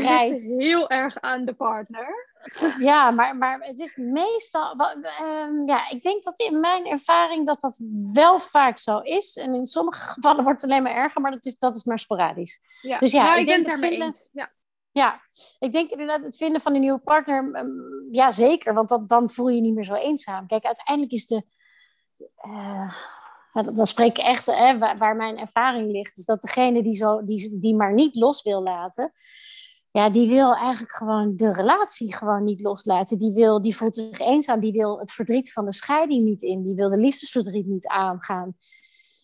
heel 0.57 0.89
erg 0.89 1.19
aan 1.21 1.45
de 1.45 1.53
partner. 1.53 2.35
Ja, 2.79 3.11
maar, 3.11 3.37
maar 3.37 3.59
het 3.59 3.79
is 3.79 3.95
meestal... 3.95 4.75
Um, 5.21 5.67
ja, 5.67 5.89
ik 5.89 6.01
denk 6.01 6.23
dat 6.23 6.39
in 6.39 6.59
mijn 6.59 6.85
ervaring 6.85 7.45
dat 7.45 7.61
dat 7.61 7.79
wel 8.13 8.39
vaak 8.39 8.77
zo 8.77 8.99
is. 8.99 9.35
En 9.35 9.53
in 9.53 9.65
sommige 9.65 9.99
gevallen 9.99 10.43
wordt 10.43 10.61
het 10.61 10.71
alleen 10.71 10.83
maar 10.83 10.95
erger, 10.95 11.21
maar 11.21 11.31
dat 11.31 11.45
is, 11.45 11.57
dat 11.57 11.75
is 11.75 11.83
maar 11.83 11.99
sporadisch. 11.99 12.59
Ja. 12.81 12.99
Dus 12.99 13.11
ja, 13.11 13.23
nou, 13.23 13.39
ik, 13.39 13.45
denk 13.45 13.65
dat 13.65 13.77
vinden, 13.77 14.15
Ja. 14.31 14.55
Ja, 14.91 15.21
ik 15.59 15.71
denk 15.71 15.89
inderdaad 15.89 16.23
het 16.23 16.37
vinden 16.37 16.61
van 16.61 16.73
een 16.73 16.81
nieuwe 16.81 16.99
partner, 16.99 17.55
um, 17.55 18.07
ja 18.11 18.31
zeker, 18.31 18.73
want 18.73 18.89
dat, 18.89 19.09
dan 19.09 19.29
voel 19.29 19.47
je 19.47 19.55
je 19.55 19.61
niet 19.61 19.73
meer 19.73 19.83
zo 19.83 19.93
eenzaam. 19.93 20.47
Kijk, 20.47 20.65
uiteindelijk 20.65 21.13
is 21.13 21.25
de, 21.25 21.43
uh, 22.45 22.93
dan 23.53 23.87
spreek 23.87 24.17
ik 24.17 24.23
echt 24.23 24.45
hè, 24.45 24.77
waar, 24.77 24.95
waar, 24.95 25.15
mijn 25.15 25.37
ervaring 25.37 25.91
ligt, 25.91 26.17
is 26.17 26.25
dat 26.25 26.41
degene 26.41 26.83
die, 26.83 26.95
zo, 26.95 27.25
die, 27.25 27.59
die 27.59 27.75
maar 27.75 27.93
niet 27.93 28.15
los 28.15 28.41
wil 28.41 28.63
laten, 28.63 29.13
ja, 29.97 30.09
die 30.09 30.27
wil 30.27 30.55
eigenlijk 30.55 30.93
gewoon 30.93 31.35
de 31.35 31.53
relatie 31.53 32.15
gewoon 32.15 32.43
niet 32.43 32.61
loslaten. 32.61 33.17
Die, 33.17 33.33
wil, 33.33 33.61
die 33.61 33.75
voelt 33.75 33.95
zich 33.95 34.19
eenzaam, 34.19 34.59
die 34.59 34.71
wil 34.71 34.99
het 34.99 35.11
verdriet 35.11 35.51
van 35.51 35.65
de 35.65 35.73
scheiding 35.73 36.23
niet 36.23 36.41
in, 36.41 36.63
die 36.63 36.75
wil 36.75 36.89
de 36.89 36.97
liefdesverdriet 36.97 37.65
niet 37.65 37.87
aangaan. 37.87 38.57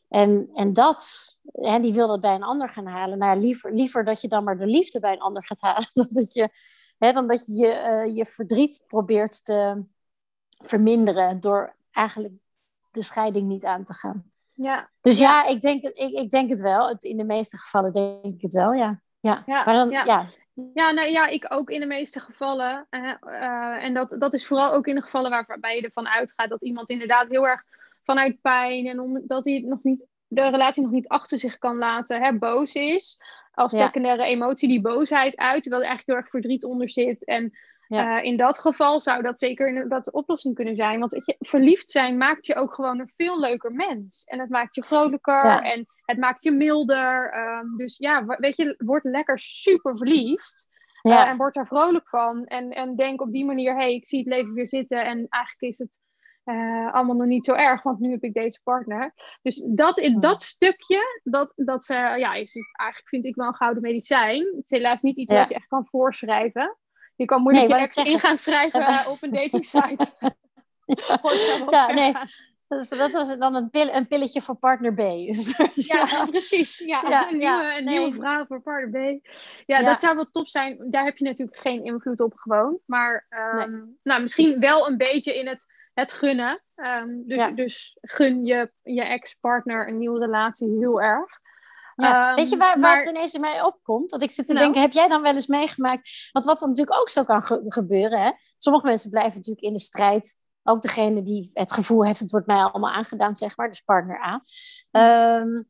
En, 0.10 0.50
en 0.54 0.74
dat, 0.74 1.30
hè, 1.52 1.80
die 1.80 1.94
wil 1.94 2.08
dat 2.08 2.22
bij 2.22 2.36
een 2.36 2.44
ander 2.44 2.70
gaan 2.70 2.86
halen. 2.86 3.18
Nou, 3.18 3.40
liever, 3.40 3.74
liever 3.74 4.04
dat 4.04 4.22
je 4.22 4.28
dan 4.28 4.44
maar 4.44 4.58
de 4.58 4.68
liefde 4.68 5.00
bij 5.00 5.14
een 5.14 5.22
ander 5.22 5.44
gaat 5.46 5.62
halen, 5.62 5.90
dan 5.94 6.08
dat 6.10 6.34
je, 6.34 6.50
hè, 6.98 7.12
dan 7.12 7.28
dat 7.28 7.46
je 7.46 8.04
uh, 8.06 8.16
je 8.16 8.26
verdriet 8.26 8.84
probeert 8.88 9.46
te 9.46 9.84
verminderen 10.50 11.40
door 11.40 11.76
eigenlijk 11.92 12.34
de 12.92 13.04
scheiding 13.04 13.48
niet 13.48 13.66
aan 13.66 13.84
te 13.84 13.94
gaan. 13.94 14.32
Ja. 14.54 14.90
Dus 15.02 15.18
ja, 15.18 15.46
ik, 15.46 15.62
denk, 15.62 15.84
ik, 15.84 16.12
ik 16.14 16.30
denk 16.30 16.50
het 16.50 16.62
wel. 16.62 16.96
In 17.00 17.18
de 17.18 17.24
meeste 17.24 17.58
gevallen 17.58 17.92
denk 17.92 18.36
ik 18.36 18.42
het 18.42 18.54
wel, 18.54 18.74
ja. 18.74 19.02
Ja, 19.20 19.44
ja 19.46 19.66
maar 19.66 19.74
dan, 19.74 19.90
ja. 19.90 20.06
ja. 20.06 20.28
Ja, 20.74 20.92
nou 20.92 21.10
ja, 21.10 21.28
ik 21.28 21.46
ook 21.54 21.70
in 21.70 21.80
de 21.80 21.86
meeste 21.86 22.20
gevallen. 22.20 22.88
Uh, 22.90 23.84
en 23.84 23.94
dat, 23.94 24.16
dat 24.20 24.34
is 24.34 24.46
vooral 24.46 24.74
ook 24.74 24.88
in 24.88 24.96
de 24.96 25.02
gevallen 25.02 25.30
waarbij 25.30 25.76
je 25.76 25.82
ervan 25.82 26.08
uitgaat 26.08 26.50
dat 26.50 26.62
iemand 26.62 26.90
inderdaad 26.90 27.30
heel 27.30 27.48
erg 27.48 27.64
vanuit 28.04 28.42
pijn 28.42 28.88
en 28.88 29.00
omdat 29.00 29.46
hij 29.46 29.60
nog 29.60 29.84
niet, 29.84 30.06
de 30.28 30.50
relatie 30.50 30.84
nog 30.84 30.92
niet 30.92 31.08
achter 31.08 31.40
zich 31.40 31.58
kan 31.58 31.78
laten, 31.78 32.22
hè, 32.22 32.38
boos 32.38 32.74
is. 32.74 33.18
Als 33.52 33.78
secundaire 33.78 34.24
emotie 34.24 34.68
die 34.68 34.82
boosheid 34.82 35.38
uit, 35.38 35.62
terwijl 35.62 35.84
er 35.84 35.90
eigenlijk 35.90 36.08
heel 36.08 36.16
erg 36.16 36.30
verdriet 36.30 36.64
onder 36.64 36.90
zit. 36.90 37.26
En 37.26 37.58
uh, 37.88 38.24
in 38.24 38.38
dat 38.38 38.60
geval 38.60 39.00
zou 39.00 39.22
dat 39.22 39.40
zeker 39.40 39.90
dat 39.90 40.04
de 40.04 40.12
oplossing 40.12 40.56
kunnen 40.56 40.76
zijn. 40.76 41.00
Want 41.00 41.12
je, 41.12 41.36
verliefd 41.40 41.92
zijn 41.92 42.18
maakt 42.18 42.46
je 42.46 42.56
ook 42.56 42.74
gewoon 42.74 43.00
een 43.00 43.12
veel 43.16 43.40
leuker 43.40 43.72
mens. 43.72 44.24
En 44.26 44.40
het 44.40 44.50
maakt 44.50 44.76
je 44.76 44.84
vrolijker 44.84 45.62
en 45.62 45.86
het 46.06 46.18
maakt 46.18 46.44
je 46.44 46.52
milder. 46.52 47.38
Um, 47.38 47.78
dus 47.78 47.98
ja, 47.98 48.26
weet 48.26 48.58
je, 48.58 48.76
word 48.78 49.04
lekker 49.04 49.40
super 49.40 49.98
verliefd. 49.98 50.68
Uh, 51.04 51.28
en 51.28 51.38
word 51.38 51.56
er 51.56 51.68
vrolijk 51.68 52.10
van. 52.10 52.46
En, 52.46 52.70
en 52.70 52.96
denk 52.96 53.22
op 53.22 53.32
die 53.32 53.46
manier, 53.46 53.74
hé, 53.74 53.80
hey, 53.80 53.94
ik 53.94 54.08
zie 54.08 54.20
het 54.20 54.28
leven 54.28 54.54
weer 54.54 54.68
zitten. 54.68 55.06
En 55.06 55.28
eigenlijk 55.30 55.74
is 55.74 55.78
het 55.78 56.00
uh, 56.46 56.94
allemaal 56.94 57.16
nog 57.16 57.28
niet 57.28 57.46
zo 57.46 57.54
erg, 57.54 57.84
want 57.84 58.00
nu 58.00 58.12
heb 58.12 58.24
ik 58.24 58.34
deze 58.34 58.60
partner. 58.64 59.14
Dus 59.42 59.64
dat, 59.68 60.00
in 60.00 60.20
dat 60.20 60.42
stukje, 60.42 61.22
dat, 61.24 61.54
dat 61.56 61.84
ze, 61.84 61.94
ja, 61.94 62.34
is 62.34 62.54
het, 62.54 62.78
eigenlijk 62.78 63.10
vind 63.10 63.26
ik 63.26 63.36
wel 63.36 63.48
een 63.48 63.56
gouden 63.56 63.82
medicijn. 63.82 64.46
Het 64.46 64.64
is 64.64 64.78
helaas 64.78 65.02
niet 65.02 65.18
iets 65.18 65.34
wat 65.34 65.48
je 65.48 65.56
echt 65.56 65.68
kan 65.68 65.86
voorschrijven. 65.86 66.78
Je 67.24 67.30
kan 67.30 67.42
moeilijk 67.42 67.68
nee, 67.68 67.78
je 67.78 67.84
ex 67.84 67.96
in 67.96 68.20
gaan 68.20 68.38
schrijven 68.38 68.82
uh, 68.90 69.08
op 69.10 69.18
een 69.22 69.32
dating 69.32 69.66
site. 69.66 70.08
ja, 71.70 71.92
nee. 71.92 72.14
Dus 72.68 72.90
dat 72.90 73.12
was 73.12 73.38
dan 73.38 73.56
een, 73.56 73.70
pil, 73.70 73.94
een 73.94 74.08
pilletje 74.08 74.42
voor 74.42 74.56
partner 74.56 74.94
B. 74.94 74.98
Dus, 74.98 75.56
ja, 75.74 76.08
ja, 76.12 76.26
precies. 76.26 76.78
Ja, 76.78 77.06
ja 77.10 77.30
een, 77.30 77.38
nieuwe, 77.38 77.76
een 77.78 77.86
nieuwe 77.86 78.14
vrouw 78.14 78.46
voor 78.46 78.62
partner 78.62 79.22
B. 79.22 79.28
Ja, 79.66 79.84
dat 79.84 80.00
zou 80.00 80.16
wel 80.16 80.30
top 80.32 80.48
zijn. 80.48 80.92
Daar 80.92 81.04
heb 81.04 81.18
je 81.18 81.24
natuurlijk 81.24 81.60
geen 81.60 81.84
invloed 81.84 82.22
op 82.22 82.34
gewoon. 82.36 82.80
Maar 82.86 83.26
um, 83.30 83.98
nou, 84.04 84.22
misschien 84.22 84.60
wel 84.60 84.88
een 84.88 84.98
beetje 84.98 85.40
in 85.40 85.48
het, 85.48 85.66
het 85.94 86.12
gunnen. 86.12 86.64
Um, 86.76 87.24
dus, 87.28 87.56
dus 87.56 87.98
gun 88.02 88.46
je, 88.46 88.72
je 88.82 89.04
ex-partner 89.04 89.88
een 89.88 89.98
nieuwe 89.98 90.20
relatie 90.20 90.78
heel 90.78 91.02
erg. 91.02 91.42
Ja. 91.96 92.36
Weet 92.36 92.50
je 92.50 92.58
waar, 92.58 92.80
waar 92.80 92.98
het 92.98 93.10
ineens 93.10 93.34
in 93.34 93.42
mij 93.42 93.62
opkomt? 93.64 94.10
Dat 94.10 94.22
ik 94.22 94.32
zit 94.32 94.46
te 94.46 94.54
nou. 94.54 94.64
denken, 94.64 94.82
heb 94.82 94.92
jij 94.92 95.08
dan 95.08 95.22
wel 95.22 95.34
eens 95.34 95.48
meegemaakt? 95.48 96.30
Want 96.32 96.46
wat 96.46 96.62
er 96.62 96.68
natuurlijk 96.68 97.00
ook 97.00 97.10
zo 97.10 97.24
kan 97.24 97.42
gebeuren. 97.68 98.22
Hè? 98.22 98.32
Sommige 98.58 98.86
mensen 98.86 99.10
blijven 99.10 99.36
natuurlijk 99.36 99.66
in 99.66 99.74
de 99.74 99.80
strijd. 99.80 100.42
Ook 100.64 100.82
degene 100.82 101.24
die 101.24 101.50
het 101.54 101.72
gevoel 101.72 102.06
heeft, 102.06 102.20
het 102.20 102.32
wordt 102.32 102.48
mij 102.48 102.64
allemaal 102.64 102.92
aangedaan, 102.92 103.36
zeg 103.36 103.58
maar. 103.58 103.68
Dus 103.68 103.82
partner 103.82 104.22
A. 104.22 104.42
Um, 105.40 105.70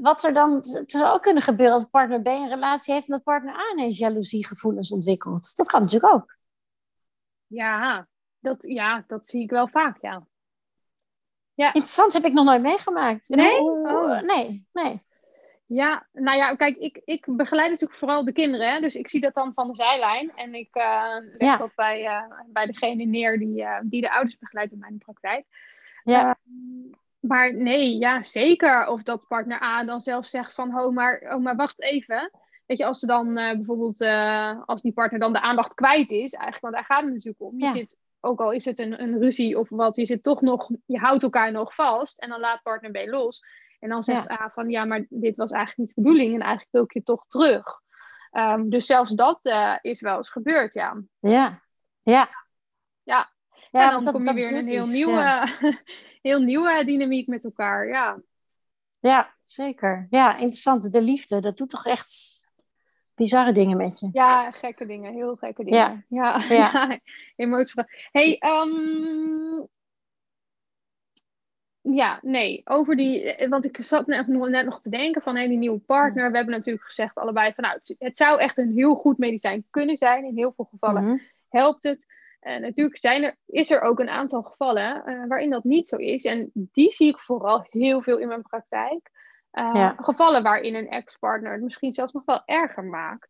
wat 0.00 0.24
er 0.24 0.34
dan 0.34 0.64
zou 0.86 1.14
ook 1.14 1.22
kunnen 1.22 1.42
gebeuren 1.42 1.74
als 1.74 1.84
partner 1.84 2.22
B 2.22 2.26
een 2.26 2.48
relatie 2.48 2.94
heeft... 2.94 3.06
en 3.06 3.12
dat 3.12 3.22
partner 3.22 3.54
A 3.54 3.72
ineens 3.72 3.98
jaloeziegevoelens 3.98 4.92
ontwikkelt. 4.92 5.56
Dat 5.56 5.68
kan 5.68 5.80
natuurlijk 5.80 6.14
ook. 6.14 6.36
Ja, 7.46 8.08
dat, 8.38 8.56
ja, 8.60 9.04
dat 9.06 9.28
zie 9.28 9.42
ik 9.42 9.50
wel 9.50 9.68
vaak, 9.68 9.98
ja. 10.00 10.26
ja. 11.54 11.66
Interessant, 11.66 12.12
heb 12.12 12.24
ik 12.24 12.32
nog 12.32 12.44
nooit 12.44 12.62
meegemaakt. 12.62 13.28
Nee? 13.28 13.58
Oh. 13.60 14.20
Nee, 14.20 14.66
nee. 14.72 15.06
Ja, 15.68 16.06
nou 16.12 16.36
ja, 16.36 16.56
kijk, 16.56 16.76
ik, 16.76 17.00
ik 17.04 17.24
begeleid 17.26 17.70
natuurlijk 17.70 17.98
vooral 17.98 18.24
de 18.24 18.32
kinderen. 18.32 18.72
Hè? 18.72 18.80
Dus 18.80 18.94
ik 18.94 19.08
zie 19.08 19.20
dat 19.20 19.34
dan 19.34 19.52
van 19.54 19.68
de 19.68 19.74
zijlijn. 19.74 20.32
En 20.34 20.54
ik 20.54 20.76
uh, 20.76 21.14
leg 21.34 21.58
dat 21.58 21.74
bij, 21.74 22.04
uh, 22.04 22.22
bij 22.46 22.66
degene 22.66 23.04
neer 23.04 23.38
die, 23.38 23.60
uh, 23.60 23.78
die 23.82 24.00
de 24.00 24.12
ouders 24.12 24.38
begeleidt 24.38 24.72
in 24.72 24.78
mijn 24.78 24.98
praktijk. 24.98 25.44
Ja. 26.04 26.36
maar 27.20 27.54
nee, 27.54 27.98
ja, 27.98 28.22
zeker. 28.22 28.86
Of 28.86 29.02
dat 29.02 29.26
partner 29.26 29.62
A 29.62 29.84
dan 29.84 30.00
zelf 30.00 30.26
zegt 30.26 30.54
van, 30.54 30.78
oh 30.78 30.94
maar, 30.94 31.34
oh, 31.34 31.42
maar 31.42 31.56
wacht 31.56 31.82
even. 31.82 32.30
Weet 32.66 32.78
je, 32.78 32.84
als 32.84 32.98
ze 32.98 33.06
dan 33.06 33.34
bijvoorbeeld, 33.34 34.02
als 34.66 34.82
die 34.82 34.92
partner 34.92 35.20
dan 35.20 35.32
de 35.32 35.40
aandacht 35.40 35.74
kwijt 35.74 36.10
is, 36.10 36.32
eigenlijk, 36.32 36.60
want 36.60 36.74
daar 36.74 36.84
gaat 36.84 37.02
het 37.02 37.12
natuurlijk 37.12 37.42
om. 37.42 37.60
Je 37.60 37.70
zit, 37.70 37.96
ook 38.20 38.40
al 38.40 38.52
is 38.52 38.64
het 38.64 38.78
een, 38.78 39.02
een 39.02 39.18
ruzie 39.18 39.58
of 39.58 39.68
wat, 39.68 39.96
je 39.96 40.06
zit 40.06 40.22
toch 40.22 40.40
nog, 40.40 40.70
je 40.86 40.98
houdt 40.98 41.22
elkaar 41.22 41.52
nog 41.52 41.74
vast. 41.74 42.18
En 42.18 42.28
dan 42.28 42.40
laat 42.40 42.62
partner 42.62 42.90
B 42.90 43.06
los. 43.06 43.42
En 43.78 43.88
dan 43.88 44.02
zegt 44.02 44.30
A 44.30 44.50
van 44.54 44.70
ja, 44.70 44.84
maar 44.84 45.06
dit 45.08 45.36
was 45.36 45.50
eigenlijk 45.50 45.78
niet 45.78 45.94
de 45.94 46.02
bedoeling 46.02 46.34
en 46.34 46.40
eigenlijk 46.40 46.70
wil 46.70 46.82
ik 46.82 46.92
je 46.92 47.02
toch 47.02 47.24
terug. 47.28 47.80
Um, 48.32 48.70
dus 48.70 48.86
zelfs 48.86 49.14
dat 49.14 49.46
uh, 49.46 49.76
is 49.80 50.00
wel 50.00 50.16
eens 50.16 50.30
gebeurd, 50.30 50.72
ja. 50.72 51.02
Ja, 51.18 51.62
ja. 52.02 52.28
Ja, 53.02 53.32
ja 53.70 53.86
en 53.86 53.90
dan 53.90 54.04
dat, 54.04 54.14
kom 54.14 54.24
je 54.24 54.32
weer 54.32 54.50
in 54.50 54.56
een 54.56 54.68
heel 54.68 54.86
nieuwe, 54.86 55.12
ja. 55.12 55.46
heel 56.28 56.40
nieuwe 56.40 56.84
dynamiek 56.84 57.26
met 57.26 57.44
elkaar, 57.44 57.88
ja. 57.88 58.20
Ja, 59.00 59.34
zeker. 59.42 60.06
Ja, 60.10 60.32
interessant. 60.32 60.92
De 60.92 61.02
liefde, 61.02 61.40
dat 61.40 61.56
doet 61.56 61.70
toch 61.70 61.86
echt 61.86 62.38
bizarre 63.14 63.52
dingen 63.52 63.76
met 63.76 63.98
je. 63.98 64.08
Ja, 64.12 64.50
gekke 64.50 64.86
dingen. 64.86 65.12
Heel 65.12 65.36
gekke 65.36 65.64
dingen. 65.64 66.04
Ja, 66.08 66.42
ja. 66.48 66.54
ja. 67.36 67.86
Hey, 68.10 68.42
um, 68.44 69.68
ja, 71.90 72.18
nee. 72.22 72.60
Over 72.64 72.96
die, 72.96 73.32
eh, 73.34 73.48
want 73.48 73.64
ik 73.64 73.76
zat 73.80 74.06
net 74.06 74.26
nog, 74.26 74.48
net 74.48 74.64
nog 74.64 74.80
te 74.80 74.90
denken 74.90 75.22
van 75.22 75.36
hey, 75.36 75.48
die 75.48 75.58
nieuwe 75.58 75.78
partner. 75.78 76.30
We 76.30 76.36
hebben 76.36 76.54
natuurlijk 76.54 76.84
gezegd 76.84 77.14
allebei 77.14 77.52
van 77.54 77.64
nou, 77.64 77.80
het, 77.98 78.16
zou 78.16 78.40
echt 78.40 78.58
een 78.58 78.72
heel 78.72 78.94
goed 78.94 79.18
medicijn 79.18 79.66
kunnen 79.70 79.96
zijn. 79.96 80.24
In 80.24 80.36
heel 80.36 80.52
veel 80.56 80.68
gevallen 80.70 81.04
mhm. 81.04 81.16
helpt 81.48 81.82
het. 81.82 82.06
En 82.40 82.60
natuurlijk 82.60 82.98
zijn 82.98 83.22
er, 83.22 83.36
is 83.46 83.70
er 83.70 83.80
ook 83.80 84.00
een 84.00 84.08
aantal 84.08 84.42
gevallen 84.42 85.02
uh, 85.06 85.26
waarin 85.28 85.50
dat 85.50 85.64
niet 85.64 85.88
zo 85.88 85.96
is. 85.96 86.24
En 86.24 86.50
die 86.54 86.92
zie 86.92 87.08
ik 87.08 87.18
vooral 87.18 87.66
heel 87.70 88.02
veel 88.02 88.18
in 88.18 88.28
mijn 88.28 88.42
praktijk. 88.42 89.10
Uh, 89.52 89.92
Gevallen 89.96 90.42
waarin 90.42 90.74
een 90.74 90.88
ex-partner 90.88 91.52
het 91.52 91.62
misschien 91.62 91.92
zelfs 91.92 92.12
nog 92.12 92.24
wel 92.24 92.42
erger 92.44 92.84
maakt. 92.84 93.28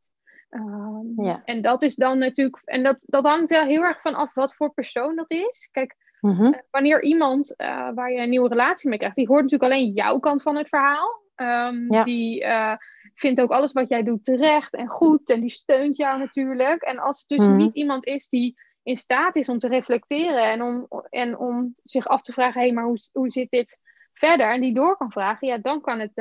Um, 0.50 1.12
ja. 1.16 1.42
En 1.44 1.62
dat 1.62 1.82
is 1.82 1.94
dan 1.94 2.18
natuurlijk, 2.18 2.62
en 2.64 2.82
dat, 2.82 3.04
dat 3.06 3.24
hangt 3.24 3.50
er 3.50 3.66
heel 3.66 3.82
erg 3.82 4.00
van 4.00 4.14
af 4.14 4.34
wat 4.34 4.54
voor 4.54 4.72
persoon 4.72 5.16
dat 5.16 5.30
is. 5.30 5.68
Kijk, 5.72 5.96
Mhm. 6.20 6.44
Eh, 6.44 6.60
wanneer 6.70 7.02
iemand 7.02 7.54
uh, 7.56 7.88
waar 7.94 8.12
je 8.12 8.20
een 8.20 8.28
nieuwe 8.28 8.48
relatie 8.48 8.88
mee 8.88 8.98
krijgt, 8.98 9.16
die 9.16 9.26
hoort 9.26 9.42
natuurlijk 9.42 9.72
alleen 9.72 9.92
jouw 9.92 10.18
kant 10.18 10.42
van 10.42 10.56
het 10.56 10.68
verhaal. 10.68 11.26
Um, 11.36 12.04
Die 12.04 12.44
uh, 12.44 12.74
vindt 13.14 13.40
ook 13.40 13.50
alles 13.50 13.72
wat 13.72 13.88
jij 13.88 14.02
doet 14.02 14.24
terecht 14.24 14.74
en 14.74 14.86
goed 14.86 15.30
en 15.30 15.40
die 15.40 15.50
steunt 15.50 15.96
jou 15.96 16.18
natuurlijk. 16.18 16.82
En 16.82 16.98
als 16.98 17.24
het 17.26 17.38
dus 17.38 17.46
mhm. 17.46 17.56
niet 17.56 17.74
iemand 17.74 18.06
is 18.06 18.28
die 18.28 18.60
in 18.82 18.96
staat 18.96 19.36
is 19.36 19.48
om 19.48 19.58
te 19.58 19.68
reflecteren 19.68 20.42
en 20.42 20.62
om, 20.62 20.86
en 21.10 21.38
om 21.38 21.74
zich 21.82 22.08
af 22.08 22.22
te 22.22 22.32
vragen: 22.32 22.60
hé, 22.60 22.66
hey, 22.66 22.74
maar 22.74 22.84
hoe, 22.84 22.98
hoe 23.12 23.30
zit 23.30 23.50
dit 23.50 23.80
verder? 24.12 24.52
En 24.52 24.60
die 24.60 24.74
door 24.74 24.96
kan 24.96 25.12
vragen, 25.12 25.48
ja, 25.48 25.58
dan 25.58 25.80
kan 25.80 25.98
het, 25.98 26.14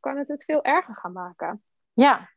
kan 0.00 0.16
het 0.16 0.28
het 0.28 0.44
veel 0.44 0.64
erger 0.64 0.94
gaan 0.94 1.12
maken. 1.12 1.62
Ja, 1.92 2.28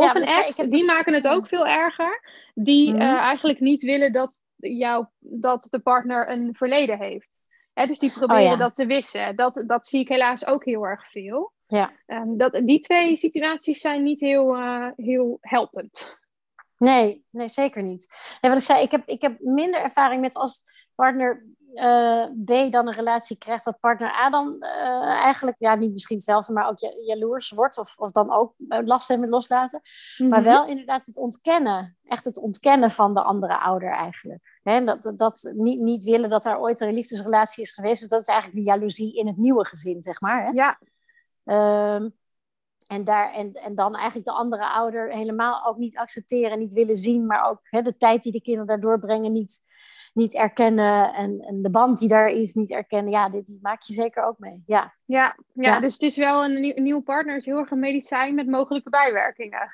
of 0.00 0.14
een 0.14 0.24
ex, 0.24 0.56
die 0.56 0.84
maken 0.84 1.14
het 1.14 1.28
ook 1.28 1.48
veel 1.48 1.66
erger. 1.66 2.20
Die 2.54 2.92
mhm. 2.92 3.00
eigenlijk 3.00 3.60
niet 3.60 3.82
willen 3.82 4.12
dat 4.12 4.40
jou, 4.56 5.06
dat 5.18 5.66
de 5.70 5.78
partner 5.78 6.30
een 6.30 6.54
verleden 6.54 6.98
heeft. 6.98 7.38
Hè, 7.72 7.86
dus 7.86 7.98
die 7.98 8.12
proberen 8.12 8.52
oh, 8.52 8.58
dat 8.58 8.74
te 8.74 8.86
wissen. 8.86 9.36
Dat, 9.36 9.64
dat 9.66 9.86
zie 9.86 10.00
ik 10.00 10.08
helaas 10.08 10.46
ook 10.46 10.64
heel 10.64 10.86
erg 10.86 11.10
veel. 11.10 11.52
Ja. 11.66 11.92
Um, 12.06 12.36
dat, 12.36 12.60
die 12.64 12.78
twee 12.78 13.16
situaties 13.16 13.80
zijn 13.80 14.02
niet 14.02 14.20
heel, 14.20 14.56
uh, 14.56 14.88
heel 14.96 15.38
helpend. 15.40 16.18
Nee, 16.76 17.24
nee, 17.30 17.48
zeker 17.48 17.82
niet. 17.82 18.14
Nee, 18.40 18.50
wat 18.50 18.60
ik 18.60 18.66
zei, 18.66 18.82
ik 18.82 18.90
heb, 18.90 19.06
ik 19.06 19.22
heb 19.22 19.40
minder 19.40 19.80
ervaring 19.80 20.20
met 20.20 20.34
als 20.34 20.62
partner 20.94 21.46
uh, 21.74 22.24
B 22.44 22.72
dan 22.72 22.86
een 22.86 22.94
relatie 22.94 23.38
krijgt, 23.38 23.64
dat 23.64 23.80
partner 23.80 24.14
A 24.14 24.30
dan 24.30 24.56
uh, 24.60 25.02
eigenlijk, 25.02 25.56
ja, 25.58 25.74
niet 25.74 25.92
misschien 25.92 26.16
hetzelfde, 26.16 26.52
maar 26.52 26.68
ook 26.68 26.78
jaloers 27.06 27.50
wordt 27.50 27.78
of, 27.78 27.96
of 27.96 28.10
dan 28.10 28.32
ook 28.32 28.54
last 28.84 29.08
heeft 29.08 29.20
met 29.20 29.30
loslaten. 29.30 29.80
Maar 30.18 30.40
mhm. 30.40 30.50
wel 30.50 30.66
inderdaad 30.66 31.06
het 31.06 31.16
ontkennen, 31.16 31.96
echt 32.04 32.24
het 32.24 32.38
ontkennen 32.38 32.90
van 32.90 33.14
de 33.14 33.22
andere 33.22 33.58
ouder 33.58 33.90
eigenlijk. 33.90 34.60
Hè, 34.62 34.84
dat, 34.84 35.12
dat 35.16 35.52
niet, 35.54 35.80
niet 35.80 36.04
willen 36.04 36.30
dat 36.30 36.42
daar 36.42 36.60
ooit 36.60 36.80
een 36.80 36.92
liefdesrelatie 36.92 37.62
is 37.62 37.72
geweest. 37.72 38.00
Dus 38.00 38.08
dat 38.08 38.20
is 38.20 38.28
eigenlijk 38.28 38.58
de 38.58 38.70
jaloezie 38.70 39.16
in 39.16 39.26
het 39.26 39.36
nieuwe 39.36 39.66
gezin, 39.66 40.02
zeg 40.02 40.20
maar. 40.20 40.44
Hè? 40.44 40.50
Ja. 40.50 40.78
Um, 41.94 42.18
en, 42.90 43.04
daar, 43.04 43.32
en, 43.32 43.52
en 43.52 43.74
dan 43.74 43.94
eigenlijk 43.94 44.26
de 44.26 44.32
andere 44.32 44.66
ouder 44.66 45.12
helemaal 45.12 45.66
ook 45.66 45.76
niet 45.76 45.96
accepteren, 45.96 46.58
niet 46.58 46.72
willen 46.72 46.96
zien, 46.96 47.26
maar 47.26 47.48
ook 47.48 47.58
hè, 47.62 47.82
de 47.82 47.96
tijd 47.96 48.22
die 48.22 48.32
de 48.32 48.40
kinderen 48.40 48.66
daardoor 48.66 48.98
brengen 48.98 49.32
niet, 49.32 49.60
niet 50.12 50.34
erkennen 50.34 51.14
en, 51.14 51.40
en 51.40 51.62
de 51.62 51.70
band 51.70 51.98
die 51.98 52.08
daar 52.08 52.28
is 52.28 52.54
niet 52.54 52.70
erkennen. 52.70 53.12
Ja, 53.12 53.28
dit, 53.28 53.46
die 53.46 53.58
maak 53.62 53.82
je 53.82 53.94
zeker 53.94 54.24
ook 54.24 54.38
mee. 54.38 54.62
Ja. 54.66 54.94
Ja, 55.04 55.36
ja, 55.52 55.80
dus 55.80 55.92
het 55.92 56.02
is 56.02 56.16
wel 56.16 56.44
een, 56.44 56.60
nieuw, 56.60 56.74
nieuwe 56.76 57.02
partner. 57.02 57.34
Het 57.34 57.46
is 57.46 57.52
heel 57.52 57.60
erg 57.60 57.70
een 57.70 57.78
medicijn 57.78 58.34
met 58.34 58.46
mogelijke 58.46 58.90
bijwerkingen. 58.90 59.72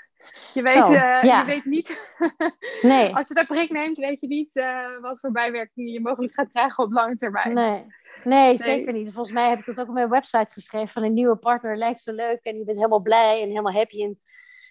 Je 0.55 0.63
weet, 0.63 0.73
Zo, 0.73 0.83
eh, 0.83 1.23
ja. 1.23 1.41
je 1.41 1.45
weet 1.45 1.65
niet, 1.65 1.99
Nee, 2.83 3.15
als 3.15 3.29
je 3.29 3.35
dat 3.35 3.47
prik 3.47 3.71
neemt, 3.71 3.97
weet 3.97 4.21
je 4.21 4.27
niet 4.27 4.57
eh, 4.57 4.99
wat 5.01 5.19
voor 5.21 5.31
bijwerkingen 5.31 5.93
je 5.93 6.01
mogelijk 6.01 6.35
gaat 6.35 6.51
krijgen 6.53 6.85
op 6.85 6.93
lange 6.93 7.17
termijn. 7.17 7.55
nee. 7.55 7.87
Nee, 8.25 8.57
zeker 8.57 8.93
niet. 8.93 9.13
Volgens 9.13 9.35
mij 9.35 9.49
heb 9.49 9.59
ik 9.59 9.65
dat 9.65 9.81
ook 9.81 9.89
op 9.89 9.95
mijn 9.95 10.09
website 10.09 10.53
geschreven. 10.53 10.89
Van 10.89 11.03
een 11.03 11.15
nieuwe 11.15 11.37
partner 11.37 11.77
lijkt 11.77 12.01
zo 12.01 12.13
leuk. 12.13 12.39
En 12.43 12.57
je 12.59 12.65
bent 12.65 12.77
helemaal 12.77 13.01
blij 13.01 13.43
en 13.43 13.49
helemaal 13.49 13.73
happy. 13.73 14.03
En, 14.03 14.21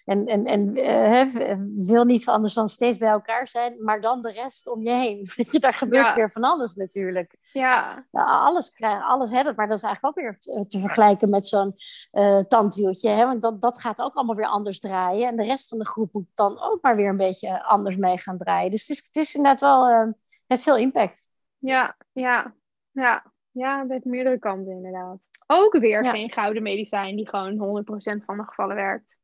en, 0.06 0.26
en, 0.26 0.44
en 0.44 0.76
eh, 0.76 1.26
v- 1.26 1.56
wil 1.86 2.04
niets 2.04 2.28
anders 2.28 2.54
dan 2.54 2.68
steeds 2.68 2.98
bij 2.98 3.08
elkaar 3.08 3.48
zijn. 3.48 3.84
Maar 3.84 4.00
dan 4.00 4.22
de 4.22 4.30
rest 4.32 4.66
om 4.68 4.82
je 4.82 4.90
heen. 4.92 5.16
Weet 5.36 5.52
je, 5.52 5.58
daar 5.58 5.74
gebeurt 5.74 6.06
Ja. 6.08 6.14
weer 6.14 6.30
van 6.32 6.42
alles 6.42 6.74
natuurlijk. 6.74 7.36
Ja, 7.52 8.04
alles 8.12 8.72
krijgen, 8.72 9.02
alles 9.04 9.30
hebben. 9.30 9.54
Maar 9.56 9.66
dat 9.68 9.76
is 9.76 9.82
eigenlijk 9.82 10.18
ook 10.18 10.24
weer 10.24 10.38
te, 10.38 10.66
te 10.66 10.78
vergelijken 10.78 11.30
met 11.30 11.46
zo'n 11.46 11.74
eh, 12.10 12.38
tandwieltje. 12.38 13.08
Hè? 13.08 13.26
Want 13.26 13.42
dat, 13.42 13.60
dat 13.60 13.80
gaat 13.80 14.00
ook 14.02 14.14
allemaal 14.14 14.36
weer 14.36 14.46
anders 14.46 14.80
draaien. 14.80 15.28
En 15.28 15.36
de 15.36 15.44
rest 15.44 15.68
van 15.68 15.78
de 15.78 15.86
groep 15.86 16.12
moet 16.12 16.28
dan 16.34 16.60
ook 16.62 16.78
maar 16.82 16.96
weer 16.96 17.08
een 17.08 17.16
beetje 17.16 17.62
anders 17.64 17.96
mee 17.96 18.18
gaan 18.18 18.38
draaien. 18.38 18.70
Dus 18.70 18.80
het 18.80 18.90
is, 18.90 19.04
het 19.06 19.16
is 19.16 19.34
inderdaad 19.34 19.60
wel 19.60 19.88
eh, 19.88 19.98
het 20.00 20.14
heeft 20.46 20.62
veel 20.62 20.76
impact. 20.76 21.28
ja, 21.58 21.96
ja, 22.12 22.54
ja. 22.90 23.34
Ja, 23.50 23.84
heeft 23.88 24.04
meerdere 24.04 24.38
kanten 24.38 24.72
inderdaad. 24.72 25.18
Ook 25.46 25.72
weer 25.78 26.04
Ja. 26.04 26.10
geen 26.10 26.30
gouden 26.32 26.62
medicijn 26.62 27.16
die 27.16 27.28
gewoon 27.28 27.56
100% 27.56 28.24
van 28.24 28.36
de 28.36 28.42
gevallen 28.44 28.76
werkt. 28.76 29.15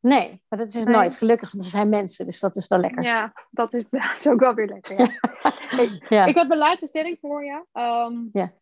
Nee, 0.00 0.42
maar 0.48 0.58
dat 0.58 0.68
is 0.68 0.74
Nee. 0.84 0.94
nooit. 0.94 1.16
Gelukkig, 1.16 1.52
want 1.52 1.64
we 1.64 1.70
zijn 1.70 1.88
mensen. 1.88 2.26
Dus 2.26 2.40
dat 2.40 2.56
is 2.56 2.66
wel 2.68 2.78
lekker. 2.78 3.02
Ja, 3.02 3.32
dat 3.50 3.74
is, 3.74 3.88
dat 3.90 4.02
is 4.18 4.26
ook 4.26 4.40
wel 4.40 4.54
weer 4.54 4.66
lekker. 4.66 4.98
Ja. 5.00 5.08
Hey, 5.68 6.02
Ja. 6.08 6.24
Ik 6.24 6.34
heb 6.34 6.50
een 6.50 6.56
laatste 6.58 6.86
stelling 6.86 7.18
voor 7.20 7.44
je. 7.44 7.64
Ehm, 7.72 8.14
Ja. 8.32 8.52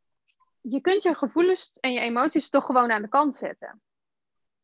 Je 0.60 0.80
kunt 0.80 1.02
je 1.02 1.14
gevoelens 1.14 1.72
en 1.80 1.92
je 1.92 2.00
emoties 2.00 2.50
toch 2.50 2.64
gewoon 2.64 2.90
aan 2.92 3.02
de 3.02 3.08
kant 3.08 3.36
zetten. 3.36 3.82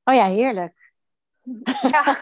Oh 0.04 0.14
ja, 0.14 0.24
heerlijk. 0.26 0.92
Ja, 1.90 2.16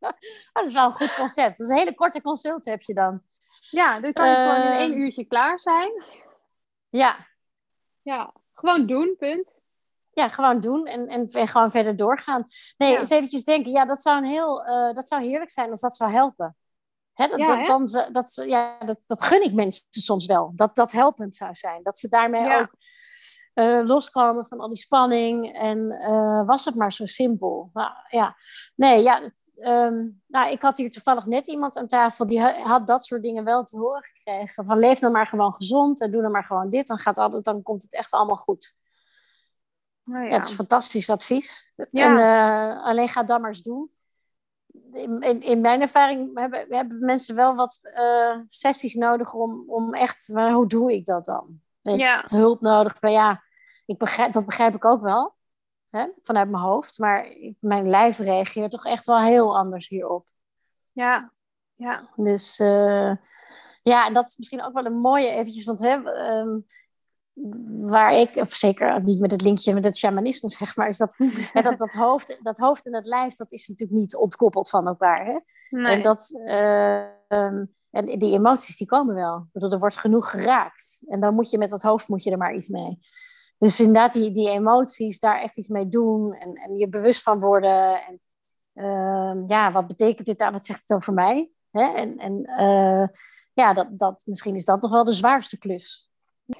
Oh, 0.00 0.12
dat 0.52 0.66
is 0.66 0.72
wel 0.72 0.86
een 0.86 0.92
goed 0.92 1.14
concept. 1.14 1.58
Dat 1.58 1.66
is 1.66 1.72
een 1.72 1.78
hele 1.78 1.94
korte 1.94 2.22
consult 2.22 2.64
heb 2.64 2.82
je 2.82 2.94
dan. 2.94 3.22
ja 3.70 4.00
dan 4.00 4.12
kan 4.12 4.28
je 4.28 4.34
gewoon 4.34 4.56
in 4.56 4.72
Eh. 4.72 4.78
één 4.78 4.96
uurtje 4.98 5.24
klaar 5.24 5.58
zijn. 5.60 6.02
Ja, 6.88 7.16
Ja, 8.02 8.32
gewoon 8.54 8.86
doen, 8.86 9.16
punt. 9.18 9.60
Ja 10.14 10.28
gewoon 10.28 10.60
doen 10.60 10.86
en, 10.86 11.06
en, 11.08 11.26
en 11.26 11.46
gewoon 11.48 11.70
verder 11.70 11.96
doorgaan. 11.96 12.44
Nee, 12.76 12.92
Ja. 12.92 12.98
eens 12.98 13.10
eventjes 13.10 13.44
denken. 13.44 13.72
Ja, 13.72 13.84
dat 13.84 14.02
zou, 14.02 14.16
een 14.18 14.24
heel, 14.24 14.64
eh, 14.64 14.94
dat 14.94 15.08
zou 15.08 15.22
heerlijk 15.22 15.50
zijn 15.50 15.70
als 15.70 15.80
dat 15.80 15.96
zou 15.96 16.12
helpen. 16.12 16.56
Hè, 17.12 17.26
dat, 17.28 17.38
Ja, 17.38 17.46
dat, 17.46 17.56
hè? 17.56 17.64
dan 17.64 17.86
ze, 17.88 18.08
dat, 18.12 18.30
ze- 18.30 18.48
ja, 18.48 18.78
dat, 18.78 19.02
dat 19.06 19.22
gun 19.22 19.42
ik 19.42 19.52
mensen 19.54 19.84
soms 19.90 20.26
wel. 20.26 20.52
Dat 20.54 20.74
dat 20.76 20.92
helpend 20.92 21.34
zou 21.34 21.54
zijn. 21.54 21.82
Dat 21.82 21.98
ze 21.98 22.08
daarmee 22.08 22.44
Ja. 22.44 22.60
ook 22.60 22.72
eh, 23.54 23.80
loskomen 23.84 24.46
van 24.46 24.60
al 24.60 24.68
die 24.68 24.76
spanning. 24.76 25.52
En 25.52 25.90
eh, 25.90 26.46
was 26.46 26.64
het 26.64 26.74
maar 26.74 26.92
zo 26.92 27.06
simpel. 27.06 27.70
Nou, 27.72 27.92
ja. 28.08 28.36
Nee, 28.76 29.02
ja. 29.02 29.30
ehm, 29.54 30.10
nou, 30.26 30.50
ik 30.50 30.62
had 30.62 30.76
hier 30.76 30.90
toevallig 30.90 31.26
net 31.26 31.46
iemand 31.46 31.76
aan 31.76 31.86
tafel 31.86 32.26
die 32.26 32.40
ha- 32.40 32.60
had 32.62 32.86
dat 32.86 33.04
soort 33.04 33.22
dingen 33.22 33.44
wel 33.44 33.64
te 33.64 33.76
horen 33.76 34.02
gekregen. 34.02 34.64
Van 34.64 34.78
leef 34.78 35.00
nou 35.00 35.12
maar 35.12 35.26
gewoon 35.26 35.54
gezond 35.54 36.00
en 36.00 36.10
doe 36.10 36.22
dan 36.22 36.30
maar 36.30 36.44
gewoon 36.44 36.70
dit. 36.70 36.86
Dan, 36.86 36.98
gaat 36.98 37.18
altijd, 37.18 37.44
dan 37.44 37.62
komt 37.62 37.82
het 37.82 37.94
echt 37.94 38.12
allemaal 38.12 38.36
goed. 38.36 38.74
Nou 40.04 40.24
Ja. 40.24 40.30
het 40.34 40.44
is 40.46 40.54
fantastisch 40.54 41.10
advies. 41.10 41.72
Ja. 41.90 42.08
En 42.10 42.18
eh, 42.18 42.84
alleen 42.84 43.08
ga 43.08 43.22
dat 43.22 43.40
maar 43.40 43.48
eens 43.50 43.62
doen. 43.62 43.90
In, 44.92 45.20
in, 45.20 45.42
in 45.42 45.60
mijn 45.60 45.80
ervaring 45.80 46.38
hebben, 46.38 46.66
hebben 46.68 47.04
mensen 47.04 47.34
wel 47.34 47.54
wat 47.54 47.78
eh, 47.82 48.38
sessies 48.48 48.94
nodig 48.94 49.32
om, 49.32 49.64
om 49.66 49.94
echt, 49.94 50.28
maar 50.32 50.52
hoe 50.52 50.66
doe 50.66 50.92
ik 50.92 51.04
dat 51.04 51.24
dan? 51.24 51.60
Weet 51.80 51.94
je, 51.96 52.00
Ja. 52.02 52.22
hulp 52.26 52.60
nodig. 52.60 53.00
Maar 53.00 53.10
ja, 53.10 53.42
ik 53.86 53.98
begrijp, 53.98 54.32
dat 54.32 54.46
begrijp 54.46 54.74
ik 54.74 54.84
ook 54.84 55.02
wel 55.02 55.34
hè, 55.90 56.06
vanuit 56.22 56.50
mijn 56.50 56.62
hoofd. 56.62 56.98
Maar 56.98 57.36
mijn 57.60 57.88
lijf 57.88 58.18
reageert 58.18 58.70
toch 58.70 58.84
echt 58.86 59.04
wel 59.06 59.18
heel 59.20 59.56
anders 59.56 59.88
hierop. 59.88 60.26
ja, 60.92 61.32
ja, 61.76 62.08
Dus 62.16 62.58
eh, 62.58 63.12
ja, 63.82 64.06
en 64.06 64.12
dat 64.12 64.26
is 64.26 64.36
misschien 64.36 64.62
ook 64.62 64.72
wel 64.72 64.84
een 64.86 65.00
mooie 65.00 65.28
eventjes, 65.30 65.64
want 65.64 65.80
hè, 65.80 66.02
ehm, 66.12 66.58
waar 67.80 68.12
ik, 68.12 68.36
of 68.36 68.52
zeker 68.52 69.02
niet 69.02 69.20
met 69.20 69.30
het 69.30 69.42
linkje 69.42 69.74
met 69.74 69.84
het 69.84 69.96
shamanisme 69.96 70.50
zeg 70.50 70.76
maar, 70.76 70.88
is 70.88 70.96
dat, 70.96 71.14
hè, 71.52 71.62
dat, 71.62 71.78
dat, 71.78 71.92
hoofd, 71.92 72.38
dat 72.42 72.58
hoofd 72.58 72.86
en 72.86 72.94
het 72.94 73.06
lijf, 73.06 73.34
dat 73.34 73.52
is 73.52 73.68
natuurlijk 73.68 74.00
niet 74.00 74.16
ontkoppeld 74.16 74.68
van 74.68 74.86
elkaar. 74.86 75.26
Hè? 75.26 75.38
nee. 75.78 75.96
En, 75.96 76.02
dat, 76.02 76.40
eh, 76.44 77.02
ehm, 77.28 77.64
en 77.90 78.04
die 78.04 78.34
emoties 78.34 78.76
die 78.76 78.86
komen 78.86 79.14
wel. 79.14 79.36
Ik 79.36 79.52
bedoel, 79.52 79.72
er 79.72 79.78
wordt 79.78 79.98
genoeg 79.98 80.30
geraakt. 80.30 81.02
En 81.06 81.20
dan 81.20 81.34
moet 81.34 81.50
je 81.50 81.58
met 81.58 81.70
dat 81.70 81.82
hoofd 81.82 82.08
moet 82.08 82.22
je 82.22 82.30
er 82.30 82.38
maar 82.38 82.54
iets 82.54 82.68
mee. 82.68 82.98
Dus 83.58 83.80
inderdaad, 83.80 84.12
die, 84.12 84.32
die 84.32 84.50
emoties, 84.50 85.18
daar 85.18 85.40
echt 85.40 85.58
iets 85.58 85.68
mee 85.68 85.88
doen. 85.88 86.34
En, 86.34 86.54
en 86.54 86.76
je 86.76 86.88
bewust 86.88 87.22
van 87.22 87.40
worden. 87.40 88.00
En 88.06 88.20
ehm, 88.74 89.42
ja, 89.46 89.72
wat 89.72 89.86
betekent 89.86 90.26
dit 90.26 90.38
nou? 90.38 90.52
Wat 90.52 90.66
zegt 90.66 90.80
het 90.80 90.96
over 90.96 91.12
mij? 91.12 91.50
Hè? 91.70 91.94
En, 91.94 92.18
en 92.18 92.44
eh, 92.44 93.08
ja, 93.52 93.72
dat, 93.72 93.98
dat, 93.98 94.22
misschien 94.26 94.54
is 94.54 94.64
dat 94.64 94.82
nog 94.82 94.90
wel 94.90 95.04
de 95.04 95.12
zwaarste 95.12 95.58
klus. 95.58 96.12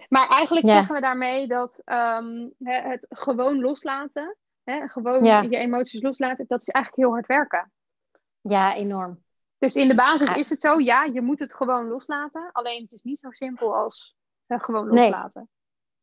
Maar 0.08 0.28
eigenlijk 0.28 0.66
Ja. 0.66 0.74
zeggen 0.76 0.94
we 0.94 1.00
daarmee 1.00 1.46
dat 1.46 1.80
ehm, 1.84 2.48
het 2.58 3.06
gewoon 3.08 3.60
loslaten, 3.60 4.36
hè, 4.64 4.88
gewoon 4.88 5.24
Ja. 5.24 5.40
je 5.42 5.56
emoties 5.56 6.02
loslaten, 6.02 6.44
dat 6.48 6.60
is 6.60 6.68
eigenlijk 6.68 7.04
heel 7.04 7.14
hard 7.14 7.26
werken. 7.26 7.72
Ja, 8.40 8.74
enorm. 8.74 9.22
Dus 9.58 9.74
in 9.74 9.88
de 9.88 9.94
basis 9.94 10.28
Ja. 10.28 10.34
is 10.34 10.50
het 10.50 10.60
zo, 10.60 10.80
ja, 10.80 11.04
je 11.04 11.20
moet 11.20 11.38
het 11.38 11.54
gewoon 11.54 11.88
loslaten. 11.88 12.48
Alleen 12.52 12.82
het 12.82 12.92
is 12.92 13.02
niet 13.02 13.18
zo 13.18 13.30
simpel 13.30 13.76
als 13.76 14.16
eh, 14.46 14.60
gewoon 14.60 14.88
Nee. 14.88 15.04
loslaten. 15.10 15.48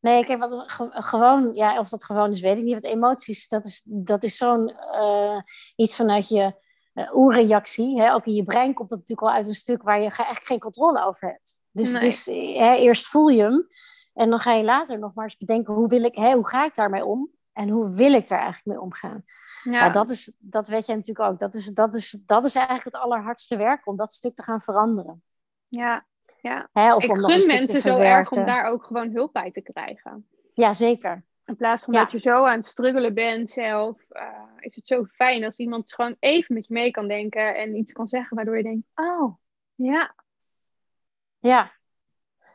Nee, 0.00 0.24
kijk, 0.24 0.38
wat, 0.38 0.70
ge- 0.72 0.90
gewoon, 0.92 1.54
ja, 1.54 1.78
of 1.78 1.88
dat 1.88 2.04
gewoon 2.04 2.30
is, 2.30 2.40
weet 2.40 2.56
ik 2.56 2.62
niet. 2.62 2.72
Want 2.72 2.84
emoties, 2.84 3.48
dat 3.48 3.66
is, 3.66 3.82
dat 3.84 4.22
is 4.22 4.36
zo'n 4.36 4.68
eh, 4.68 5.40
iets 5.76 5.96
vanuit 5.96 6.28
je 6.28 6.60
uh, 6.94 7.14
oerreactie. 7.16 8.00
Hè? 8.00 8.14
Ook 8.14 8.24
in 8.24 8.34
je 8.34 8.44
brein 8.44 8.74
komt 8.74 8.88
dat 8.88 8.98
natuurlijk 8.98 9.28
al 9.28 9.34
uit 9.34 9.46
een 9.48 9.54
stuk 9.54 9.82
waar 9.82 9.96
je 9.96 10.00
eigenlijk 10.08 10.44
geen 10.44 10.58
controle 10.58 11.04
over 11.04 11.28
hebt. 11.28 11.60
Dus, 11.72 11.92
Nee. 11.92 12.02
dus 12.02 12.24
hè, 12.58 12.74
eerst 12.74 13.06
voel 13.06 13.28
je 13.28 13.42
hem 13.42 13.68
en 14.14 14.30
dan 14.30 14.38
ga 14.38 14.52
je 14.52 14.64
later 14.64 14.98
nog 14.98 15.14
maar 15.14 15.24
eens 15.24 15.36
bedenken, 15.36 15.74
hoe, 15.74 15.88
wil 15.88 16.04
ik, 16.04 16.16
hè, 16.16 16.32
hoe 16.32 16.48
ga 16.48 16.64
ik 16.64 16.74
daarmee 16.74 17.04
om? 17.04 17.30
En 17.52 17.68
hoe 17.68 17.94
wil 17.94 18.12
ik 18.12 18.28
daar 18.28 18.38
eigenlijk 18.38 18.66
mee 18.66 18.80
omgaan? 18.80 19.24
Ja, 19.62 19.90
dat, 19.90 20.10
is, 20.10 20.32
dat 20.38 20.68
weet 20.68 20.86
jij 20.86 20.96
natuurlijk 20.96 21.30
ook. 21.30 21.38
Dat 21.38 21.54
is, 21.54 21.66
dat, 21.66 21.94
is, 21.94 22.10
dat 22.26 22.44
is 22.44 22.54
eigenlijk 22.54 22.84
het 22.84 22.96
allerhardste 22.96 23.56
werk 23.56 23.86
om 23.86 23.96
dat 23.96 24.12
stuk 24.12 24.34
te 24.34 24.42
gaan 24.42 24.60
veranderen. 24.60 25.22
ja, 25.68 26.06
ja. 26.40 26.68
Hè? 26.72 26.94
Of 26.94 27.04
Ik 27.04 27.10
om 27.10 27.20
nog 27.20 27.32
gun 27.32 27.46
mensen 27.46 27.80
zo 27.80 27.98
erg 27.98 28.32
om 28.32 28.44
daar 28.44 28.64
ook 28.64 28.84
gewoon 28.84 29.10
hulp 29.10 29.32
bij 29.32 29.50
te 29.50 29.60
krijgen. 29.60 30.26
Ja, 30.52 30.72
zeker. 30.72 31.24
In 31.44 31.56
plaats 31.56 31.84
van 31.84 31.94
Ja. 31.94 32.02
dat 32.02 32.10
je 32.12 32.18
zo 32.18 32.44
aan 32.44 32.58
het 32.58 32.66
struggelen 32.66 33.14
bent 33.14 33.50
zelf, 33.50 34.00
eh, 34.08 34.26
is 34.58 34.76
het 34.76 34.86
zo 34.86 35.04
fijn 35.04 35.44
als 35.44 35.56
iemand 35.56 35.94
gewoon 35.94 36.16
even 36.18 36.54
met 36.54 36.66
je 36.66 36.72
mee 36.72 36.90
kan 36.90 37.08
denken 37.08 37.56
en 37.56 37.76
iets 37.76 37.92
kan 37.92 38.08
zeggen 38.08 38.36
waardoor 38.36 38.56
je 38.56 38.62
denkt, 38.62 38.86
oh, 38.94 39.34
ja, 39.74 40.14
Ja. 41.42 41.72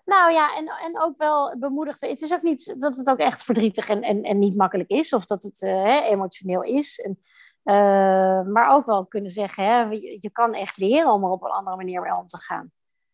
Nou 0.06 0.32
ja, 0.32 0.56
en, 0.56 0.68
en 0.68 1.02
ook 1.02 1.18
wel 1.18 1.58
bemoedigd. 1.60 2.02
Het 2.02 2.22
is 2.22 2.34
ook 2.34 2.42
niet 2.42 2.76
dat 2.82 2.98
het 2.98 3.10
ook 3.10 3.18
echt 3.18 3.44
verdrietig 3.44 3.90
en, 3.90 4.02
en, 4.02 4.24
en 4.24 4.40
niet 4.40 4.56
makkelijk 4.56 4.90
is, 4.90 5.14
of 5.14 5.26
dat 5.26 5.44
het 5.44 5.62
eh, 5.62 6.10
emotioneel 6.10 6.62
is. 6.62 7.00
En, 7.00 7.20
eh, 7.64 8.42
maar 8.48 8.74
ook 8.74 8.86
wel 8.86 9.06
kunnen 9.06 9.32
zeggen, 9.32 9.64
hè, 9.64 9.82
je, 9.82 10.18
je 10.20 10.32
kan 10.32 10.54
echt 10.54 10.78
leren 10.78 11.12
om 11.12 11.24
er 11.24 11.30
op 11.30 11.44
een 11.44 11.52
andere 11.52 11.76
manier 11.76 12.02
mee 12.02 12.16
om 12.16 12.28
te 12.28 12.42
gaan. 12.42 12.72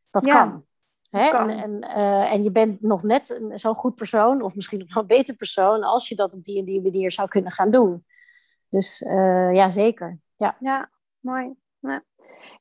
Dat 0.10 0.26
Ja, 0.26 0.34
kan. 0.34 0.66
Hè? 1.10 1.30
kan. 1.30 1.50
En, 1.50 1.60
en, 1.64 1.80
eh, 1.82 2.34
en 2.34 2.44
je 2.44 2.52
bent 2.52 2.82
nog 2.82 3.04
net 3.04 3.42
zo'n 3.54 3.76
goed 3.76 3.96
persoon, 3.96 4.42
of 4.42 4.56
misschien 4.56 4.80
nog 4.80 4.94
wel 4.94 5.04
een 5.04 5.10
beter 5.10 5.36
persoon, 5.36 5.84
als 5.84 6.10
je 6.10 6.16
dat 6.16 6.34
op 6.34 6.44
die 6.44 6.60
en 6.60 6.66
die 6.66 6.82
manier 6.82 7.12
zou 7.12 7.28
kunnen 7.28 7.52
gaan 7.52 7.72
doen. 7.72 8.06
Dus 8.70 9.00
ja, 9.54 9.70
zeker. 9.70 10.20
Ja. 10.36 10.58
Ja, 10.60 10.90
mooi. 11.20 11.54
Ja. 11.80 12.04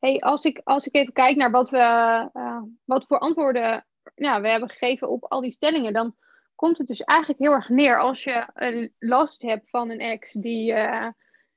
Hey, 0.01 0.19
als, 0.19 0.45
ik, 0.45 0.61
als 0.65 0.87
ik 0.87 0.95
even 0.95 1.13
kijk 1.13 1.37
naar 1.37 1.51
wat, 1.51 1.71
we, 1.71 1.79
eh, 2.33 2.63
wat 2.85 3.05
voor 3.07 3.19
antwoorden 3.19 3.87
ja, 4.15 4.41
we 4.41 4.49
hebben 4.49 4.69
gegeven 4.69 5.09
op 5.09 5.25
al 5.25 5.41
die 5.41 5.53
stellingen, 5.53 5.93
dan 5.93 6.17
komt 6.55 6.79
het 6.79 6.87
dus 6.87 7.01
eigenlijk 7.01 7.41
heel 7.41 7.53
erg 7.53 7.69
neer 7.69 8.01
als 8.01 8.25
je 8.25 8.47
een 8.55 8.95
last 8.99 9.43
hebt 9.43 9.71
van 9.71 9.91
een 9.91 10.01
ex 10.01 10.33
die, 10.33 10.73
eh, 10.73 11.07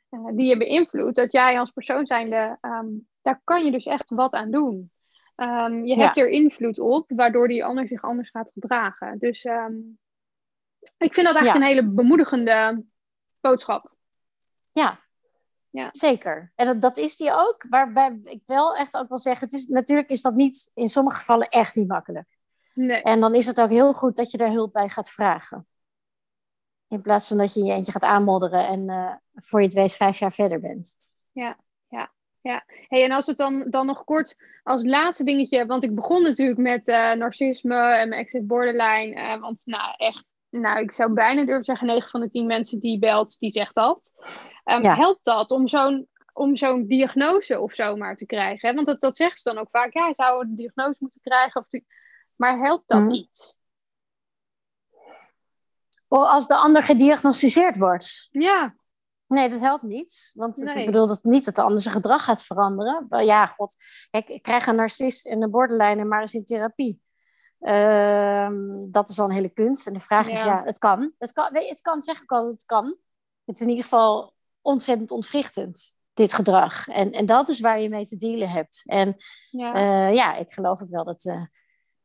eh, 0.09 0.25
die 0.33 0.45
je 0.47 0.57
beïnvloedt, 0.57 1.15
dat 1.15 1.31
jij 1.31 1.59
als 1.59 1.71
persoon 1.71 2.05
zijnde, 2.05 2.57
ehm, 2.61 2.87
daar 3.21 3.41
kan 3.43 3.65
je 3.65 3.71
dus 3.71 3.85
echt 3.85 4.09
wat 4.09 4.33
aan 4.33 4.51
doen. 4.51 4.91
Ehm, 5.35 5.85
je 5.85 5.95
Ja. 5.97 6.03
hebt 6.03 6.17
er 6.17 6.29
invloed 6.29 6.79
op, 6.79 7.11
waardoor 7.15 7.47
die 7.47 7.65
ander 7.65 7.87
zich 7.87 8.01
anders 8.01 8.29
gaat 8.29 8.51
gedragen. 8.53 9.19
Dus 9.19 9.43
ehm, 9.43 9.73
ik 10.97 11.13
vind 11.13 11.25
dat 11.27 11.35
eigenlijk 11.35 11.45
Ja. 11.45 11.55
een 11.55 11.75
hele 11.75 11.87
bemoedigende 11.87 12.83
boodschap. 13.41 13.93
Ja. 14.71 14.99
Ja. 15.75 15.87
Zeker. 15.91 16.51
En 16.55 16.65
dat, 16.65 16.81
dat 16.81 16.97
is 16.97 17.15
die 17.15 17.31
ook. 17.31 17.65
Waarbij 17.69 18.19
ik 18.23 18.41
wel 18.45 18.75
echt 18.75 18.97
ook 18.97 19.07
wil 19.07 19.17
zeggen, 19.17 19.45
het 19.45 19.55
is, 19.55 19.65
natuurlijk 19.65 20.09
is 20.09 20.21
dat 20.21 20.35
niet 20.35 20.71
in 20.73 20.87
sommige 20.87 21.17
gevallen 21.17 21.49
echt 21.49 21.75
niet 21.75 21.87
makkelijk. 21.87 22.37
Nee. 22.73 23.01
En 23.01 23.19
dan 23.19 23.35
is 23.35 23.45
het 23.45 23.61
ook 23.61 23.69
heel 23.69 23.93
goed 23.93 24.15
dat 24.15 24.31
je 24.31 24.37
daar 24.37 24.51
hulp 24.51 24.73
bij 24.73 24.89
gaat 24.89 25.09
vragen. 25.09 25.67
In 26.87 27.01
plaats 27.01 27.27
van 27.27 27.37
dat 27.37 27.53
je 27.53 27.59
in 27.59 27.65
je 27.65 27.73
eentje 27.73 27.91
gaat 27.91 28.03
aanmodderen 28.03 28.67
en 28.67 28.89
eh, 28.89 29.13
voor 29.33 29.59
je 29.59 29.65
het 29.65 29.75
weet 29.75 29.95
vijf 29.95 30.19
jaar 30.19 30.33
verder 30.33 30.59
bent. 30.59 30.95
Ja, 31.31 31.57
Ja, 32.45 32.63
hey, 32.87 33.03
en 33.03 33.11
als 33.11 33.25
we 33.25 33.31
het 33.31 33.39
dan, 33.39 33.65
dan 33.69 33.85
nog 33.85 34.03
kort 34.03 34.35
als 34.63 34.83
laatste 34.83 35.23
dingetje, 35.23 35.65
want 35.65 35.83
ik 35.83 35.95
begon 35.95 36.23
natuurlijk 36.23 36.59
met 36.59 36.87
uh, 36.87 37.13
narcisme 37.13 37.75
en 37.75 38.09
mijn 38.09 38.21
ex 38.21 38.37
borderline, 38.41 39.15
uh, 39.15 39.39
want 39.41 39.61
nou 39.65 39.93
echt, 39.97 40.25
nou 40.49 40.79
ik 40.79 40.91
zou 40.91 41.13
bijna 41.13 41.45
durven 41.45 41.65
zeggen 41.65 41.87
9 41.87 42.09
van 42.09 42.21
de 42.21 42.29
10 42.29 42.45
mensen 42.45 42.79
die 42.79 42.99
belt, 42.99 43.35
die 43.39 43.51
zegt 43.51 43.75
dat. 43.75 44.11
Um, 44.65 44.83
Helpt 44.83 45.23
dat 45.23 45.51
om 45.51 45.67
zo'n 45.67 46.07
om 46.35 46.55
zo'n 46.55 46.87
diagnose 46.87 47.59
of 47.59 47.73
zo 47.73 47.95
maar 47.95 48.15
te 48.15 48.25
krijgen? 48.25 48.69
Hè? 48.69 48.75
Want 48.75 48.87
dat, 48.87 49.01
dat 49.01 49.17
zeggen 49.17 49.39
ze 49.39 49.49
dan 49.49 49.57
ook 49.57 49.69
vaak, 49.71 49.93
ja, 49.93 50.13
zou 50.13 50.41
een 50.41 50.55
diagnose 50.55 50.97
moeten 50.99 51.21
krijgen, 51.21 51.61
of 51.61 51.67
die... 51.67 51.85
maar 52.35 52.57
helpt 52.57 52.83
dat 52.87 53.01
mm. 53.01 53.11
iets? 53.11 53.57
Als 56.07 56.47
de 56.47 56.55
ander 56.55 56.83
gediagnosticeerd 56.83 57.77
wordt? 57.77 58.27
Ja. 58.31 58.75
Nee, 59.27 59.49
dat 59.49 59.59
helpt 59.59 59.83
niet. 59.83 60.31
Want 60.33 60.75
ik 60.75 60.85
bedoel 60.85 61.07
dat 61.07 61.23
niet 61.23 61.45
dat 61.45 61.55
de 61.55 61.61
ander 61.61 61.81
zijn 61.81 61.93
gedrag 61.93 62.23
gaat 62.23 62.45
veranderen. 62.45 63.25
Ja, 63.25 63.45
god. 63.45 63.75
Kijk, 64.09 64.27
ik 64.27 64.41
krijg 64.41 64.67
een 64.67 64.75
narcist 64.75 65.25
en 65.25 65.41
een 65.41 65.51
borderline 65.51 66.05
maar 66.05 66.21
eens 66.21 66.33
in 66.33 66.45
therapie. 66.45 67.01
Uh, 67.65 68.49
dat 68.91 69.09
is 69.09 69.19
al 69.19 69.25
een 69.25 69.31
hele 69.31 69.49
kunst. 69.49 69.87
En 69.87 69.93
de 69.93 69.99
vraag 69.99 70.29
is, 70.29 70.43
ja, 70.43 70.63
het 70.65 70.77
kan. 70.77 71.13
Het 71.17 71.31
kan, 71.31 71.49
het 71.51 71.81
kan, 71.81 72.01
zeg 72.01 72.21
ik 72.21 72.31
al, 72.31 72.47
het 72.47 72.65
kan. 72.65 72.95
Het 73.45 73.55
is 73.55 73.61
in 73.61 73.69
ieder 73.69 73.83
geval 73.83 74.33
ontzettend 74.61 75.11
ontwrichtend, 75.11 75.93
dit 76.13 76.33
gedrag. 76.33 76.87
En, 76.87 77.11
en 77.11 77.25
dat 77.25 77.47
is 77.47 77.59
waar 77.59 77.79
je 77.79 77.89
mee 77.89 78.05
te 78.05 78.15
dealen 78.15 78.49
hebt. 78.49 78.83
En 78.85 79.15
ja, 79.51 79.75
uh, 79.75 80.15
ja 80.15 80.35
ik 80.35 80.51
geloof 80.51 80.81
ook 80.81 80.89
wel 80.89 81.03
dat... 81.03 81.25
Uh, 81.25 81.43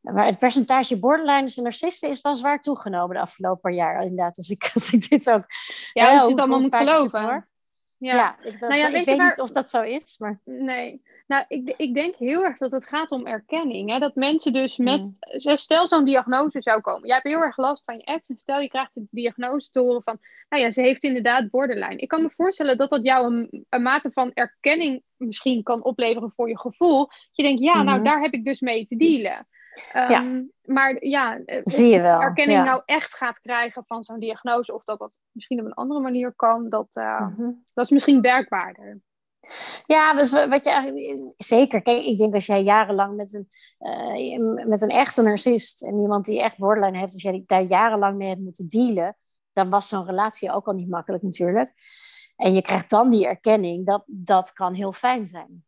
maar 0.01 0.25
het 0.25 0.39
percentage 0.39 0.99
borderliners 0.99 1.57
en 1.57 1.63
narcisten 1.63 2.09
is 2.09 2.21
wel 2.21 2.35
zwaar 2.35 2.61
toegenomen 2.61 3.15
de 3.15 3.21
afgelopen 3.21 3.61
paar 3.61 3.73
jaar. 3.73 4.01
Inderdaad, 4.01 4.37
als 4.37 4.49
ik, 4.49 4.69
als 4.73 4.91
ik 4.91 5.09
dit 5.09 5.29
ook. 5.29 5.45
Ja, 5.93 6.13
als 6.13 6.21
je 6.21 6.29
het 6.29 6.39
allemaal 6.39 6.59
moet 6.59 6.75
geloven. 6.75 7.21
Hoor. 7.21 7.49
Ja, 7.97 8.15
ja 8.15 8.39
ik, 8.43 8.59
dat, 8.59 8.69
nou 8.69 8.81
ja, 8.81 8.91
weet, 8.91 9.05
weet 9.05 9.17
niet 9.17 9.39
of 9.39 9.49
dat 9.49 9.69
zo 9.69 9.81
is. 9.81 10.17
Maar... 10.17 10.39
Nee, 10.43 11.01
nou, 11.27 11.45
ik, 11.47 11.73
ik 11.77 11.93
denk 11.93 12.15
heel 12.15 12.43
erg 12.43 12.57
dat 12.57 12.71
het 12.71 12.87
gaat 12.87 13.11
om 13.11 13.27
erkenning. 13.27 13.89
Hè? 13.89 13.99
Dat 13.99 14.15
mensen 14.15 14.53
dus 14.53 14.77
met, 14.77 15.01
mm. 15.01 15.57
stel 15.57 15.87
zo'n 15.87 16.05
diagnose 16.05 16.61
zou 16.61 16.81
komen. 16.81 17.07
Jij 17.07 17.15
hebt 17.15 17.27
heel 17.27 17.41
erg 17.41 17.57
last 17.57 17.83
van 17.83 17.97
je 17.97 18.03
ex 18.03 18.27
en 18.27 18.37
stel 18.37 18.59
je 18.59 18.67
krijgt 18.67 18.91
de 18.93 19.07
diagnose 19.09 19.69
te 19.71 19.79
horen 19.79 20.03
van, 20.03 20.19
nou 20.49 20.63
ja, 20.63 20.71
ze 20.71 20.81
heeft 20.81 21.03
inderdaad 21.03 21.49
borderline. 21.49 21.95
Ik 21.95 22.07
kan 22.07 22.21
me 22.21 22.29
voorstellen 22.35 22.77
dat 22.77 22.89
dat 22.89 23.05
jou 23.05 23.33
een, 23.33 23.65
een 23.69 23.81
mate 23.81 24.11
van 24.13 24.31
erkenning 24.33 25.03
misschien 25.17 25.63
kan 25.63 25.83
opleveren 25.83 26.31
voor 26.35 26.49
je 26.49 26.59
gevoel. 26.59 26.99
Dat 27.07 27.29
je 27.31 27.43
denkt, 27.43 27.61
ja, 27.61 27.83
nou 27.83 27.97
mm. 27.97 28.03
daar 28.03 28.21
heb 28.21 28.33
ik 28.33 28.45
dus 28.45 28.59
mee 28.59 28.87
te 28.87 28.95
dealen 28.95 29.47
ja. 29.73 30.07
Ehm, 30.07 30.43
maar 30.63 31.05
ja, 31.05 31.39
eh, 31.45 31.59
zie 31.63 31.87
je 31.87 32.01
wel. 32.01 32.21
Erkenning 32.21 32.63
nou 32.63 32.81
echt 32.85 33.15
gaat 33.15 33.39
krijgen 33.39 33.83
van 33.85 34.03
zo'n 34.03 34.19
diagnose, 34.19 34.73
of 34.73 34.83
dat 34.83 34.99
dat 34.99 35.19
misschien 35.31 35.59
op 35.59 35.65
een 35.65 35.73
andere 35.73 35.99
manier 35.99 36.33
kan, 36.35 36.69
dat, 36.69 36.95
uh, 36.95 37.27
dat 37.73 37.85
is 37.85 37.91
misschien 37.91 38.21
werkbaarder. 38.21 38.99
Ja, 39.85 40.13
dus 40.13 40.31
wat 40.31 40.63
je 40.63 40.69
eigenlijk 40.69 41.33
zeker. 41.37 41.81
Kijk, 41.81 42.05
ik 42.05 42.17
denk 42.17 42.33
als 42.33 42.45
jij 42.45 42.63
jarenlang 42.63 43.15
met 43.15 43.33
een, 43.33 43.49
uh, 43.79 44.65
met 44.65 44.81
een 44.81 44.89
echte 44.89 45.21
narcist 45.21 45.83
en 45.83 45.99
iemand 45.99 46.25
die 46.25 46.41
echt 46.41 46.57
borderline 46.57 46.97
heeft, 46.97 47.13
als 47.13 47.21
jij 47.21 47.43
daar 47.45 47.63
jarenlang 47.63 48.17
mee 48.17 48.29
hebt 48.29 48.41
moeten 48.41 48.67
dealen, 48.67 49.17
dan 49.53 49.69
was 49.69 49.87
zo'n 49.87 50.05
relatie 50.05 50.51
ook 50.51 50.67
al 50.67 50.73
niet 50.73 50.89
makkelijk 50.89 51.23
natuurlijk. 51.23 51.73
En 52.35 52.53
je 52.53 52.61
krijgt 52.61 52.89
dan 52.89 53.09
die 53.09 53.27
erkenning, 53.27 53.85
dat, 53.85 54.03
dat 54.05 54.53
kan 54.53 54.73
heel 54.73 54.91
fijn 54.91 55.27
zijn. 55.27 55.63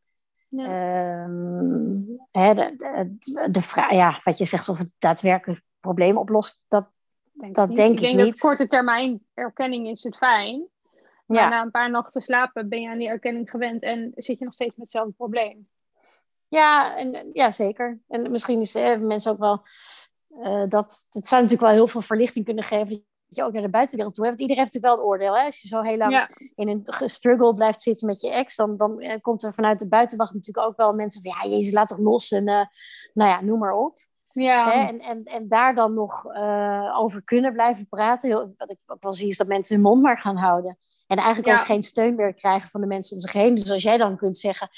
Ja. 0.47 1.23
Um, 1.23 2.27
hè, 2.31 2.53
de, 2.53 2.75
de, 2.75 3.51
de 3.51 3.61
vraag, 3.61 3.91
ja, 3.91 4.19
wat 4.23 4.37
je 4.37 4.45
zegt 4.45 4.69
of 4.69 4.77
het 4.77 4.95
daadwerkelijk 4.99 5.61
probleem 5.79 6.17
oplost, 6.17 6.65
dat 6.67 6.89
denk, 7.31 7.55
dat 7.55 7.75
denk 7.75 7.89
ik, 7.89 7.95
ik 7.95 8.01
denk 8.01 8.15
niet. 8.15 8.25
Dat 8.25 8.39
korte 8.39 8.67
termijn 8.67 9.21
erkenning 9.33 9.87
is 9.87 10.03
het 10.03 10.17
fijn. 10.17 10.67
Maar 11.33 11.43
ja. 11.43 11.49
na 11.49 11.61
een 11.61 11.71
paar 11.71 11.89
nachten 11.89 12.21
slapen 12.21 12.69
ben 12.69 12.81
je 12.81 12.89
aan 12.89 12.97
die 12.97 13.07
erkenning 13.07 13.49
gewend 13.49 13.83
en 13.83 14.11
zit 14.15 14.39
je 14.39 14.45
nog 14.45 14.53
steeds 14.53 14.75
met 14.75 14.83
hetzelfde 14.83 15.13
probleem. 15.13 15.67
Ja, 16.47 16.97
en, 16.97 17.29
ja 17.33 17.49
zeker. 17.49 17.99
En 18.07 18.31
misschien 18.31 18.59
is 18.59 18.75
eh, 18.75 18.99
mensen 18.99 19.31
ook 19.31 19.39
wel. 19.39 19.61
Uh, 20.29 20.67
dat, 20.67 21.07
dat 21.09 21.27
zou 21.27 21.41
natuurlijk 21.41 21.61
wel 21.61 21.69
heel 21.69 21.87
veel 21.87 22.01
verlichting 22.01 22.45
kunnen 22.45 22.63
geven 22.63 23.05
je 23.35 23.43
ook 23.43 23.53
naar 23.53 23.61
de 23.61 23.69
buitenwereld 23.69 24.15
toe 24.15 24.25
hebt. 24.25 24.37
Want 24.37 24.49
iedereen 24.49 24.63
heeft 24.63 24.73
natuurlijk 24.73 25.01
wel 25.01 25.11
een 25.11 25.11
oordeel. 25.11 25.37
Hè? 25.37 25.45
Als 25.45 25.61
je 25.61 25.67
zo 25.67 25.81
heel 25.81 25.97
lang 25.97 26.27
in 26.55 26.69
een 26.69 27.09
struggle 27.09 27.53
blijft 27.53 27.81
zitten 27.81 28.07
met 28.07 28.21
je 28.21 28.31
ex, 28.31 28.55
dan, 28.55 28.77
dan 28.77 28.99
eh, 28.99 29.21
komt 29.21 29.43
er 29.43 29.53
vanuit 29.53 29.79
de 29.79 29.87
buitenwacht 29.87 30.33
natuurlijk 30.33 30.67
ook 30.67 30.77
wel 30.77 30.93
mensen 30.93 31.21
van 31.21 31.31
ja, 31.31 31.55
Jezus, 31.55 31.73
laat 31.73 31.87
toch 31.87 31.97
los 31.97 32.31
en 32.31 32.47
uh, 32.47 32.65
nou 33.13 33.29
ja, 33.29 33.41
noem 33.41 33.59
maar 33.59 33.73
op. 33.73 33.97
Ja. 34.27 34.69
Hè? 34.69 34.87
En, 34.87 34.99
en, 34.99 35.23
en 35.23 35.47
daar 35.47 35.75
dan 35.75 35.93
nog 35.93 36.25
uh, 36.25 36.97
over 36.99 37.23
kunnen 37.23 37.53
blijven 37.53 37.87
praten. 37.87 38.55
wat 38.57 38.71
ik 38.71 38.77
ook 38.85 39.03
wel 39.03 39.13
zie 39.13 39.27
is 39.27 39.37
dat 39.37 39.47
mensen 39.47 39.75
hun 39.75 39.83
mond 39.83 40.01
maar 40.01 40.17
gaan 40.17 40.37
houden. 40.37 40.77
En 41.13 41.19
eigenlijk 41.19 41.57
ook 41.57 41.65
geen 41.65 41.83
steun 41.83 42.15
meer 42.15 42.33
krijgen 42.33 42.69
van 42.69 42.81
de 42.81 42.87
mensen 42.87 43.15
om 43.15 43.21
zich 43.21 43.31
heen. 43.31 43.55
Dus 43.55 43.71
als 43.71 43.83
jij 43.83 43.97
dan 43.97 44.17
kunt 44.17 44.37
zeggen, 44.37 44.69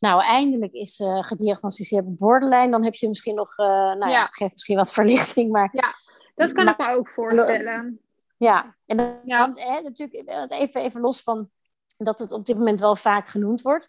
nou 0.00 0.22
eindelijk 0.22 0.72
is 0.72 1.00
uh, 1.00 1.22
gediagnosticeerd 1.22 2.18
borderline, 2.18 2.70
dan 2.70 2.84
heb 2.84 2.94
je 2.94 3.08
misschien 3.08 3.34
nog, 3.34 3.58
uh, 3.58 3.66
nou 3.66 4.10
ja, 4.10 4.22
het 4.22 4.36
geeft 4.36 4.52
misschien 4.52 4.76
wat 4.76 4.92
verlichting, 4.92 5.52
maar 5.52 5.68
ja. 5.72 5.88
Dat 6.34 6.52
kan 6.52 6.68
ik 6.68 6.78
me 6.78 6.94
ook 6.94 7.10
voorstellen. 7.10 8.00
Ja, 8.36 8.76
en 8.86 8.96
dan, 8.96 9.16
ja. 9.24 9.52
hè, 9.54 9.80
natuurlijk 9.80 10.50
even, 10.50 10.80
even 10.80 11.00
los 11.00 11.22
van 11.22 11.50
dat 11.96 12.18
het 12.18 12.32
op 12.32 12.46
dit 12.46 12.56
moment 12.56 12.80
wel 12.80 12.96
vaak 12.96 13.28
genoemd 13.28 13.62
wordt. 13.62 13.88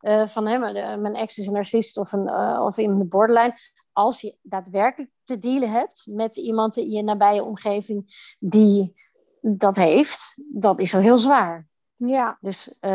Uh, 0.00 0.26
van 0.26 0.46
hè, 0.46 0.58
mijn 0.96 1.14
ex 1.14 1.38
is 1.38 1.46
een 1.46 1.52
narcist 1.52 1.96
of, 1.96 2.12
een, 2.12 2.26
uh, 2.26 2.62
of 2.64 2.78
in 2.78 2.98
de 2.98 3.04
borderline. 3.04 3.58
Als 3.92 4.20
je 4.20 4.36
daadwerkelijk 4.42 5.10
te 5.24 5.38
dealen 5.38 5.70
hebt 5.70 6.06
met 6.10 6.36
iemand 6.36 6.76
in 6.76 6.90
je 6.90 7.02
nabije 7.02 7.42
omgeving 7.42 8.34
die 8.38 8.94
dat 9.42 9.76
heeft, 9.76 10.42
dat 10.52 10.80
is 10.80 10.90
zo 10.90 10.98
heel 10.98 11.18
zwaar. 11.18 11.66
Ja. 11.96 12.36
Dus, 12.40 12.74
uh, 12.80 12.90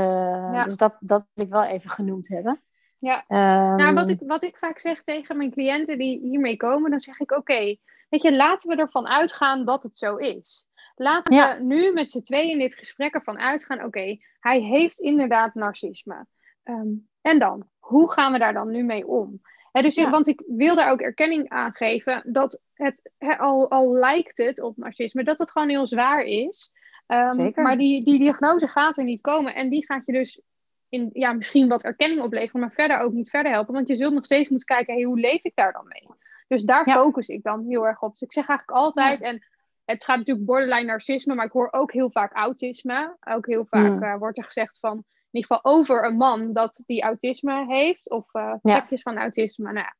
ja. 0.54 0.64
dus 0.64 0.78
dat, 0.78 0.98
dat 1.00 1.26
wil 1.34 1.46
ik 1.46 1.52
wel 1.52 1.64
even 1.64 1.90
genoemd 1.90 2.28
hebben. 2.28 2.62
Ja, 3.00 3.26
um, 3.28 3.76
nou, 3.76 3.94
wat 3.94 4.10
ik, 4.10 4.20
wat 4.26 4.44
ik 4.44 4.58
vaak 4.58 4.80
zeg 4.80 5.04
tegen 5.04 5.38
mijn 5.38 5.52
cliënten 5.52 5.98
die 5.98 6.20
hiermee 6.20 6.58
komen, 6.58 6.92
dan 6.92 7.00
zeg 7.00 7.20
ik: 7.20 7.32
Oké, 7.32 7.76
Weet 8.10 8.22
je, 8.22 8.36
laten 8.36 8.70
we 8.70 8.76
ervan 8.76 9.08
uitgaan 9.08 9.66
dat 9.66 9.84
het 9.84 9.98
zo 9.98 10.16
is. 10.16 10.68
Laten 10.96 11.58
we 11.58 11.64
nu 11.64 11.94
met 11.94 12.12
z'n 12.12 12.22
tweeën 12.22 12.52
in 12.52 12.60
dit 12.60 12.76
gesprek 12.76 13.14
ervan 13.14 13.40
uitgaan: 13.40 13.84
oké, 13.84 14.18
hij 14.40 14.60
heeft 14.60 15.00
inderdaad 15.00 15.54
narcisme. 15.54 16.28
Ehm, 16.64 16.90
en 17.22 17.40
dan, 17.40 17.70
hoe 17.80 18.12
gaan 18.12 18.32
we 18.32 18.40
daar 18.40 18.54
dan 18.54 18.72
nu 18.72 18.84
mee 18.84 19.08
om? 19.08 19.42
Dus 19.82 20.10
Want 20.10 20.28
ik 20.28 20.44
wil 20.48 20.76
daar 20.76 20.92
ook 20.92 21.02
erkenning 21.02 21.50
aan 21.50 21.74
geven 21.74 22.22
dat 22.26 22.62
het, 22.74 23.12
al, 23.38 23.70
al 23.70 23.94
lijkt 23.94 24.38
het 24.38 24.62
op 24.62 24.78
narcisme, 24.78 25.24
dat 25.24 25.40
het 25.40 25.52
gewoon 25.52 25.70
heel 25.70 25.88
zwaar 25.88 26.22
is. 26.24 26.72
Um, 27.08 27.52
maar 27.56 27.78
die, 27.78 28.04
die 28.04 28.20
diagnose 28.20 28.68
gaat 28.68 28.98
er 28.98 29.04
niet 29.04 29.22
komen. 29.22 29.56
En 29.56 29.70
die 29.70 29.86
gaat 29.86 30.06
je 30.06 30.12
dus 30.12 30.42
in, 30.90 31.10
ja, 31.14 31.34
misschien 31.34 31.68
wat 31.68 31.84
erkenning 31.84 32.22
opleveren, 32.22 32.62
maar 32.62 32.72
verder 32.72 33.00
ook 33.00 33.14
niet 33.14 33.30
verder 33.30 33.52
helpen. 33.52 33.74
Want 33.74 33.88
je 33.88 33.96
zult 33.96 34.14
nog 34.14 34.26
steeds 34.26 34.50
moeten 34.50 34.68
kijken, 34.68 34.94
hey, 34.94 35.04
hoe 35.04 35.20
leef 35.20 35.44
ik 35.44 35.56
daar 35.56 35.72
dan 35.72 35.88
mee? 35.88 36.16
Dus 36.48 36.64
daar 36.64 36.90
focus 36.90 37.28
ik 37.28 37.44
dan 37.44 37.66
heel 37.68 37.88
erg 37.88 38.02
op. 38.02 38.12
Dus 38.12 38.22
ik 38.22 38.34
zeg 38.34 38.48
eigenlijk 38.48 38.80
altijd, 38.80 39.22
en 39.22 39.46
het 39.86 40.04
gaat 40.04 40.18
natuurlijk 40.18 40.46
borderline 40.46 40.86
narcisme, 40.86 41.36
maar 41.36 41.46
ik 41.46 41.52
hoor 41.52 41.72
ook 41.72 41.92
heel 41.92 42.12
vaak 42.12 42.34
autisme. 42.34 43.18
Ook 43.20 43.46
heel 43.46 43.66
vaak 43.70 43.92
mm. 43.92 44.04
uh, 44.04 44.18
wordt 44.18 44.38
er 44.38 44.44
gezegd 44.44 44.80
van, 44.80 45.04
in 45.38 45.44
ieder 45.44 45.56
geval 45.56 45.74
over 45.74 46.06
een 46.06 46.18
man 46.18 46.54
dat 46.54 46.80
die 46.86 47.02
autisme 47.02 47.66
heeft, 47.66 48.10
of 48.10 48.34
uh, 48.34 48.54
van 48.88 49.18
autisme. 49.18 49.72
Nou 49.72 49.86
ja, 49.86 49.96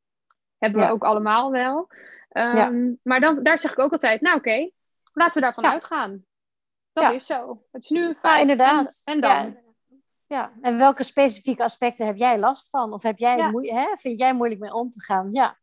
hebben 0.58 0.86
we 0.86 0.90
ook 0.90 1.04
allemaal 1.04 1.50
wel. 1.50 1.88
Um, 2.32 2.98
maar 3.02 3.20
dan, 3.20 3.42
daar 3.42 3.58
zeg 3.58 3.72
ik 3.72 3.78
ook 3.78 3.92
altijd, 3.92 4.20
nou 4.20 4.36
oké, 4.36 4.70
laten 5.12 5.34
we 5.34 5.40
daarvan 5.40 5.66
uitgaan. 5.66 6.24
Dat 6.92 7.12
is 7.12 7.26
zo. 7.26 7.62
Het 7.72 7.82
is 7.82 7.90
nu 7.90 8.04
een 8.04 8.16
feit. 8.20 8.34
Ja, 8.34 8.40
inderdaad. 8.40 9.02
En, 9.04 9.14
en 9.14 9.20
dan? 9.20 9.56
Ja, 10.26 10.52
en 10.60 10.76
welke 10.76 11.02
specifieke 11.02 11.62
aspecten 11.62 12.06
heb 12.06 12.16
jij 12.16 12.38
last 12.38 12.70
van? 12.70 12.92
Of 12.92 13.02
heb 13.02 13.18
jij 13.18 13.36
hè, 13.52 13.96
vind 13.96 14.18
jij 14.18 14.34
moeilijk 14.34 14.60
mee 14.60 14.74
om 14.74 14.90
te 14.90 15.02
gaan? 15.02 15.28
Ja. 15.32 15.58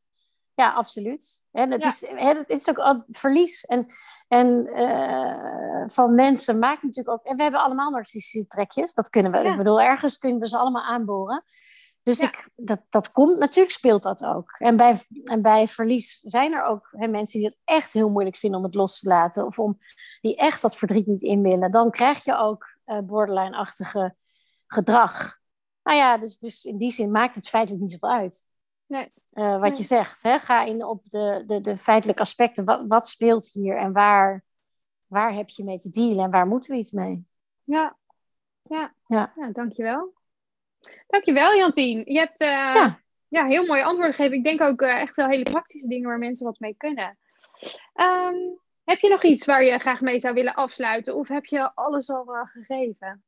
Ja, 0.55 0.71
absoluut. 0.71 1.45
En 1.51 1.71
het, 1.71 1.83
Is, 1.85 2.05
het 2.15 2.49
is 2.49 2.77
ook 2.77 3.03
verlies. 3.09 3.65
En, 3.65 3.87
en 4.27 4.69
uh, 4.73 5.83
van 5.87 6.15
mensen 6.15 6.59
maakt 6.59 6.83
natuurlijk 6.83 7.17
ook. 7.17 7.25
En 7.25 7.35
we 7.35 7.43
hebben 7.43 7.61
allemaal 7.61 7.91
narcistische 7.91 8.47
trekjes. 8.47 8.93
Dat 8.93 9.09
kunnen 9.09 9.31
we. 9.31 9.37
Ik 9.37 9.57
bedoel, 9.57 9.81
ergens 9.81 10.17
kunnen 10.17 10.39
we 10.39 10.47
ze 10.47 10.57
allemaal 10.57 10.83
aanboren. 10.83 11.43
Dus 12.03 12.19
ik, 12.19 12.49
dat, 12.55 12.81
dat 12.89 13.11
komt, 13.11 13.37
natuurlijk 13.39 13.75
speelt 13.75 14.03
dat 14.03 14.23
ook. 14.23 14.55
En 14.57 14.77
bij, 14.77 15.05
en 15.23 15.41
bij 15.41 15.67
verlies 15.67 16.19
zijn 16.23 16.53
er 16.53 16.63
ook 16.63 16.87
hè, 16.91 17.07
mensen 17.07 17.39
die 17.39 17.47
het 17.47 17.57
echt 17.63 17.93
heel 17.93 18.09
moeilijk 18.09 18.35
vinden 18.35 18.59
om 18.59 18.65
het 18.65 18.75
los 18.75 18.99
te 18.99 19.07
laten. 19.07 19.45
Of 19.45 19.59
om 19.59 19.79
die 20.21 20.35
echt 20.35 20.61
dat 20.61 20.77
verdriet 20.77 21.07
niet 21.07 21.21
in 21.21 21.41
willen. 21.41 21.71
Dan 21.71 21.91
krijg 21.91 22.23
je 22.23 22.37
ook 22.37 22.77
uh, 22.85 22.99
borderline-achtige 22.99 24.15
gedrag. 24.67 25.37
Nou 25.83 25.97
ja, 25.97 26.17
dus, 26.17 26.37
dus 26.37 26.63
in 26.63 26.77
die 26.77 26.91
zin 26.91 27.11
maakt 27.11 27.35
het 27.35 27.49
feitelijk 27.49 27.81
niet 27.81 27.91
zoveel 27.91 28.09
uit. 28.09 28.45
Nee. 28.87 29.11
Uh, 29.33 29.59
wat 29.59 29.77
je 29.77 29.83
zegt, 29.83 30.23
hè? 30.23 30.39
ga 30.39 30.63
in 30.63 30.85
op 30.85 31.03
de, 31.03 31.43
de, 31.45 31.61
de 31.61 31.77
feitelijke 31.77 32.21
aspecten. 32.21 32.65
Wat, 32.65 32.83
wat 32.87 33.07
speelt 33.07 33.51
hier 33.51 33.77
en 33.77 33.91
waar, 33.91 34.43
waar 35.05 35.33
heb 35.33 35.49
je 35.49 35.63
mee 35.63 35.77
te 35.77 35.89
dealen 35.89 36.23
en 36.23 36.31
waar 36.31 36.47
moeten 36.47 36.71
we 36.71 36.77
iets 36.77 36.91
mee? 36.91 37.27
Ja, 37.63 37.97
ja. 38.61 38.93
ja. 39.03 39.33
ja 39.35 39.49
dankjewel. 39.51 40.13
Dankjewel, 41.07 41.55
Jantien. 41.55 42.03
Je 42.05 42.19
hebt 42.19 42.41
uh, 42.41 42.47
ja. 42.47 42.99
ja. 43.27 43.45
heel 43.45 43.65
mooie 43.65 43.83
antwoorden 43.83 44.13
gegeven. 44.13 44.37
Ik 44.37 44.43
denk 44.43 44.61
ook 44.61 44.81
uh, 44.81 45.01
echt 45.01 45.15
wel 45.15 45.27
hele 45.27 45.43
praktische 45.43 45.87
dingen 45.87 46.07
waar 46.07 46.17
mensen 46.17 46.45
wat 46.45 46.59
mee 46.59 46.75
kunnen. 46.77 47.17
Um, 47.93 48.59
heb 48.83 48.99
je 48.99 49.09
nog 49.09 49.23
iets 49.23 49.45
waar 49.45 49.63
je 49.63 49.79
graag 49.79 50.01
mee 50.01 50.19
zou 50.19 50.33
willen 50.33 50.53
afsluiten? 50.53 51.15
Of 51.15 51.27
heb 51.27 51.45
je 51.45 51.75
alles 51.75 52.09
al 52.09 52.25
gegeven? 52.25 53.23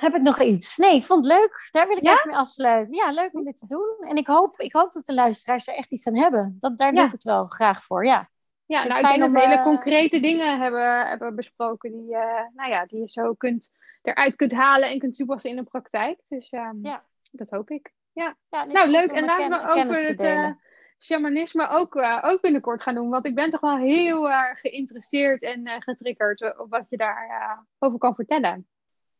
Heb 0.00 0.14
ik 0.14 0.22
nog 0.22 0.40
iets? 0.40 0.76
Nee, 0.76 0.96
ik 0.96 1.04
vond 1.04 1.24
het 1.24 1.34
leuk. 1.34 1.68
Daar 1.70 1.88
wil 1.88 1.96
ik 1.96 2.02
even 2.02 2.20
mee 2.24 2.36
afsluiten. 2.36 2.94
Ja, 2.94 3.10
leuk 3.10 3.34
om 3.34 3.44
dit 3.44 3.56
te 3.56 3.66
doen. 3.66 4.08
En 4.08 4.16
ik 4.16 4.26
hoop, 4.26 4.60
ik 4.60 4.72
hoop 4.72 4.92
dat 4.92 5.06
de 5.06 5.14
luisteraars 5.14 5.66
er 5.66 5.74
echt 5.74 5.92
iets 5.92 6.06
aan 6.06 6.16
hebben. 6.16 6.54
Dat, 6.58 6.78
daar 6.78 6.92
doe 6.92 7.04
ik 7.04 7.12
het 7.12 7.22
wel 7.22 7.46
graag 7.46 7.82
voor, 7.82 8.06
ja. 8.06 8.28
Ja, 8.66 8.84
nou, 8.84 9.00
ik 9.00 9.06
denk 9.06 9.20
dat 9.20 9.30
we 9.30 9.48
hele 9.48 9.62
concrete 9.62 10.20
dingen 10.20 10.60
hebben, 10.60 11.06
hebben 11.06 11.34
besproken 11.34 11.90
die, 11.90 12.10
uh, 12.10 12.20
nou 12.54 12.70
ja, 12.70 12.86
die 12.86 13.00
je 13.00 13.08
zo 13.08 13.34
kunt, 13.34 13.70
eruit 14.02 14.36
kunt 14.36 14.52
halen 14.52 14.90
en 14.90 14.98
kunt 14.98 15.16
toepassen 15.16 15.50
in 15.50 15.56
de 15.56 15.62
praktijk. 15.62 16.20
Dus 16.28 16.52
um, 16.52 16.78
ja. 16.82 17.04
dat 17.30 17.50
hoop 17.50 17.70
ik. 17.70 17.92
Ja, 18.12 18.36
ja 18.48 18.64
nou 18.64 18.88
leuk. 18.88 19.10
En 19.10 19.24
laten 19.24 19.50
we 19.50 19.68
over 19.68 20.06
het 20.06 20.22
uh, 20.22 20.50
shamanisme 20.98 21.68
ook, 21.68 21.94
uh, 21.94 22.22
ook 22.24 22.40
binnenkort 22.40 22.82
gaan 22.82 22.94
doen. 22.94 23.10
Want 23.10 23.26
ik 23.26 23.34
ben 23.34 23.50
toch 23.50 23.60
wel 23.60 23.76
heel 23.76 24.30
erg 24.30 24.60
geïnteresseerd 24.60 25.42
en 25.42 25.82
getriggerd 25.82 26.58
op 26.58 26.70
wat 26.70 26.86
je 26.88 26.96
daarover 26.96 27.66
over 27.78 27.98
kan 27.98 28.14
vertellen. 28.14 28.68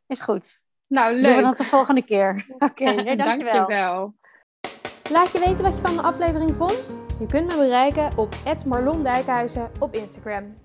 Is 0.07 0.21
goed. 0.21 0.64
Nou, 0.95 1.15
leuk. 1.15 1.25
Doen 1.25 1.37
we 1.37 1.43
dat 1.43 1.57
de 1.57 1.65
volgende 1.65 2.03
keer. 2.03 2.45
Oké, 2.55 2.65
okay, 2.65 2.95
nee, 2.95 3.17
dankjewel. 3.17 3.55
dankjewel. 3.55 4.15
Laat 5.11 5.33
je 5.33 5.39
weten 5.39 5.65
wat 5.65 5.75
je 5.75 5.81
van 5.81 5.97
de 5.97 6.03
aflevering 6.03 6.55
vond? 6.55 6.91
Je 7.19 7.27
kunt 7.27 7.51
me 7.51 7.57
bereiken 7.57 8.11
op 8.17 8.35
Marlon 8.67 9.03
Dijkhuizen 9.03 9.71
op 9.79 9.95
Instagram. 9.95 10.64